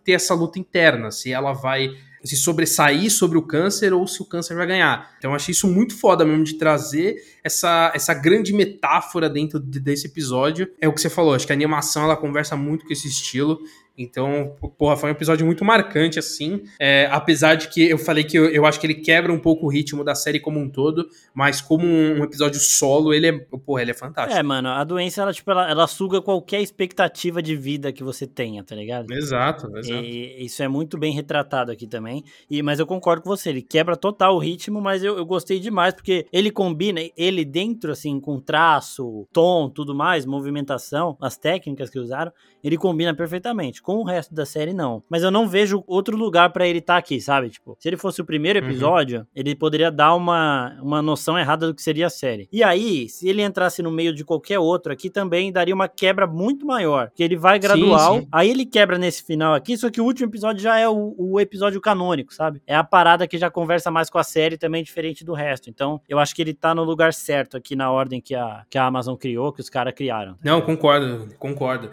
ter 0.04 0.12
essa 0.12 0.34
luta 0.34 0.58
interna, 0.58 1.10
se 1.10 1.32
ela 1.32 1.52
vai 1.52 1.90
se 2.26 2.36
sobressair 2.36 3.10
sobre 3.10 3.38
o 3.38 3.42
câncer 3.42 3.92
ou 3.92 4.06
se 4.06 4.20
o 4.22 4.24
câncer 4.24 4.54
vai 4.54 4.66
ganhar. 4.66 5.14
Então 5.18 5.30
eu 5.30 5.36
achei 5.36 5.52
isso 5.52 5.68
muito 5.68 5.96
foda 5.96 6.24
mesmo 6.24 6.44
de 6.44 6.54
trazer 6.54 7.16
essa, 7.42 7.92
essa 7.94 8.14
grande 8.14 8.52
metáfora 8.52 9.28
dentro 9.28 9.60
de, 9.60 9.78
desse 9.78 10.06
episódio. 10.06 10.68
É 10.80 10.88
o 10.88 10.92
que 10.92 11.00
você 11.00 11.10
falou, 11.10 11.34
acho 11.34 11.46
que 11.46 11.52
a 11.52 11.56
animação 11.56 12.04
ela 12.04 12.16
conversa 12.16 12.56
muito 12.56 12.84
com 12.84 12.92
esse 12.92 13.08
estilo. 13.08 13.60
Então, 13.98 14.54
porra, 14.78 14.96
foi 14.96 15.08
um 15.08 15.12
episódio 15.12 15.46
muito 15.46 15.64
marcante, 15.64 16.18
assim. 16.18 16.62
É, 16.78 17.08
apesar 17.10 17.54
de 17.54 17.68
que 17.68 17.88
eu 17.88 17.96
falei 17.96 18.24
que 18.24 18.36
eu, 18.36 18.48
eu, 18.50 18.66
acho 18.66 18.78
que 18.78 18.86
ele 18.86 18.96
quebra 18.96 19.32
um 19.32 19.38
pouco 19.38 19.66
o 19.66 19.68
ritmo 19.68 20.04
da 20.04 20.14
série 20.14 20.38
como 20.38 20.60
um 20.60 20.68
todo, 20.68 21.08
mas 21.34 21.60
como 21.60 21.86
um, 21.86 22.20
um 22.20 22.24
episódio 22.24 22.60
solo, 22.60 23.14
ele 23.14 23.28
é, 23.28 23.32
porra, 23.64 23.82
ele 23.82 23.92
é 23.92 23.94
fantástico. 23.94 24.38
É, 24.38 24.42
mano, 24.42 24.68
a 24.68 24.84
doença, 24.84 25.22
ela, 25.22 25.32
tipo, 25.32 25.50
ela, 25.50 25.70
ela 25.70 25.86
suga 25.86 26.20
qualquer 26.20 26.60
expectativa 26.60 27.42
de 27.42 27.56
vida 27.56 27.92
que 27.92 28.04
você 28.04 28.26
tenha, 28.26 28.62
tá 28.62 28.74
ligado? 28.74 29.10
Exato, 29.12 29.66
exato. 29.78 30.04
E 30.04 30.44
isso 30.44 30.62
é 30.62 30.68
muito 30.68 30.98
bem 30.98 31.12
retratado 31.12 31.72
aqui 31.72 31.86
também. 31.86 32.22
E, 32.50 32.62
mas 32.62 32.78
eu 32.78 32.86
concordo 32.86 33.22
com 33.22 33.30
você, 33.30 33.48
ele 33.48 33.62
quebra 33.62 33.96
total 33.96 34.36
o 34.36 34.38
ritmo, 34.38 34.80
mas 34.80 35.02
eu, 35.02 35.16
eu 35.16 35.24
gostei 35.24 35.58
demais, 35.58 35.94
porque 35.94 36.26
ele 36.32 36.50
combina, 36.50 37.00
ele 37.16 37.44
dentro, 37.44 37.92
assim, 37.92 38.20
com 38.20 38.38
traço, 38.40 39.26
tom, 39.32 39.70
tudo 39.70 39.94
mais, 39.94 40.26
movimentação, 40.26 41.16
as 41.20 41.36
técnicas 41.38 41.88
que 41.88 41.98
usaram, 41.98 42.32
ele 42.66 42.76
combina 42.76 43.14
perfeitamente 43.14 43.80
com 43.80 43.96
o 43.96 44.02
resto 44.02 44.34
da 44.34 44.44
série, 44.44 44.72
não. 44.72 45.00
Mas 45.08 45.22
eu 45.22 45.30
não 45.30 45.46
vejo 45.46 45.84
outro 45.86 46.16
lugar 46.16 46.50
para 46.50 46.66
ele 46.66 46.80
estar 46.80 46.94
tá 46.94 46.98
aqui, 46.98 47.20
sabe? 47.20 47.48
Tipo, 47.48 47.76
se 47.78 47.88
ele 47.88 47.96
fosse 47.96 48.20
o 48.20 48.24
primeiro 48.24 48.58
uhum. 48.58 48.66
episódio, 48.66 49.20
uhum. 49.20 49.26
ele 49.36 49.54
poderia 49.54 49.88
dar 49.88 50.14
uma, 50.14 50.76
uma 50.82 51.00
noção 51.00 51.38
errada 51.38 51.68
do 51.68 51.74
que 51.74 51.80
seria 51.80 52.08
a 52.08 52.10
série. 52.10 52.48
E 52.52 52.64
aí, 52.64 53.08
se 53.08 53.28
ele 53.28 53.40
entrasse 53.40 53.82
no 53.82 53.90
meio 53.92 54.12
de 54.12 54.24
qualquer 54.24 54.58
outro 54.58 54.92
aqui, 54.92 55.08
também 55.08 55.52
daria 55.52 55.74
uma 55.74 55.86
quebra 55.86 56.26
muito 56.26 56.66
maior. 56.66 57.12
Que 57.14 57.22
ele 57.22 57.36
vai 57.36 57.58
gradual, 57.60 58.14
sim, 58.14 58.20
sim. 58.22 58.28
aí 58.32 58.50
ele 58.50 58.66
quebra 58.66 58.98
nesse 58.98 59.22
final 59.22 59.54
aqui, 59.54 59.76
só 59.76 59.88
que 59.88 60.00
o 60.00 60.04
último 60.04 60.28
episódio 60.28 60.60
já 60.60 60.76
é 60.76 60.88
o, 60.88 61.14
o 61.16 61.38
episódio 61.38 61.80
canônico, 61.80 62.34
sabe? 62.34 62.60
É 62.66 62.74
a 62.74 62.82
parada 62.82 63.28
que 63.28 63.38
já 63.38 63.48
conversa 63.48 63.92
mais 63.92 64.10
com 64.10 64.18
a 64.18 64.24
série, 64.24 64.58
também 64.58 64.82
diferente 64.82 65.24
do 65.24 65.34
resto. 65.34 65.70
Então, 65.70 66.00
eu 66.08 66.18
acho 66.18 66.34
que 66.34 66.42
ele 66.42 66.52
tá 66.52 66.74
no 66.74 66.82
lugar 66.82 67.14
certo 67.14 67.56
aqui 67.56 67.76
na 67.76 67.92
ordem 67.92 68.20
que 68.20 68.34
a, 68.34 68.64
que 68.68 68.76
a 68.76 68.84
Amazon 68.84 69.14
criou, 69.14 69.52
que 69.52 69.60
os 69.60 69.70
caras 69.70 69.94
criaram. 69.94 70.36
Não, 70.42 70.60
concordo, 70.60 71.28
concordo. 71.38 71.90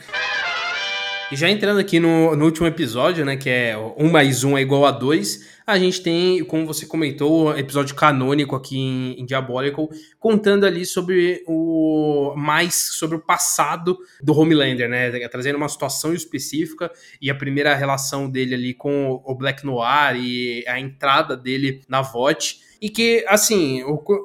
E 1.34 1.36
já 1.36 1.49
entrando 1.49 1.79
aqui 1.79 1.99
no, 1.99 2.36
no, 2.36 2.45
último 2.45 2.67
episódio, 2.67 3.25
né, 3.25 3.36
que 3.36 3.49
é 3.49 3.75
um 3.97 4.11
mais 4.11 4.43
um 4.43 4.55
é 4.55 4.61
igual 4.61 4.86
a 4.86 4.91
dois, 4.91 5.49
a 5.66 5.78
gente 5.80 6.01
tem, 6.01 6.43
como 6.43 6.66
você 6.66 6.86
comentou, 6.86 7.57
episódio 7.57 7.95
canônico 7.95 8.55
aqui 8.55 8.78
em, 8.78 9.20
em 9.20 9.26
Diabolical, 9.26 9.89
contando 10.20 10.66
ali 10.66 10.86
sobre 10.86 11.43
o 11.47 12.34
mais 12.36 12.76
sobre 12.76 13.18
o 13.18 13.20
passado 13.20 13.97
do 14.22 14.38
Homelander, 14.38 14.89
né, 14.89 15.28
trazendo 15.30 15.55
uma 15.55 15.70
situação 15.70 16.14
específica 16.14 16.91
e 17.22 17.30
a 17.30 17.36
primeira 17.36 17.76
relação 17.76 18.30
dele 18.30 18.55
ali 18.55 18.74
com 18.74 19.22
o 19.24 19.36
Black 19.36 19.66
Noir 19.66 20.16
e 20.16 20.64
a 20.68 20.80
entrada 20.80 21.38
dele 21.38 21.82
na 21.88 22.01
VOT 22.01 22.59
e 22.84 22.89
que, 22.89 23.24
assim, 23.30 23.82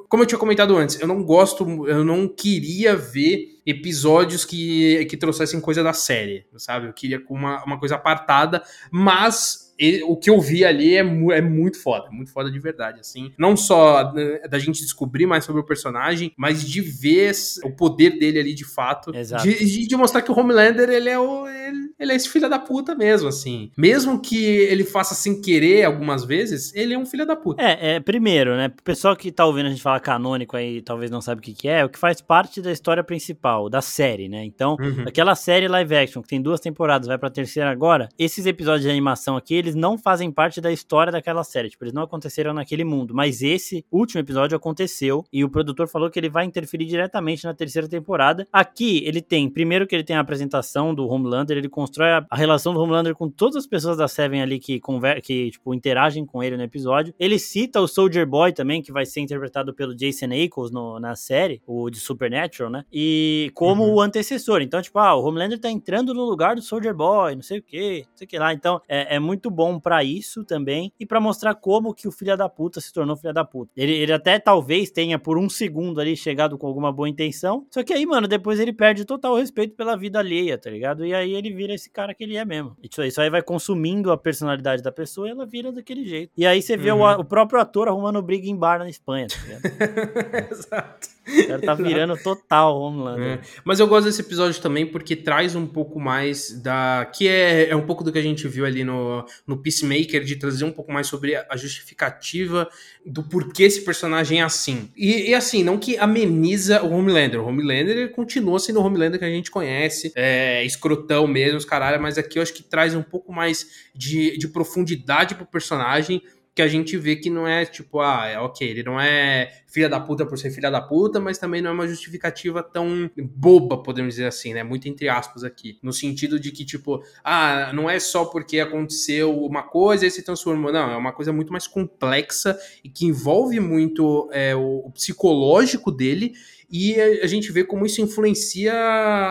como 0.09 0.23
eu 0.23 0.27
tinha 0.27 0.37
comentado 0.37 0.75
antes, 0.75 0.99
eu 0.99 1.07
não 1.07 1.23
gosto, 1.23 1.87
eu 1.87 2.03
não 2.03 2.27
queria 2.27 2.93
ver 2.93 3.57
episódios 3.65 4.43
que, 4.43 5.05
que 5.05 5.15
trouxessem 5.15 5.61
coisa 5.61 5.81
da 5.81 5.93
série, 5.93 6.45
sabe? 6.57 6.87
Eu 6.87 6.93
queria 6.93 7.23
uma, 7.29 7.63
uma 7.63 7.79
coisa 7.79 7.95
apartada, 7.95 8.61
mas 8.91 9.68
o 10.05 10.17
que 10.17 10.29
eu 10.29 10.39
vi 10.41 10.65
ali 10.65 10.95
é, 10.95 10.99
é 10.99 11.41
muito 11.41 11.81
foda, 11.81 12.09
muito 12.11 12.31
foda 12.31 12.51
de 12.51 12.59
verdade, 12.59 12.99
assim. 12.99 13.31
Não 13.37 13.55
só 13.55 14.11
né, 14.13 14.39
da 14.49 14.59
gente 14.59 14.81
descobrir 14.81 15.25
mais 15.25 15.45
sobre 15.45 15.61
o 15.61 15.65
personagem, 15.65 16.33
mas 16.37 16.63
de 16.67 16.81
ver 16.81 17.31
o 17.63 17.71
poder 17.71 18.17
dele 18.19 18.39
ali 18.39 18.53
de 18.53 18.65
fato. 18.65 19.15
Exato. 19.15 19.43
De, 19.43 19.87
de 19.87 19.95
mostrar 19.95 20.21
que 20.21 20.31
o 20.31 20.37
Homelander, 20.37 20.89
ele 20.89 21.09
é 21.09 21.17
o. 21.17 21.47
Ele, 21.47 21.91
ele, 21.99 22.11
é 22.11 22.15
esse 22.15 22.29
filho 22.29 22.49
da 22.49 22.59
puta 22.59 22.95
mesmo, 22.95 23.29
assim. 23.29 23.71
Mesmo 23.77 24.19
que 24.19 24.45
ele 24.45 24.83
faça 24.83 25.15
sem 25.15 25.41
querer 25.41 25.85
algumas 25.85 26.25
vezes, 26.25 26.73
ele 26.75 26.93
é 26.93 26.97
um 26.97 27.05
filho 27.05 27.25
da 27.25 27.35
puta. 27.35 27.61
É, 27.61 27.95
é 27.95 27.99
primeiro, 27.99 28.55
né? 28.55 28.67
O 28.67 28.83
pessoal 28.83 29.15
que 29.15 29.31
tá 29.31 29.45
ouvindo 29.45 29.67
a 29.67 29.69
gente 29.69 29.81
falar 29.81 29.99
canônico 29.99 30.57
aí, 30.57 30.81
talvez 30.81 31.09
não 31.09 31.21
sabe 31.21 31.39
o 31.39 31.43
que, 31.43 31.53
que 31.53 31.67
é, 31.67 31.79
é 31.79 31.85
o 31.85 31.89
que 31.89 31.99
faz 31.99 32.21
parte 32.21 32.61
da 32.61 32.71
história 32.71 33.03
principal, 33.03 33.69
da 33.69 33.81
série, 33.81 34.27
né? 34.27 34.43
Então, 34.43 34.75
uhum. 34.79 35.05
aquela 35.07 35.35
série 35.35 35.67
live 35.67 35.95
action 35.95 36.21
que 36.21 36.27
tem 36.27 36.41
duas 36.41 36.59
temporadas, 36.59 37.07
vai 37.07 37.17
pra 37.17 37.29
terceira 37.29 37.69
agora, 37.69 38.09
esses 38.17 38.45
episódios 38.45 38.83
de 38.83 38.89
animação 38.89 39.37
aqui, 39.37 39.55
eles 39.55 39.68
eles 39.69 39.75
não 39.75 39.97
fazem 39.97 40.31
parte 40.31 40.59
da 40.59 40.71
história 40.71 41.11
daquela 41.11 41.43
série, 41.43 41.69
tipo, 41.69 41.83
eles 41.83 41.93
não 41.93 42.03
aconteceram 42.03 42.53
naquele 42.53 42.83
mundo, 42.83 43.13
mas 43.13 43.41
esse 43.41 43.85
último 43.91 44.19
episódio 44.19 44.55
aconteceu 44.55 45.23
e 45.31 45.43
o 45.43 45.49
produtor 45.49 45.87
falou 45.87 46.09
que 46.09 46.19
ele 46.19 46.29
vai 46.29 46.45
interferir 46.45 46.85
diretamente 46.85 47.45
na 47.45 47.53
terceira 47.53 47.87
temporada. 47.87 48.47
Aqui 48.51 49.03
ele 49.05 49.21
tem, 49.21 49.49
primeiro 49.49 49.85
que 49.85 49.95
ele 49.95 50.03
tem 50.03 50.15
a 50.15 50.19
apresentação 50.19 50.93
do 50.93 51.07
Homelander, 51.07 51.57
ele 51.57 51.69
constrói 51.69 52.11
a, 52.11 52.25
a 52.29 52.35
relação 52.35 52.73
do 52.73 52.79
Homelander 52.79 53.15
com 53.15 53.29
todas 53.29 53.55
as 53.57 53.67
pessoas 53.67 53.97
da 53.97 54.07
Seven 54.07 54.41
ali 54.41 54.59
que 54.59 54.79
conver 54.79 55.21
que 55.21 55.51
tipo 55.51 55.73
interagem 55.73 56.25
com 56.25 56.43
ele 56.43 56.57
no 56.57 56.63
episódio. 56.63 57.13
Ele 57.19 57.37
cita 57.37 57.79
o 57.79 57.87
Soldier 57.87 58.27
Boy 58.27 58.53
também, 58.53 58.81
que 58.81 58.91
vai 58.91 59.05
ser 59.05 59.21
interpretado 59.21 59.73
pelo 59.73 59.95
Jason 59.95 60.25
Ackles 60.25 60.71
no, 60.71 60.99
na 60.99 61.15
série, 61.15 61.61
o 61.67 61.89
de 61.89 61.99
Supernatural, 61.99 62.69
né? 62.69 62.85
E 62.91 63.51
como 63.53 63.83
uhum. 63.83 63.95
o 63.95 64.01
antecessor. 64.01 64.61
Então, 64.61 64.81
tipo, 64.81 64.97
ah, 64.99 65.15
o 65.15 65.23
Homelander 65.23 65.59
tá 65.59 65.69
entrando 65.69 66.13
no 66.13 66.23
lugar 66.23 66.55
do 66.55 66.61
Soldier 66.61 66.93
Boy, 66.93 67.35
não 67.35 67.41
sei 67.41 67.59
o 67.59 67.63
que, 67.63 68.05
não 68.09 68.17
sei 68.17 68.25
o 68.25 68.27
que 68.27 68.39
lá. 68.39 68.53
Então, 68.53 68.81
é, 68.87 69.15
é 69.15 69.19
muito 69.19 69.49
bom 69.59 69.77
para 69.77 70.01
isso 70.05 70.45
também 70.45 70.93
e 70.97 71.05
para 71.05 71.19
mostrar 71.19 71.53
como 71.53 71.93
que 71.93 72.07
o 72.07 72.11
filho 72.13 72.37
da 72.37 72.47
puta 72.47 72.79
se 72.79 72.93
tornou 72.93 73.17
filho 73.17 73.33
da 73.33 73.43
puta. 73.43 73.69
Ele, 73.75 73.91
ele 73.91 74.13
até 74.13 74.39
talvez 74.39 74.89
tenha 74.89 75.19
por 75.19 75.37
um 75.37 75.49
segundo 75.49 75.99
ali 75.99 76.15
chegado 76.15 76.57
com 76.57 76.65
alguma 76.65 76.93
boa 76.93 77.09
intenção, 77.09 77.67
só 77.69 77.83
que 77.83 77.91
aí, 77.91 78.05
mano, 78.05 78.25
depois 78.25 78.57
ele 78.57 78.71
perde 78.71 79.03
total 79.03 79.35
respeito 79.35 79.75
pela 79.75 79.97
vida 79.97 80.17
alheia, 80.17 80.57
tá 80.57 80.69
ligado? 80.69 81.05
E 81.05 81.13
aí 81.13 81.33
ele 81.33 81.51
vira 81.51 81.73
esse 81.73 81.89
cara 81.89 82.13
que 82.13 82.23
ele 82.23 82.37
é 82.37 82.45
mesmo. 82.45 82.77
Isso 82.81 83.01
aí, 83.01 83.09
isso 83.09 83.19
aí 83.19 83.29
vai 83.29 83.41
consumindo 83.41 84.13
a 84.13 84.17
personalidade 84.17 84.81
da 84.81 84.93
pessoa 84.93 85.27
e 85.27 85.31
ela 85.31 85.45
vira 85.45 85.73
daquele 85.73 86.05
jeito. 86.05 86.31
E 86.37 86.45
aí 86.45 86.61
você 86.61 86.77
vê 86.77 86.93
uhum. 86.93 87.01
o, 87.01 87.19
o, 87.19 87.25
próprio 87.25 87.59
ator 87.59 87.89
arrumando 87.89 88.21
briga 88.21 88.47
em 88.47 88.55
bar 88.55 88.79
na 88.79 88.89
Espanha, 88.89 89.27
tá 89.27 89.35
ligado? 89.43 90.51
Exato. 90.55 91.09
O 91.27 91.47
cara 91.47 91.61
tá 91.61 91.73
virando 91.75 92.17
total 92.17 92.79
Homelander. 92.79 93.39
É. 93.39 93.41
Mas 93.63 93.79
eu 93.79 93.87
gosto 93.87 94.05
desse 94.05 94.21
episódio 94.21 94.59
também 94.61 94.85
porque 94.85 95.15
traz 95.15 95.55
um 95.55 95.67
pouco 95.67 95.99
mais 95.99 96.59
da. 96.61 97.05
Que 97.13 97.27
é, 97.27 97.69
é 97.69 97.75
um 97.75 97.85
pouco 97.85 98.03
do 98.03 98.11
que 98.11 98.17
a 98.17 98.23
gente 98.23 98.47
viu 98.47 98.65
ali 98.65 98.83
no, 98.83 99.25
no 99.49 99.57
Peacemaker, 99.57 100.23
de 100.23 100.35
trazer 100.35 100.63
um 100.63 100.71
pouco 100.71 100.91
mais 100.91 101.07
sobre 101.07 101.35
a 101.35 101.57
justificativa 101.57 102.69
do 103.03 103.23
porquê 103.23 103.63
esse 103.63 103.81
personagem 103.81 104.41
é 104.41 104.43
assim. 104.43 104.91
E, 104.95 105.31
e 105.31 105.33
assim, 105.33 105.63
não 105.63 105.79
que 105.79 105.97
ameniza 105.97 106.83
o 106.83 106.91
Homelander. 106.91 107.41
O 107.41 107.47
Homelander 107.47 108.11
continua 108.11 108.59
sendo 108.59 108.79
o 108.79 108.83
Homelander 108.83 109.17
que 109.17 109.25
a 109.25 109.29
gente 109.29 109.49
conhece, 109.49 110.11
é 110.15 110.63
escrotão 110.63 111.25
mesmo, 111.25 111.57
os 111.57 111.65
caralho, 111.65 111.99
mas 111.99 112.19
aqui 112.19 112.37
eu 112.37 112.43
acho 112.43 112.53
que 112.53 112.61
traz 112.61 112.93
um 112.93 113.01
pouco 113.01 113.33
mais 113.33 113.89
de, 113.95 114.37
de 114.37 114.47
profundidade 114.47 115.33
pro 115.33 115.47
personagem 115.47 116.21
que 116.55 116.61
a 116.61 116.67
gente 116.67 116.97
vê 116.97 117.15
que 117.15 117.29
não 117.29 117.47
é 117.47 117.65
tipo, 117.65 117.99
ah, 118.01 118.25
é 118.25 118.37
ok, 118.39 118.67
ele 118.67 118.83
não 118.83 118.99
é 118.99 119.51
filha 119.67 119.87
da 119.87 119.99
puta 119.99 120.25
por 120.25 120.37
ser 120.37 120.51
filha 120.51 120.69
da 120.69 120.81
puta, 120.81 121.19
mas 121.19 121.37
também 121.37 121.61
não 121.61 121.69
é 121.69 121.73
uma 121.73 121.87
justificativa 121.87 122.61
tão 122.61 123.09
boba, 123.17 123.81
podemos 123.81 124.15
dizer 124.15 124.25
assim, 124.25 124.53
né? 124.53 124.63
Muito 124.63 124.87
entre 124.89 125.07
aspas 125.07 125.43
aqui. 125.43 125.77
No 125.81 125.93
sentido 125.93 126.39
de 126.39 126.51
que, 126.51 126.65
tipo, 126.65 127.01
ah, 127.23 127.71
não 127.73 127.89
é 127.89 127.99
só 127.99 128.25
porque 128.25 128.59
aconteceu 128.59 129.37
uma 129.45 129.63
coisa 129.63 130.05
e 130.05 130.11
se 130.11 130.23
transformou. 130.23 130.71
Não, 130.71 130.91
é 130.91 130.97
uma 130.97 131.13
coisa 131.13 131.31
muito 131.31 131.51
mais 131.51 131.67
complexa 131.67 132.57
e 132.83 132.89
que 132.89 133.05
envolve 133.05 133.59
muito 133.59 134.29
é, 134.31 134.55
o, 134.55 134.87
o 134.87 134.91
psicológico 134.91 135.91
dele 135.91 136.33
e 136.71 136.99
a 136.99 137.27
gente 137.27 137.51
vê 137.51 137.63
como 137.63 137.85
isso 137.85 138.01
influencia 138.01 138.73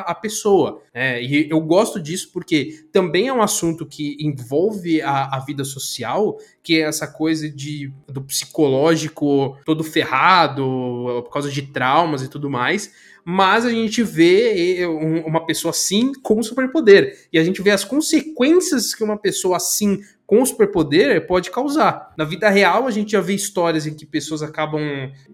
a 0.00 0.14
pessoa. 0.14 0.82
Né? 0.92 1.22
E 1.22 1.48
eu 1.48 1.60
gosto 1.60 2.00
disso 2.00 2.30
porque 2.32 2.84
também 2.92 3.28
é 3.28 3.32
um 3.32 3.42
assunto 3.42 3.86
que 3.86 4.16
envolve 4.20 5.00
a, 5.00 5.36
a 5.36 5.38
vida 5.40 5.64
social, 5.64 6.36
que 6.62 6.80
é 6.80 6.80
essa 6.80 7.06
coisa 7.06 7.48
de, 7.48 7.92
do 8.08 8.22
psicológico 8.22 9.56
todo 9.64 9.84
ferrado 9.84 11.22
por 11.24 11.30
causa 11.30 11.50
de 11.50 11.62
traumas 11.62 12.22
e 12.22 12.28
tudo 12.28 12.50
mais 12.50 12.92
mas 13.30 13.66
a 13.66 13.70
gente 13.70 14.02
vê 14.02 14.86
uma 15.26 15.44
pessoa 15.44 15.68
assim 15.68 16.14
com 16.22 16.42
superpoder. 16.42 17.28
E 17.30 17.38
a 17.38 17.44
gente 17.44 17.60
vê 17.60 17.70
as 17.70 17.84
consequências 17.84 18.94
que 18.94 19.04
uma 19.04 19.18
pessoa 19.18 19.58
assim 19.58 20.00
com 20.26 20.44
superpoder 20.44 21.26
pode 21.26 21.50
causar. 21.50 22.14
Na 22.16 22.24
vida 22.24 22.48
real, 22.48 22.86
a 22.86 22.90
gente 22.90 23.12
já 23.12 23.20
vê 23.20 23.34
histórias 23.34 23.86
em 23.86 23.94
que 23.94 24.06
pessoas 24.06 24.42
acabam 24.42 24.80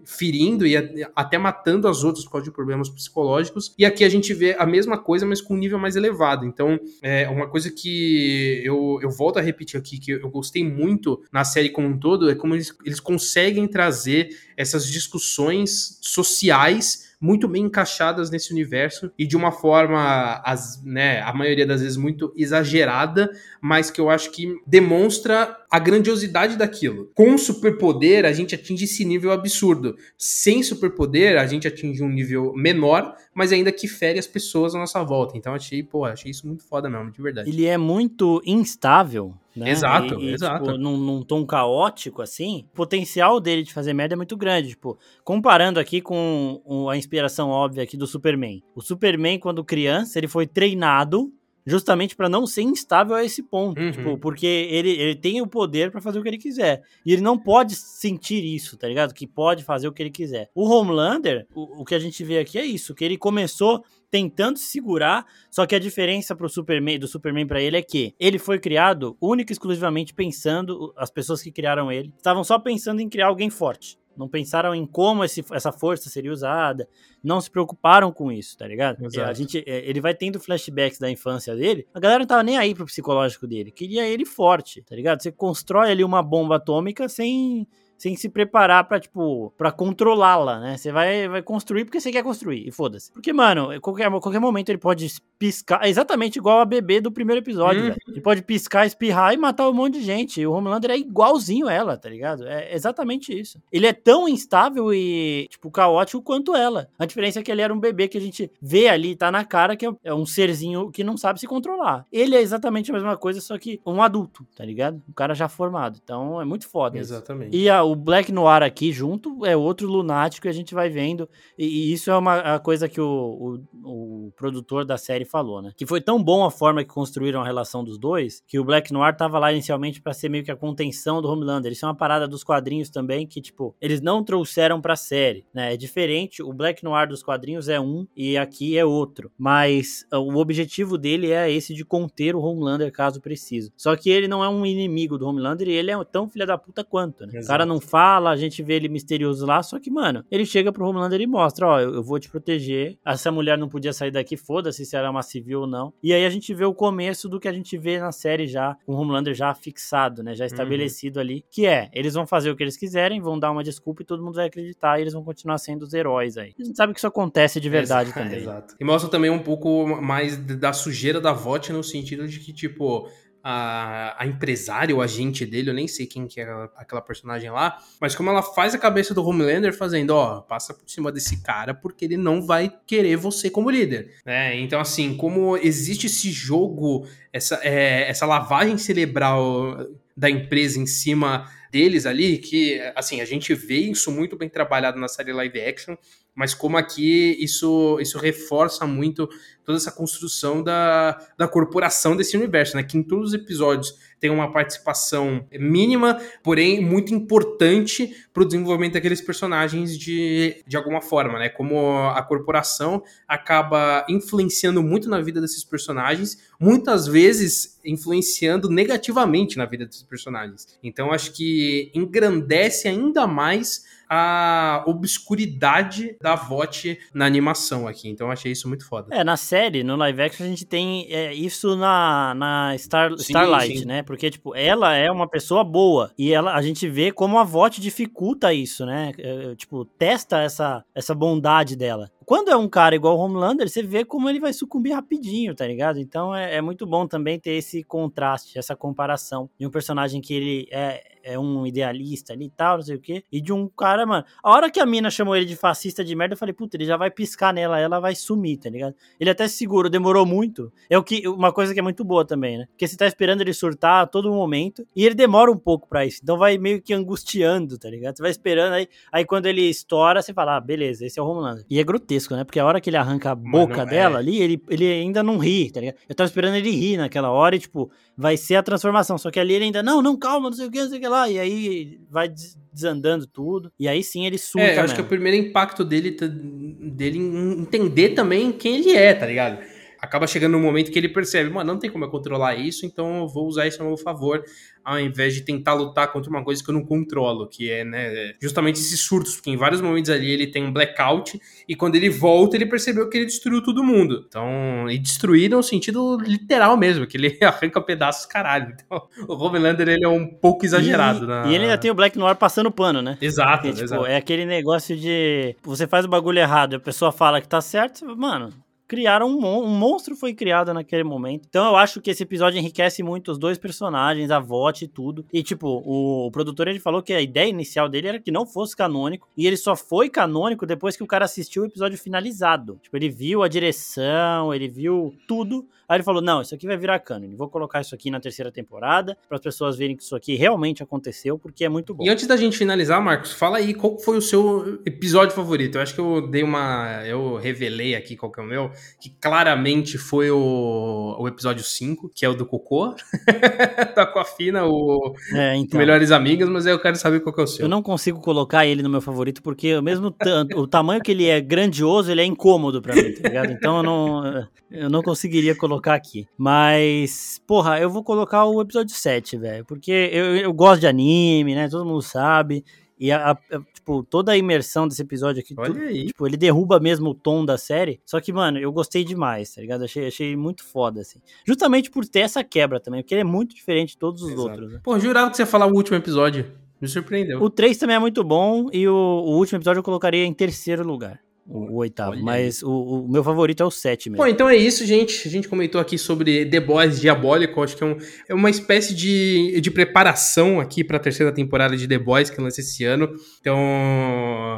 ferindo 0.03 0.67
e 0.67 0.75
até 1.15 1.37
matando 1.37 1.87
as 1.87 2.03
outras 2.03 2.25
por 2.25 2.31
causa 2.31 2.45
de 2.45 2.51
problemas 2.51 2.89
psicológicos. 2.89 3.73
E 3.77 3.85
aqui 3.85 4.03
a 4.03 4.09
gente 4.09 4.33
vê 4.33 4.57
a 4.59 4.65
mesma 4.65 4.97
coisa, 4.97 5.25
mas 5.25 5.39
com 5.39 5.53
um 5.53 5.57
nível 5.57 5.79
mais 5.79 5.95
elevado. 5.95 6.45
Então, 6.45 6.77
é 7.01 7.29
uma 7.29 7.47
coisa 7.47 7.71
que 7.71 8.61
eu, 8.65 8.99
eu 9.01 9.09
volto 9.09 9.37
a 9.37 9.41
repetir 9.41 9.79
aqui, 9.79 9.97
que 9.99 10.11
eu 10.11 10.29
gostei 10.29 10.65
muito 10.65 11.21
na 11.31 11.45
série 11.45 11.69
como 11.69 11.87
um 11.87 11.97
todo, 11.97 12.29
é 12.29 12.35
como 12.35 12.55
eles, 12.55 12.75
eles 12.85 12.99
conseguem 12.99 13.67
trazer 13.69 14.29
essas 14.57 14.85
discussões 14.85 15.97
sociais 16.01 17.05
muito 17.25 17.47
bem 17.47 17.63
encaixadas 17.63 18.29
nesse 18.29 18.53
universo 18.53 19.11
e 19.17 19.25
de 19.25 19.35
uma 19.35 19.51
forma, 19.51 20.41
as, 20.45 20.83
né, 20.83 21.21
a 21.21 21.33
maioria 21.33 21.65
das 21.65 21.81
vezes 21.81 21.97
muito 21.97 22.31
exagerada, 22.37 23.31
mas 23.59 23.89
que 23.89 23.99
eu 23.99 24.11
acho 24.11 24.31
que 24.31 24.55
demonstra 24.65 25.57
a 25.71 25.79
grandiosidade 25.79 26.55
daquilo. 26.55 27.09
Com 27.15 27.35
superpoder, 27.35 28.25
a 28.25 28.31
gente 28.31 28.53
atinge 28.53 28.85
esse 28.85 29.03
nível 29.03 29.31
absurdo. 29.31 29.97
Sem 30.15 30.61
superpoder, 30.61 31.39
a 31.39 31.47
gente 31.47 31.67
atinge 31.67 32.03
um 32.03 32.09
nível 32.09 32.53
menor, 32.53 33.15
mas 33.33 33.51
ainda 33.51 33.71
que 33.71 33.87
fere 33.87 34.19
as 34.19 34.27
pessoas 34.27 34.75
à 34.75 34.77
nossa 34.77 35.03
volta. 35.03 35.35
Então 35.35 35.55
achei, 35.55 35.81
pô, 35.81 36.05
achei 36.05 36.29
isso 36.29 36.45
muito 36.45 36.63
foda 36.63 36.87
mesmo, 36.87 37.11
de 37.11 37.21
verdade. 37.21 37.49
Ele 37.49 37.65
é 37.65 37.77
muito 37.77 38.41
instável, 38.45 39.33
né? 39.55 39.69
Exato, 39.69 40.19
e, 40.19 40.25
e, 40.25 40.33
exato. 40.33 40.65
Tipo, 40.65 40.77
num, 40.77 40.97
num, 40.97 41.23
tom 41.23 41.45
caótico, 41.45 42.21
assim, 42.21 42.65
o 42.71 42.75
potencial 42.75 43.39
dele 43.39 43.63
de 43.63 43.73
fazer 43.73 43.93
merda 43.93 44.15
é 44.15 44.17
muito 44.17 44.35
grande. 44.35 44.69
Tipo, 44.69 44.97
comparando 45.23 45.79
aqui 45.79 46.01
com 46.01 46.61
a 46.89 46.97
inspiração 46.97 47.49
óbvia 47.49 47.83
aqui 47.83 47.95
do 47.95 48.07
Superman. 48.07 48.61
O 48.75 48.81
Superman, 48.81 49.39
quando 49.39 49.63
criança, 49.63 50.19
ele 50.19 50.27
foi 50.27 50.45
treinado 50.45 51.31
justamente 51.65 52.15
para 52.15 52.29
não 52.29 52.45
ser 52.45 52.61
instável 52.61 53.15
a 53.15 53.23
esse 53.23 53.41
ponto, 53.41 53.81
uhum. 53.81 53.91
tipo, 53.91 54.17
porque 54.19 54.45
ele, 54.45 54.91
ele 54.91 55.15
tem 55.15 55.41
o 55.41 55.47
poder 55.47 55.91
para 55.91 55.99
fazer 55.99 56.19
o 56.19 56.21
que 56.21 56.29
ele 56.29 56.37
quiser. 56.37 56.83
E 57.05 57.11
ele 57.11 57.23
não 57.23 57.37
pode 57.37 57.75
sentir 57.75 58.43
isso, 58.43 58.77
tá 58.77 58.87
ligado? 58.87 59.13
Que 59.13 59.25
pode 59.25 59.63
fazer 59.63 59.87
o 59.87 59.91
que 59.91 60.03
ele 60.03 60.11
quiser. 60.11 60.49
O 60.53 60.69
Homelander, 60.69 61.47
o, 61.55 61.81
o 61.81 61.85
que 61.85 61.95
a 61.95 61.99
gente 61.99 62.23
vê 62.23 62.37
aqui 62.37 62.59
é 62.59 62.65
isso, 62.65 62.93
que 62.93 63.03
ele 63.03 63.17
começou 63.17 63.83
tentando 64.15 64.57
se 64.57 64.67
segurar, 64.67 65.25
só 65.51 65.65
que 65.65 65.75
a 65.75 65.79
diferença 65.79 66.33
pro 66.33 66.47
Superman, 66.47 66.97
do 66.97 67.05
Superman 67.05 67.45
para 67.45 67.61
ele 67.61 67.75
é 67.75 67.81
que 67.81 68.15
ele 68.17 68.39
foi 68.39 68.57
criado 68.57 69.17
única 69.19 69.51
e 69.51 69.53
exclusivamente 69.53 70.13
pensando, 70.13 70.93
as 70.95 71.11
pessoas 71.11 71.43
que 71.43 71.51
criaram 71.51 71.91
ele, 71.91 72.13
estavam 72.15 72.41
só 72.41 72.57
pensando 72.57 73.01
em 73.01 73.09
criar 73.09 73.27
alguém 73.27 73.49
forte. 73.49 73.99
Não 74.15 74.29
pensaram 74.29 74.73
em 74.73 74.85
como 74.85 75.25
esse, 75.25 75.43
essa 75.51 75.73
força 75.73 76.09
seria 76.09 76.31
usada, 76.31 76.87
não 77.21 77.41
se 77.41 77.51
preocuparam 77.51 78.09
com 78.09 78.31
isso, 78.31 78.57
tá 78.57 78.65
ligado? 78.65 79.05
A 79.27 79.33
gente, 79.33 79.61
é, 79.67 79.89
ele 79.89 79.99
vai 79.99 80.15
tendo 80.15 80.39
flashbacks 80.39 80.97
da 80.97 81.11
infância 81.11 81.53
dele, 81.53 81.85
a 81.93 81.99
galera 81.99 82.19
não 82.19 82.25
tava 82.25 82.41
nem 82.41 82.57
aí 82.57 82.73
pro 82.73 82.85
psicológico 82.85 83.45
dele, 83.45 83.69
queria 83.69 84.07
ele 84.07 84.23
forte, 84.23 84.81
tá 84.83 84.95
ligado? 84.95 85.21
Você 85.21 85.29
constrói 85.29 85.91
ali 85.91 86.05
uma 86.05 86.23
bomba 86.23 86.55
atômica 86.55 87.09
sem 87.09 87.67
sem 87.97 88.15
se 88.15 88.29
preparar 88.29 88.83
para 88.85 88.99
tipo, 88.99 89.53
para 89.57 89.71
controlá-la, 89.71 90.59
né? 90.59 90.77
Você 90.77 90.91
vai, 90.91 91.27
vai 91.27 91.41
construir 91.41 91.85
porque 91.85 91.99
você 91.99 92.11
quer 92.11 92.23
construir, 92.23 92.67
e 92.67 92.71
foda-se. 92.71 93.11
Porque, 93.11 93.31
mano, 93.31 93.69
qualquer, 93.81 94.09
qualquer 94.09 94.39
momento 94.39 94.69
ele 94.69 94.77
pode 94.77 95.13
piscar, 95.37 95.83
é 95.83 95.89
exatamente 95.89 96.37
igual 96.37 96.59
a 96.59 96.65
bebê 96.65 97.01
do 97.01 97.11
primeiro 97.11 97.41
episódio, 97.41 97.91
hum. 97.91 97.95
Ele 98.07 98.21
pode 98.21 98.41
piscar, 98.41 98.85
espirrar 98.85 99.33
e 99.33 99.37
matar 99.37 99.69
um 99.69 99.73
monte 99.73 99.95
de 99.95 100.03
gente. 100.03 100.41
E 100.41 100.47
o 100.47 100.53
Homelander 100.53 100.91
é 100.91 100.97
igualzinho 100.97 101.69
ela, 101.69 101.97
tá 101.97 102.09
ligado? 102.09 102.47
É 102.47 102.73
exatamente 102.73 103.37
isso. 103.37 103.59
Ele 103.71 103.87
é 103.87 103.93
tão 103.93 104.27
instável 104.27 104.93
e, 104.93 105.47
tipo, 105.49 105.69
caótico 105.71 106.21
quanto 106.21 106.55
ela. 106.55 106.87
A 106.97 107.05
diferença 107.05 107.39
é 107.39 107.43
que 107.43 107.51
ele 107.51 107.61
era 107.61 107.73
um 107.73 107.79
bebê 107.79 108.07
que 108.07 108.17
a 108.17 108.21
gente 108.21 108.51
vê 108.61 108.87
ali, 108.87 109.15
tá 109.15 109.31
na 109.31 109.43
cara, 109.43 109.75
que 109.75 109.85
é 110.03 110.13
um 110.13 110.25
serzinho 110.25 110.91
que 110.91 111.03
não 111.03 111.17
sabe 111.17 111.39
se 111.39 111.47
controlar. 111.47 112.05
Ele 112.11 112.35
é 112.35 112.41
exatamente 112.41 112.91
a 112.91 112.93
mesma 112.93 113.17
coisa, 113.17 113.41
só 113.41 113.57
que 113.57 113.79
um 113.85 114.01
adulto, 114.01 114.45
tá 114.55 114.63
ligado? 114.63 115.01
Um 115.09 115.13
cara 115.13 115.33
já 115.33 115.47
formado. 115.47 115.99
Então 116.03 116.41
é 116.41 116.45
muito 116.45 116.67
foda. 116.67 116.97
Exatamente. 116.97 117.55
Isso. 117.55 117.65
E 117.65 117.69
a, 117.69 117.83
o 117.85 117.95
Black 117.95 118.31
Noir 118.31 118.63
aqui 118.63 118.91
junto 118.91 119.45
é 119.45 119.55
outro 119.55 119.87
lunático 119.87 120.47
e 120.47 120.49
a 120.49 120.53
gente 120.53 120.73
vai 120.73 120.89
vendo. 120.89 121.29
E, 121.57 121.65
e 121.65 121.93
isso 121.93 122.11
é 122.11 122.17
uma 122.17 122.59
coisa 122.59 122.87
que 122.89 122.99
o, 122.99 123.59
o, 123.83 124.27
o, 124.27 124.31
produtor 124.35 124.85
da 124.85 124.97
série 124.97 125.25
falou, 125.25 125.61
né? 125.61 125.71
Que 125.75 125.85
foi 125.85 126.01
tão 126.01 126.21
bom 126.21 126.43
a 126.43 126.51
forma 126.51 126.83
que 126.83 126.89
construíram 126.89 127.41
a 127.41 127.45
relação 127.45 127.83
dos 127.83 127.97
dois 127.97 128.43
que 128.47 128.59
o 128.59 128.63
Black 128.63 128.91
Noir 128.91 129.15
tava 129.15 129.39
lá 129.39 129.51
inicialmente 129.51 130.01
para 130.01 130.13
ser 130.13 130.29
meio 130.29 130.43
que 130.43 130.51
a 130.51 130.55
contenção 130.55 131.21
do 131.21 131.29
Homelander. 131.29 131.71
Isso 131.71 131.85
é 131.85 131.87
uma 131.87 131.95
parada 131.95 132.27
dos 132.27 132.43
quadrinhos 132.43 132.89
também 132.89 133.25
que, 133.27 133.41
tipo, 133.41 133.75
eles 133.79 134.01
não 134.01 134.23
trouxeram 134.23 134.81
pra 134.81 134.95
série, 134.95 135.45
né? 135.53 135.73
É 135.73 135.77
diferente. 135.77 136.41
O 136.41 136.53
Black 136.53 136.83
Noir 136.83 137.07
dos 137.07 137.23
quadrinhos 137.23 137.69
é 137.69 137.79
um 137.79 138.07
e 138.15 138.37
aqui 138.37 138.77
é 138.77 138.85
outro. 138.85 139.31
Mas 139.37 140.05
uh, 140.11 140.17
o 140.17 140.37
objetivo 140.37 140.97
dele 140.97 141.31
é 141.31 141.51
esse 141.51 141.73
de 141.73 141.85
conter 141.85 142.35
o 142.35 142.41
Homelander 142.41 142.91
caso 142.91 143.21
preciso. 143.21 143.71
Só 143.77 143.95
que 143.95 144.09
ele 144.09 144.27
não 144.27 144.43
é 144.43 144.49
um 144.49 144.65
inimigo 144.65 145.17
do 145.17 145.27
Homelander 145.27 145.67
e 145.67 145.73
ele 145.73 145.91
é 145.91 146.03
tão 146.05 146.29
filha 146.29 146.45
da 146.45 146.57
puta 146.57 146.83
quanto, 146.83 147.25
né? 147.25 147.33
Exato. 147.33 147.45
O 147.45 147.47
cara 147.47 147.65
não 147.65 147.74
não 147.75 147.81
fala, 147.81 148.31
a 148.31 148.35
gente 148.35 148.63
vê 148.63 148.75
ele 148.75 148.87
misterioso 148.87 149.45
lá, 149.45 149.61
só 149.61 149.79
que, 149.79 149.91
mano, 149.91 150.23
ele 150.31 150.45
chega 150.45 150.71
pro 150.71 150.87
Homelander 150.87 151.19
e 151.21 151.27
mostra, 151.27 151.67
ó, 151.67 151.79
eu, 151.79 151.95
eu 151.95 152.03
vou 152.03 152.19
te 152.19 152.29
proteger. 152.29 152.97
Essa 153.05 153.31
mulher 153.31 153.57
não 153.57 153.67
podia 153.67 153.93
sair 153.93 154.11
daqui, 154.11 154.37
foda-se 154.37 154.85
se 154.85 154.95
era 154.95 155.11
uma 155.11 155.21
civil 155.21 155.61
ou 155.61 155.67
não. 155.67 155.93
E 156.01 156.13
aí 156.13 156.25
a 156.25 156.29
gente 156.29 156.53
vê 156.53 156.65
o 156.65 156.73
começo 156.73 157.27
do 157.27 157.39
que 157.39 157.47
a 157.47 157.53
gente 157.53 157.77
vê 157.77 157.99
na 157.99 158.11
série 158.11 158.47
já, 158.47 158.77
com 158.85 158.93
o 158.93 158.95
Homelander 158.95 159.33
já 159.33 159.53
fixado, 159.53 160.23
né, 160.23 160.33
já 160.33 160.45
estabelecido 160.45 161.17
uhum. 161.17 161.21
ali, 161.21 161.45
que 161.51 161.65
é, 161.65 161.89
eles 161.93 162.13
vão 162.13 162.25
fazer 162.25 162.49
o 162.49 162.55
que 162.55 162.63
eles 162.63 162.77
quiserem, 162.77 163.21
vão 163.21 163.37
dar 163.37 163.51
uma 163.51 163.63
desculpa 163.63 164.01
e 164.01 164.05
todo 164.05 164.23
mundo 164.23 164.35
vai 164.35 164.47
acreditar 164.47 164.97
e 164.97 165.01
eles 165.01 165.13
vão 165.13 165.23
continuar 165.23 165.57
sendo 165.57 165.83
os 165.83 165.93
heróis 165.93 166.37
aí. 166.37 166.53
A 166.59 166.63
gente 166.63 166.77
sabe 166.77 166.93
que 166.93 166.99
isso 166.99 167.07
acontece 167.07 167.59
de 167.59 167.69
verdade 167.69 168.11
também. 168.13 168.39
Exato. 168.39 168.75
E 168.79 168.85
mostra 168.85 169.09
também 169.09 169.29
um 169.29 169.39
pouco 169.39 169.85
mais 170.01 170.37
da 170.37 170.71
sujeira 170.71 171.19
da 171.19 171.33
VOT 171.33 171.73
no 171.73 171.83
sentido 171.83 172.27
de 172.27 172.39
que, 172.39 172.53
tipo, 172.53 173.09
a, 173.47 174.15
a 174.17 174.25
empresária, 174.25 174.95
o 174.95 175.03
agente 175.03 175.45
dele, 175.45 175.69
eu 175.69 175.73
nem 175.75 175.87
sei 175.87 176.07
quem 176.07 176.25
que 176.25 176.41
é 176.41 176.47
aquela 176.75 176.99
personagem 176.99 177.51
lá, 177.51 177.77
mas 178.01 178.15
como 178.15 178.31
ela 178.31 178.41
faz 178.41 178.73
a 178.73 178.79
cabeça 178.79 179.13
do 179.13 179.23
Homelander 179.23 179.71
fazendo, 179.71 180.15
ó, 180.15 180.41
passa 180.41 180.73
por 180.73 180.89
cima 180.89 181.11
desse 181.11 181.43
cara 181.43 181.71
porque 181.71 182.05
ele 182.05 182.17
não 182.17 182.41
vai 182.41 182.75
querer 182.87 183.17
você 183.17 183.47
como 183.51 183.69
líder, 183.69 184.15
né? 184.25 184.59
Então, 184.59 184.79
assim, 184.79 185.15
como 185.15 185.55
existe 185.57 186.07
esse 186.07 186.31
jogo, 186.31 187.07
essa, 187.31 187.59
é, 187.61 188.09
essa 188.09 188.25
lavagem 188.25 188.79
cerebral 188.79 189.77
da 190.17 190.27
empresa 190.27 190.79
em 190.79 190.87
cima 190.87 191.47
deles 191.71 192.07
ali, 192.07 192.39
que, 192.39 192.81
assim, 192.95 193.21
a 193.21 193.25
gente 193.25 193.53
vê 193.53 193.77
isso 193.77 194.11
muito 194.11 194.35
bem 194.35 194.49
trabalhado 194.49 194.99
na 194.99 195.07
série 195.07 195.31
live 195.31 195.61
action, 195.61 195.95
mas 196.35 196.53
como 196.53 196.77
aqui 196.77 197.37
isso, 197.39 197.97
isso 198.01 198.19
reforça 198.19 198.85
muito 198.85 199.29
toda 199.63 199.77
essa 199.77 199.91
construção 199.91 200.61
da, 200.61 201.17
da 201.37 201.47
corporação 201.47 202.15
desse 202.15 202.37
universo, 202.37 202.77
né? 202.77 202.83
Que 202.83 202.97
em 202.97 203.03
todos 203.03 203.29
os 203.29 203.33
episódios 203.33 203.97
tem 204.19 204.29
uma 204.29 204.51
participação 204.51 205.45
mínima, 205.51 206.19
porém 206.43 206.83
muito 206.83 207.13
importante 207.13 208.15
para 208.33 208.43
o 208.43 208.45
desenvolvimento 208.45 208.93
daqueles 208.93 209.21
personagens 209.21 209.97
de, 209.97 210.63
de 210.67 210.77
alguma 210.77 211.01
forma, 211.01 211.39
né? 211.39 211.49
Como 211.49 211.97
a 212.09 212.21
corporação 212.21 213.03
acaba 213.27 214.05
influenciando 214.07 214.83
muito 214.83 215.09
na 215.09 215.19
vida 215.21 215.41
desses 215.41 215.63
personagens, 215.63 216.37
muitas 216.59 217.07
vezes 217.07 217.79
influenciando 217.83 218.69
negativamente 218.69 219.57
na 219.57 219.65
vida 219.65 219.85
desses 219.85 220.03
personagens. 220.03 220.77
Então 220.83 221.11
acho 221.11 221.33
que 221.33 221.91
engrandece 221.93 222.87
ainda 222.87 223.25
mais 223.25 223.83
a 224.09 224.83
obscuridade 224.85 226.15
da 226.21 226.35
VOT 226.35 226.97
na 227.13 227.25
animação 227.25 227.87
aqui. 227.87 228.09
Então 228.09 228.27
eu 228.27 228.33
achei 228.33 228.51
isso 228.51 228.67
muito 228.67 228.87
foda. 228.87 229.07
É, 229.15 229.23
na 229.23 229.37
série, 229.37 229.83
no 229.83 229.95
live 229.95 230.21
action, 230.21 230.45
a 230.45 230.49
gente 230.49 230.65
tem 230.65 231.07
é, 231.09 231.33
isso 231.33 231.75
na, 231.75 232.33
na 232.35 232.77
Star, 232.77 233.11
sim, 233.17 233.33
Starlight, 233.33 233.79
sim. 233.79 233.85
né? 233.85 234.03
Porque, 234.03 234.29
tipo, 234.29 234.55
ela 234.55 234.95
é 234.95 235.09
uma 235.11 235.27
pessoa 235.27 235.63
boa. 235.63 236.11
E 236.17 236.33
ela, 236.33 236.53
a 236.55 236.61
gente 236.61 236.87
vê 236.87 237.11
como 237.11 237.39
a 237.39 237.43
VOT 237.43 237.81
dificulta 237.81 238.53
isso, 238.53 238.85
né? 238.85 239.11
É, 239.17 239.55
tipo, 239.55 239.85
testa 239.85 240.41
essa, 240.41 240.83
essa 240.93 241.13
bondade 241.13 241.75
dela. 241.75 242.09
Quando 242.25 242.49
é 242.49 242.55
um 242.55 242.67
cara 242.67 242.95
igual 242.95 243.17
o 243.17 243.21
Homelander, 243.21 243.69
você 243.69 243.83
vê 243.83 244.03
como 244.03 244.29
ele 244.29 244.39
vai 244.39 244.51
sucumbir 244.51 244.93
rapidinho, 244.93 245.53
tá 245.53 245.67
ligado? 245.67 245.99
Então 245.99 246.35
é, 246.35 246.55
é 246.55 246.61
muito 246.61 246.85
bom 246.85 247.07
também 247.07 247.39
ter 247.39 247.51
esse 247.51 247.83
contraste, 247.83 248.57
essa 248.57 248.75
comparação 248.75 249.49
de 249.59 249.67
um 249.67 249.69
personagem 249.69 250.19
que 250.21 250.33
ele 250.33 250.67
é, 250.71 251.03
é 251.25 251.39
um 251.39 251.65
idealista 251.65 252.33
ali 252.33 252.45
e 252.45 252.49
tal, 252.49 252.77
não 252.77 252.83
sei 252.83 252.95
o 252.95 252.99
quê. 252.99 253.23
E 253.31 253.41
de 253.41 253.51
um 253.51 253.67
cara, 253.67 254.05
mano. 254.05 254.23
A 254.43 254.51
hora 254.51 254.69
que 254.69 254.79
a 254.79 254.85
mina 254.85 255.09
chamou 255.09 255.35
ele 255.35 255.45
de 255.45 255.55
fascista 255.55 256.03
de 256.03 256.15
merda, 256.15 256.33
eu 256.33 256.37
falei, 256.37 256.53
puta, 256.53 256.77
ele 256.77 256.85
já 256.85 256.95
vai 256.95 257.09
piscar 257.09 257.51
nela, 257.53 257.79
ela 257.79 257.99
vai 257.99 258.15
sumir, 258.15 258.57
tá 258.57 258.69
ligado? 258.69 258.95
Ele 259.19 259.29
até 259.29 259.47
seguro, 259.47 259.89
demorou 259.89 260.25
muito. 260.25 260.71
É 260.89 260.97
o 260.97 261.03
que, 261.03 261.27
uma 261.27 261.51
coisa 261.51 261.73
que 261.73 261.79
é 261.79 261.83
muito 261.83 262.03
boa 262.03 262.23
também, 262.23 262.59
né? 262.59 262.65
Porque 262.67 262.87
você 262.87 262.95
tá 262.95 263.07
esperando 263.07 263.41
ele 263.41 263.53
surtar 263.53 264.03
a 264.03 264.07
todo 264.07 264.31
momento 264.31 264.85
e 264.95 265.03
ele 265.03 265.15
demora 265.15 265.51
um 265.51 265.57
pouco 265.57 265.87
pra 265.87 266.05
isso. 266.05 266.19
Então 266.21 266.37
vai 266.37 266.57
meio 266.57 266.81
que 266.81 266.93
angustiando, 266.93 267.77
tá 267.77 267.89
ligado? 267.89 268.15
Você 268.17 268.21
vai 268.21 268.31
esperando 268.31 268.73
aí, 268.73 268.87
aí 269.11 269.25
quando 269.25 269.47
ele 269.47 269.61
estoura, 269.67 270.21
você 270.21 270.31
fala, 270.31 270.57
ah, 270.57 270.61
beleza, 270.61 271.05
esse 271.05 271.19
é 271.19 271.23
o 271.23 271.27
Homelander. 271.27 271.65
E 271.69 271.79
é 271.79 271.83
grotesco, 271.83 272.14
né? 272.35 272.43
Porque 272.43 272.59
a 272.59 272.65
hora 272.65 272.79
que 272.79 272.89
ele 272.89 272.97
arranca 272.97 273.31
a 273.31 273.35
boca 273.35 273.77
Mano, 273.77 273.89
dela 273.89 274.17
é. 274.17 274.19
ali, 274.19 274.41
ele, 274.41 274.61
ele 274.69 274.85
ainda 274.85 275.21
não 275.23 275.37
ri, 275.37 275.71
tá 275.71 275.79
ligado? 275.79 275.95
Eu 276.07 276.15
tava 276.15 276.27
esperando 276.27 276.55
ele 276.55 276.71
rir 276.71 276.97
naquela 276.97 277.31
hora 277.31 277.55
e, 277.55 277.59
tipo, 277.59 277.91
vai 278.17 278.37
ser 278.37 278.55
a 278.55 278.63
transformação. 278.63 279.17
Só 279.17 279.29
que 279.31 279.39
ali 279.39 279.53
ele 279.53 279.65
ainda, 279.65 279.83
não, 279.83 280.01
não, 280.01 280.17
calma, 280.17 280.49
não 280.49 280.57
sei 280.57 280.67
o 280.67 280.71
que, 280.71 280.81
não 280.81 280.89
sei 280.89 280.97
o 280.97 281.01
que 281.01 281.07
lá. 281.07 281.29
E 281.29 281.39
aí 281.39 281.99
vai 282.09 282.31
desandando 282.71 283.25
tudo. 283.25 283.71
E 283.79 283.87
aí 283.87 284.03
sim 284.03 284.25
ele 284.25 284.37
surta. 284.37 284.67
É, 284.67 284.77
eu 284.77 284.83
acho 284.83 284.93
mesmo. 284.93 284.95
que 284.95 285.01
o 285.01 285.05
primeiro 285.05 285.37
impacto 285.47 285.83
dele, 285.83 286.11
dele 286.11 287.19
entender 287.19 288.09
também 288.09 288.51
quem 288.51 288.77
ele 288.77 288.91
é, 288.91 289.13
tá 289.13 289.25
ligado? 289.25 289.74
Acaba 290.05 290.27
chegando 290.27 290.55
um 290.55 290.61
momento 290.61 290.91
que 290.91 290.99
ele 290.99 291.09
percebe, 291.09 291.49
mano, 291.49 291.73
não 291.73 291.79
tem 291.79 291.89
como 291.89 292.05
eu 292.05 292.09
controlar 292.09 292.55
isso, 292.55 292.85
então 292.85 293.21
eu 293.21 293.27
vou 293.27 293.47
usar 293.47 293.67
isso 293.67 293.81
a 293.81 293.85
meu 293.85 293.97
favor 293.97 294.43
ao 294.85 294.99
invés 294.99 295.33
de 295.33 295.41
tentar 295.41 295.73
lutar 295.73 296.11
contra 296.11 296.29
uma 296.29 296.43
coisa 296.43 296.63
que 296.63 296.69
eu 296.69 296.73
não 296.73 296.85
controlo, 296.85 297.47
que 297.47 297.71
é, 297.71 297.83
né, 297.83 298.33
justamente 298.39 298.79
esses 298.79 298.99
surtos, 298.99 299.35
porque 299.35 299.49
em 299.49 299.57
vários 299.57 299.81
momentos 299.81 300.11
ali 300.11 300.29
ele 300.29 300.45
tem 300.45 300.63
um 300.63 300.71
blackout 300.71 301.41
e 301.67 301.75
quando 301.75 301.95
ele 301.95 302.07
volta 302.07 302.55
ele 302.55 302.67
percebeu 302.67 303.09
que 303.09 303.17
ele 303.17 303.25
destruiu 303.25 303.63
todo 303.63 303.83
mundo. 303.83 304.23
Então, 304.27 304.87
e 304.87 304.99
destruir 304.99 305.49
no 305.49 305.63
sentido 305.63 306.17
literal 306.21 306.77
mesmo, 306.77 307.07
que 307.07 307.17
ele 307.17 307.35
arranca 307.41 307.81
pedaços 307.81 308.27
caralho. 308.27 308.75
Então, 308.75 309.07
o 309.27 309.33
Homelander 309.33 309.89
ele 309.89 310.05
é 310.05 310.07
um 310.07 310.27
pouco 310.27 310.63
exagerado. 310.63 311.25
E, 311.25 311.27
na... 311.27 311.47
e 311.47 311.55
ele 311.55 311.63
ainda 311.63 311.79
tem 311.79 311.89
o 311.89 311.95
Black 311.95 312.15
Noir 312.15 312.35
passando 312.35 312.69
pano, 312.69 313.01
né? 313.01 313.17
Exato, 313.19 313.63
porque, 313.63 313.73
tipo, 313.73 313.85
exato. 313.85 314.05
É 314.05 314.17
aquele 314.17 314.45
negócio 314.45 314.95
de 314.95 315.55
você 315.63 315.87
faz 315.87 316.05
o 316.05 316.09
bagulho 316.09 316.37
errado 316.37 316.73
e 316.73 316.75
a 316.75 316.79
pessoa 316.79 317.11
fala 317.11 317.41
que 317.41 317.47
tá 317.47 317.59
certo, 317.59 318.15
mano, 318.15 318.53
criaram 318.87 319.27
um, 319.27 319.39
mon 319.39 319.63
um 319.63 319.69
monstro 319.69 320.15
foi 320.15 320.33
criado 320.33 320.73
naquele 320.73 321.03
momento. 321.03 321.45
Então 321.47 321.65
eu 321.67 321.75
acho 321.75 322.01
que 322.01 322.11
esse 322.11 322.23
episódio 322.23 322.59
enriquece 322.59 323.03
muito 323.03 323.31
os 323.31 323.37
dois 323.37 323.57
personagens, 323.57 324.31
a 324.31 324.39
VOT 324.39 324.85
e 324.85 324.87
tudo. 324.87 325.25
E 325.31 325.43
tipo, 325.43 325.67
o, 325.85 326.29
produtor 326.31 326.67
ele 326.67 326.79
falou 326.79 327.01
que 327.01 327.13
a 327.13 327.21
ideia 327.21 327.49
inicial 327.49 327.89
dele 327.89 328.07
era 328.07 328.19
que 328.19 328.31
não 328.31 328.45
fosse 328.45 328.75
canônico 328.75 329.27
e 329.37 329.47
ele 329.47 329.57
só 329.57 329.75
foi 329.75 330.09
canônico 330.09 330.65
depois 330.65 330.95
que 330.95 331.03
o 331.03 331.07
cara 331.07 331.25
assistiu 331.25 331.63
o 331.63 331.65
episódio 331.65 331.97
finalizado. 331.97 332.79
Tipo, 332.81 332.97
ele 332.97 333.09
viu 333.09 333.43
a 333.43 333.47
direção, 333.47 334.53
ele 334.53 334.67
viu 334.67 335.13
tudo 335.27 335.67
Aí 335.87 335.97
ele 335.97 336.03
falou: 336.03 336.21
não, 336.21 336.41
isso 336.41 336.53
aqui 336.55 336.67
vai 336.67 336.77
virar 336.77 336.99
canon. 336.99 337.35
Vou 337.35 337.49
colocar 337.49 337.81
isso 337.81 337.93
aqui 337.95 338.09
na 338.09 338.19
terceira 338.19 338.51
temporada 338.51 339.17
para 339.27 339.37
as 339.37 339.43
pessoas 339.43 339.77
verem 339.77 339.95
que 339.95 340.03
isso 340.03 340.15
aqui 340.15 340.35
realmente 340.35 340.81
aconteceu, 340.81 341.37
porque 341.37 341.65
é 341.65 341.69
muito 341.69 341.93
bom. 341.93 342.03
E 342.03 342.09
antes 342.09 342.27
da 342.27 342.37
gente 342.37 342.57
finalizar, 342.57 343.01
Marcos, 343.01 343.31
fala 343.31 343.57
aí 343.57 343.73
qual 343.73 343.97
foi 343.99 344.17
o 344.17 344.21
seu 344.21 344.81
episódio 344.85 345.35
favorito. 345.35 345.75
Eu 345.75 345.81
acho 345.81 345.93
que 345.93 345.99
eu 345.99 346.27
dei 346.27 346.43
uma. 346.43 347.03
Eu 347.05 347.35
revelei 347.35 347.95
aqui 347.95 348.15
qual 348.15 348.31
que 348.31 348.39
é 348.39 348.43
o 348.43 348.45
meu, 348.45 348.71
que 348.99 349.09
claramente 349.09 349.97
foi 349.97 350.31
o, 350.31 351.15
o 351.19 351.27
episódio 351.27 351.63
5, 351.63 352.11
que 352.13 352.25
é 352.25 352.29
o 352.29 352.33
do 352.33 352.45
Cocô, 352.45 352.95
da 353.95 354.03
Aquafina, 354.03 354.65
o 354.65 355.15
é, 355.33 355.55
então. 355.55 355.77
Melhores 355.77 356.11
Amigas, 356.11 356.49
mas 356.49 356.65
aí 356.65 356.73
eu 356.73 356.79
quero 356.79 356.95
saber 356.95 357.19
qual 357.19 357.33
que 357.33 357.41
é 357.41 357.43
o 357.43 357.47
seu. 357.47 357.65
Eu 357.65 357.69
não 357.69 357.81
consigo 357.81 358.19
colocar 358.21 358.65
ele 358.65 358.81
no 358.81 358.89
meu 358.89 359.01
favorito, 359.01 359.41
porque 359.41 359.79
mesmo 359.81 360.15
o 360.55 360.67
tamanho 360.67 361.01
que 361.01 361.11
ele 361.11 361.27
é 361.27 361.39
grandioso, 361.41 362.11
ele 362.11 362.21
é 362.21 362.25
incômodo 362.25 362.81
para 362.81 362.95
mim, 362.95 363.13
tá 363.13 363.27
ligado? 363.27 363.51
Então 363.51 363.77
eu 363.77 363.83
não, 363.83 364.47
eu 364.71 364.89
não 364.89 365.01
conseguiria 365.01 365.55
colocar 365.55 365.74
colocar 365.75 365.93
aqui. 365.93 366.27
Mas, 366.37 367.41
porra, 367.45 367.79
eu 367.79 367.89
vou 367.89 368.03
colocar 368.03 368.45
o 368.45 368.61
episódio 368.61 368.95
7, 368.95 369.37
velho. 369.37 369.65
Porque 369.65 369.91
eu, 370.11 370.37
eu 370.37 370.53
gosto 370.53 370.81
de 370.81 370.87
anime, 370.87 371.55
né? 371.55 371.67
Todo 371.69 371.85
mundo 371.85 372.01
sabe. 372.01 372.63
E 372.97 373.11
a, 373.11 373.31
a, 373.31 373.35
tipo, 373.73 374.03
toda 374.03 374.31
a 374.31 374.37
imersão 374.37 374.87
desse 374.87 375.01
episódio 375.01 375.41
aqui, 375.41 375.53
Olha 375.57 375.81
aí. 375.81 376.07
tipo, 376.07 376.25
ele 376.25 376.37
derruba 376.37 376.79
mesmo 376.79 377.09
o 377.09 377.13
tom 377.13 377.43
da 377.43 377.57
série. 377.57 377.99
Só 378.05 378.21
que, 378.21 378.31
mano, 378.31 378.57
eu 378.57 378.71
gostei 378.71 379.03
demais, 379.03 379.53
tá 379.53 379.61
ligado? 379.61 379.83
Achei, 379.83 380.07
achei 380.07 380.35
muito 380.35 380.63
foda, 380.63 381.01
assim. 381.01 381.19
Justamente 381.45 381.91
por 381.91 382.05
ter 382.05 382.21
essa 382.21 382.41
quebra 382.41 382.79
também, 382.79 383.01
porque 383.01 383.13
ele 383.13 383.21
é 383.21 383.25
muito 383.25 383.53
diferente 383.53 383.89
de 383.91 383.97
todos 383.97 384.21
os 384.21 384.31
Exato. 384.31 384.49
outros. 384.49 384.71
Né? 384.73 384.79
Pô, 384.81 384.97
jurava 384.97 385.29
que 385.29 385.35
você 385.35 385.43
ia 385.43 385.47
falar 385.47 385.65
o 385.65 385.73
último 385.73 385.97
episódio. 385.97 386.45
Me 386.79 386.87
surpreendeu. 386.87 387.41
O 387.41 387.49
3 387.49 387.77
também 387.77 387.95
é 387.97 387.99
muito 387.99 388.23
bom 388.23 388.69
e 388.71 388.87
o, 388.87 388.93
o 388.93 389.37
último 389.37 389.57
episódio 389.57 389.79
eu 389.79 389.83
colocaria 389.83 390.25
em 390.25 390.33
terceiro 390.33 390.85
lugar 390.85 391.24
o, 391.47 391.73
o 391.73 391.75
oitavo. 391.75 392.11
Olha 392.11 392.23
mas 392.23 392.63
o, 392.63 392.71
o, 392.71 393.07
meu 393.07 393.23
favorito 393.23 393.61
é 393.61 393.65
o 393.65 393.71
sétimo. 393.71 394.17
Bom, 394.17 394.25
então 394.25 394.49
é 394.49 394.55
isso, 394.55 394.85
gente. 394.85 395.27
A 395.27 395.31
gente 395.31 395.47
comentou 395.47 395.79
aqui 395.79 395.97
sobre 395.97 396.45
The 396.45 396.59
Boys 396.59 396.99
Diabólico. 396.99 397.61
Acho 397.61 397.77
que 397.77 397.83
é, 397.83 397.87
um, 397.87 397.97
é 398.29 398.33
uma 398.33 398.49
espécie 398.49 398.95
de, 398.95 399.61
de 399.61 399.69
preparação 399.69 400.59
aqui 400.59 400.83
para 400.83 400.97
a 400.97 400.99
terceira 400.99 401.31
temporada 401.31 401.77
de 401.77 401.87
The 401.87 401.99
Boys 401.99 402.31
que 402.31 402.41
lança 402.41 402.61
esse 402.61 402.83
ano. 402.83 403.13
Então, 403.39 403.55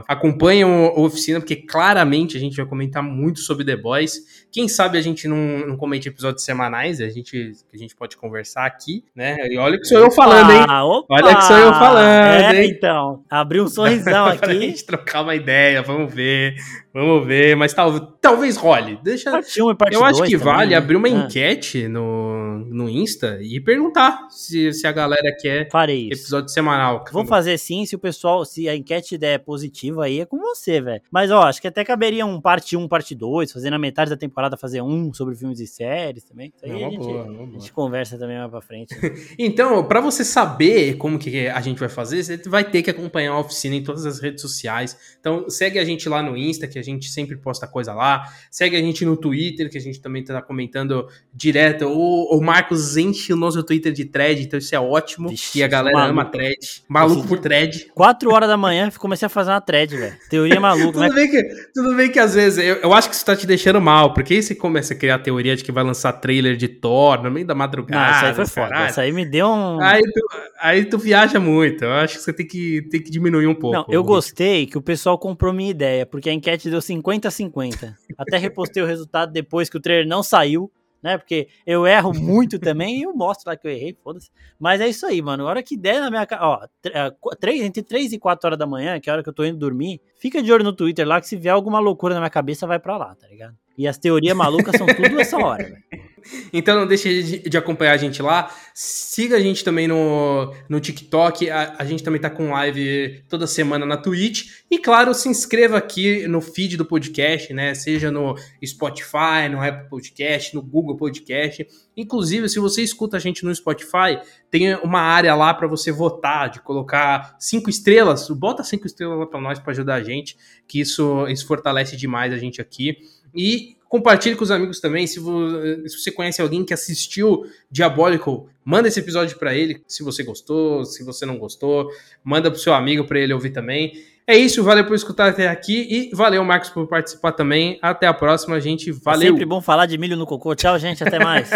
acompanham 0.08 0.86
a 0.86 1.00
oficina, 1.00 1.40
porque 1.40 1.58
claramente 1.58 2.38
a 2.38 2.40
gente 2.40 2.56
vai 2.56 2.66
comentar 2.66 3.04
muito 3.04 3.40
sobre 3.42 3.66
The 3.66 3.76
Boys. 3.76 4.46
Quem 4.50 4.70
sabe 4.70 4.98
a 4.98 5.02
gente 5.02 5.28
não, 5.28 5.68
não 5.68 5.78
comente 5.78 6.08
episódios 6.08 6.46
semanais, 6.46 7.02
a 7.02 7.10
gente, 7.10 7.52
a 7.74 7.78
gente 7.78 7.96
pode 7.96 8.16
conversar 8.16 8.66
aqui, 8.66 9.04
né? 9.14 9.36
E 9.50 9.58
olha 9.58 9.78
que 9.78 9.86
sou 9.86 10.00
eu 10.00 10.10
falando, 10.10 10.52
hein? 10.52 10.62
Opa, 10.62 11.16
olha 11.16 11.36
que 11.36 11.44
sou 11.44 11.58
eu 11.58 11.74
falando, 11.74 12.56
é, 12.56 12.64
hein? 12.64 12.72
Então, 12.72 13.24
abriu 13.30 13.66
um 13.66 13.68
sorrisão 13.68 14.28
aqui. 14.28 14.40
pra 14.40 14.54
gente 14.54 14.86
trocar 14.86 15.22
uma 15.22 15.36
ideia, 15.36 15.82
vamos 15.82 16.14
ver. 16.14 16.56
Vamos 16.94 17.26
ver, 17.26 17.56
mas 17.56 17.74
tal, 17.74 18.00
talvez 18.00 18.58
role. 18.58 19.00
Deixa. 19.04 19.32
Parte 19.32 19.62
1 19.62 19.72
e 19.72 19.76
parte 19.76 19.96
Eu 19.96 20.04
acho 20.04 20.24
que 20.24 20.38
também, 20.38 20.54
vale 20.54 20.70
né? 20.72 20.76
abrir 20.76 20.96
uma 20.96 21.08
ah. 21.08 21.12
enquete 21.12 21.88
no, 21.88 22.37
no 22.58 22.90
Insta 22.90 23.40
e 23.42 23.60
perguntar 23.60 24.28
se, 24.30 24.74
se 24.74 24.88
a 24.88 24.92
galera 24.92 25.36
quer 25.40 25.70
Farei 25.70 26.08
episódio 26.08 26.50
semanal. 26.50 27.06
Vou 27.12 27.26
fazer 27.26 27.58
sim, 27.58 27.86
se 27.86 27.96
o 27.96 28.00
pessoal, 28.00 28.46
se 28.46 28.68
a 28.68 28.76
enquete 28.76 29.18
der 29.18 29.40
positiva 29.40 30.06
aí, 30.06 30.20
é 30.22 30.26
com 30.26 30.38
você, 30.38 30.82
velho. 30.82 31.02
Mas 31.12 31.32
ó, 31.32 31.44
acho 31.44 31.62
que 31.62 31.68
até 31.68 31.84
caberia 31.84 32.26
um 32.26 32.40
parte 32.42 32.76
1, 32.76 32.88
parte 32.88 33.16
2, 33.16 33.52
fazer 33.52 33.70
na 33.70 33.80
metade 33.80 34.10
da 34.10 34.18
temporada 34.18 34.58
fazer 34.58 34.82
um 34.82 35.14
sobre 35.14 35.36
filmes 35.36 35.60
e 35.60 35.68
séries 35.68 36.24
também. 36.24 36.52
Isso 36.56 36.66
aí 36.66 36.82
é 36.82 36.86
a, 36.86 36.90
gente, 36.90 36.98
boa, 37.00 37.24
a 37.24 37.60
gente 37.60 37.72
conversa 37.72 38.18
também 38.18 38.38
mais 38.38 38.50
pra 38.50 38.62
frente. 38.62 38.94
Né? 38.96 39.14
então, 39.38 39.84
para 39.88 40.02
você 40.02 40.24
saber 40.24 40.96
como 40.98 41.20
que 41.20 41.48
a 41.48 41.62
gente 41.62 41.80
vai 41.80 41.90
fazer, 41.90 42.24
você 42.24 42.38
vai 42.50 42.70
ter 42.70 42.82
que 42.82 42.90
acompanhar 42.90 43.32
a 43.32 43.40
oficina 43.40 43.76
em 43.76 43.84
todas 43.84 44.06
as 44.06 44.20
redes 44.20 44.42
sociais. 44.42 44.98
Então, 45.20 45.50
segue 45.50 45.80
a 45.80 45.86
gente 45.86 46.08
lá 46.10 46.22
no 46.22 46.36
Insta, 46.38 46.68
que 46.68 46.80
a 46.80 46.84
gente 46.84 47.10
sempre 47.10 47.38
posta 47.38 47.68
coisa 47.68 47.94
lá. 47.94 48.26
Segue 48.52 48.76
a 48.76 48.82
gente 48.82 49.06
no 49.06 49.18
Twitter, 49.18 49.70
que 49.70 49.78
a 49.78 49.82
gente 49.82 50.02
também 50.02 50.24
tá 50.24 50.42
comentando 50.42 51.08
direto. 51.34 51.86
O, 51.86 52.38
o 52.38 52.42
Marcos 52.48 52.96
enche 52.96 53.34
o 53.34 53.36
nosso 53.36 53.62
Twitter 53.62 53.92
de 53.92 54.06
thread, 54.06 54.42
então 54.42 54.58
isso 54.58 54.74
é 54.74 54.80
ótimo. 54.80 55.28
Vixe, 55.28 55.60
e 55.60 55.64
a 55.64 55.68
galera 55.68 55.98
maluco. 55.98 56.22
ama 56.22 56.26
thread. 56.32 56.84
Maluco 56.88 57.28
por 57.28 57.40
thread. 57.40 57.88
4 57.94 58.32
horas 58.34 58.48
da 58.48 58.56
manhã, 58.56 58.90
comecei 58.98 59.26
a 59.26 59.30
fazer 59.30 59.52
uma 59.52 59.60
thread, 59.60 59.98
velho. 59.98 60.16
Teoria 60.30 60.60
maluca. 60.60 60.94
tudo, 60.94 61.00
né? 61.02 61.10
bem 61.10 61.30
que, 61.30 61.44
tudo 61.74 61.96
bem 61.96 62.10
que 62.10 62.20
às 62.20 62.36
vezes, 62.36 62.64
eu, 62.64 62.76
eu 62.76 62.94
acho 62.94 63.10
que 63.10 63.16
isso 63.16 63.26
tá 63.26 63.36
te 63.36 63.46
deixando 63.46 63.82
mal, 63.82 64.14
porque 64.14 64.36
aí 64.36 64.42
você 64.42 64.56
começa 64.56 64.94
a 64.94 64.98
criar 64.98 65.16
a 65.16 65.20
teoria 65.20 65.56
de 65.58 65.64
que 65.64 65.72
vai 65.72 65.84
lançar 65.84 66.14
trailer 66.14 66.56
de 66.56 66.70
Thor 66.70 67.22
no 67.22 67.30
meio 67.30 67.46
da 67.46 67.54
madrugada. 67.54 68.06
Não, 68.06 68.16
isso 68.16 68.26
aí 68.26 68.34
foi 68.34 68.46
foda. 68.46 68.88
Isso 68.88 69.02
aí 69.02 69.12
me 69.12 69.26
deu 69.26 69.48
um. 69.48 69.82
Aí 69.82 70.02
tu, 70.02 70.28
aí 70.62 70.86
tu 70.86 70.98
viaja 70.98 71.40
muito. 71.42 71.84
Eu 71.84 71.94
acho 71.94 72.16
que 72.16 72.24
você 72.24 72.32
tem 72.32 72.48
que, 72.48 72.82
tem 72.90 73.02
que 73.02 73.12
diminuir 73.12 73.48
um 73.48 73.56
pouco. 73.56 73.78
Não, 73.78 73.86
eu 73.90 74.04
gostei 74.04 74.66
que 74.66 74.78
o 74.78 74.82
pessoal 74.82 75.18
comprou 75.18 75.52
minha 75.52 75.72
ideia, 75.72 76.06
porque 76.06 76.30
a 76.30 76.34
enquete 76.34 76.70
deu 76.70 76.80
50 76.80 77.28
a 77.28 77.32
50. 77.32 77.98
Até 78.18 78.38
repostei 78.38 78.82
o 78.82 78.86
resultado 78.86 79.32
depois 79.34 79.70
que 79.70 79.78
o 79.78 79.80
trailer 79.82 80.08
não 80.08 80.24
saiu, 80.24 80.72
né? 81.02 81.18
Porque 81.18 81.48
eu 81.66 81.86
erro 81.86 82.14
muito 82.14 82.60
também 82.60 83.00
e 83.00 83.04
eu 83.04 83.16
mostro 83.16 83.50
lá 83.50 83.56
que 83.58 83.68
eu 83.68 83.72
errei, 83.72 83.96
foda-se. 84.04 84.30
Mas 84.60 84.82
é 84.82 84.88
isso 84.88 85.06
aí, 85.06 85.22
mano. 85.22 85.46
A 85.46 85.50
hora 85.50 85.64
que 85.64 85.78
der 85.78 86.00
na 86.00 86.10
minha 86.10 86.26
casa, 86.26 86.44
ó, 86.44 86.68
é, 86.86 87.12
três, 87.40 87.62
entre 87.62 87.84
3 87.84 88.14
e 88.14 88.20
4 88.20 88.48
horas 88.48 88.60
da 88.60 88.66
manhã, 88.66 89.00
que 89.00 89.10
é 89.10 89.12
a 89.12 89.16
hora 89.16 89.24
que 89.24 89.30
eu 89.30 89.34
tô 89.34 89.44
indo 89.46 89.58
dormir, 89.58 90.02
fica 90.20 90.42
de 90.42 90.52
olho 90.52 90.64
no 90.64 90.74
Twitter 90.74 91.08
lá 91.08 91.20
que 91.20 91.28
se 91.28 91.36
vier 91.36 91.54
alguma 91.54 91.80
loucura 91.80 92.14
na 92.14 92.20
minha 92.20 92.30
cabeça, 92.30 92.68
vai 92.68 92.80
pra 92.80 92.98
lá, 92.98 93.16
tá 93.16 93.28
ligado? 93.28 93.56
E 93.78 93.88
as 93.88 93.98
teorias 93.98 94.36
malucas 94.36 94.76
são 94.76 94.88
tudo 94.88 95.20
essa 95.20 95.38
hora. 95.38 95.78
Então 96.52 96.76
não 96.76 96.88
deixe 96.88 97.24
de, 97.24 97.50
de, 97.50 97.58
acompanhar 97.58 97.94
a 97.94 97.98
gente 97.98 98.22
lá. 98.22 98.54
Siga 98.74 99.38
a 99.38 99.40
gente 99.40 99.64
também 99.64 99.88
no, 99.88 100.54
no 100.68 100.80
TikTok. 100.80 101.50
A, 101.50 101.76
a, 101.80 101.86
gente 101.86 102.04
também 102.04 102.20
tá 102.20 102.30
com 102.30 102.52
live 102.52 103.24
toda 103.30 103.48
semana 103.48 103.86
na 103.86 103.98
Twitch. 103.98 104.48
E 104.70 104.78
claro, 104.78 105.14
se 105.14 105.30
inscreva 105.30 105.78
aqui 105.78 106.28
no 106.28 106.42
feed 106.42 106.78
do 106.78 106.86
podcast, 106.86 107.54
né? 107.54 107.74
Seja 107.74 108.12
no 108.12 108.36
Spotify, 108.66 109.48
no 109.50 109.62
Apple 109.62 109.90
Podcast, 109.90 110.54
no 110.56 110.62
Google 110.62 110.98
Podcast. 110.98 111.66
Inclusive, 111.96 112.50
se 112.50 112.60
você 112.60 112.82
escuta 112.82 113.18
a 113.18 113.20
gente 113.20 113.44
no 113.44 113.54
Spotify, 113.54 114.20
tem 114.52 114.76
uma 114.76 115.00
área 115.00 115.34
lá 115.34 115.54
para 115.54 115.68
você 115.68 115.92
votar, 115.92 116.50
de 116.50 116.62
colocar 116.62 117.36
cinco 117.40 117.70
estrelas. 117.70 118.30
Bota 118.30 118.64
cinco 118.64 118.86
estrelas 118.86 119.18
lá 119.18 119.26
para 119.26 119.42
nós 119.42 119.60
para 119.60 119.72
ajudar 119.72 119.96
a 119.96 120.04
gente, 120.04 120.38
que 120.68 120.80
isso, 120.80 121.28
isso 121.28 121.48
fortalece 121.48 121.96
demais 121.96 122.34
a 122.34 122.38
gente 122.38 122.62
aqui. 122.62 122.98
E 123.36 123.78
Compartilhe 123.90 124.36
com 124.36 124.44
os 124.44 124.52
amigos 124.52 124.80
também. 124.80 125.08
Se, 125.08 125.16
se 125.16 125.98
você 125.98 126.12
conhece 126.12 126.42
alguém 126.42 126.66
que 126.66 126.74
assistiu 126.74 127.46
Diabolical, 127.72 128.48
manda 128.64 128.88
esse 128.88 129.00
episódio 129.00 129.38
para 129.38 129.56
ele. 129.56 129.82
Se 129.88 130.04
você 130.04 130.24
gostou, 130.24 130.84
se 130.84 131.04
você 131.04 131.26
não 131.26 131.38
gostou, 131.38 131.90
manda 132.24 132.52
pro 132.52 132.60
seu 132.60 132.74
amigo 132.74 133.06
para 133.06 133.20
ele 133.20 133.34
ouvir 133.34 133.52
também. 133.52 133.94
É 134.26 134.36
isso, 134.36 134.62
valeu 134.62 134.86
por 134.86 134.94
escutar 134.94 135.30
até 135.30 135.48
aqui 135.48 135.88
e 135.90 136.14
valeu, 136.14 136.44
Marcos, 136.44 136.70
por 136.70 136.86
participar 136.86 137.32
também. 137.32 137.80
Até 137.82 138.08
a 138.08 138.14
próxima, 138.14 138.60
gente. 138.60 138.92
Valeu. 138.92 139.30
É 139.30 139.32
sempre 139.32 139.46
bom 139.46 139.62
falar 139.62 139.86
de 139.86 139.98
milho 139.98 140.18
no 140.18 140.28
cocô. 140.28 140.54
Tchau, 140.54 140.78
gente. 140.78 141.02
Até 141.02 141.18
mais. 141.18 141.50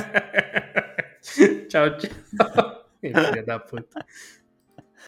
tchau, 1.67 1.97
tchau. 1.97 2.81
Filha 3.01 3.43
da 3.43 3.59
puta. 3.59 4.05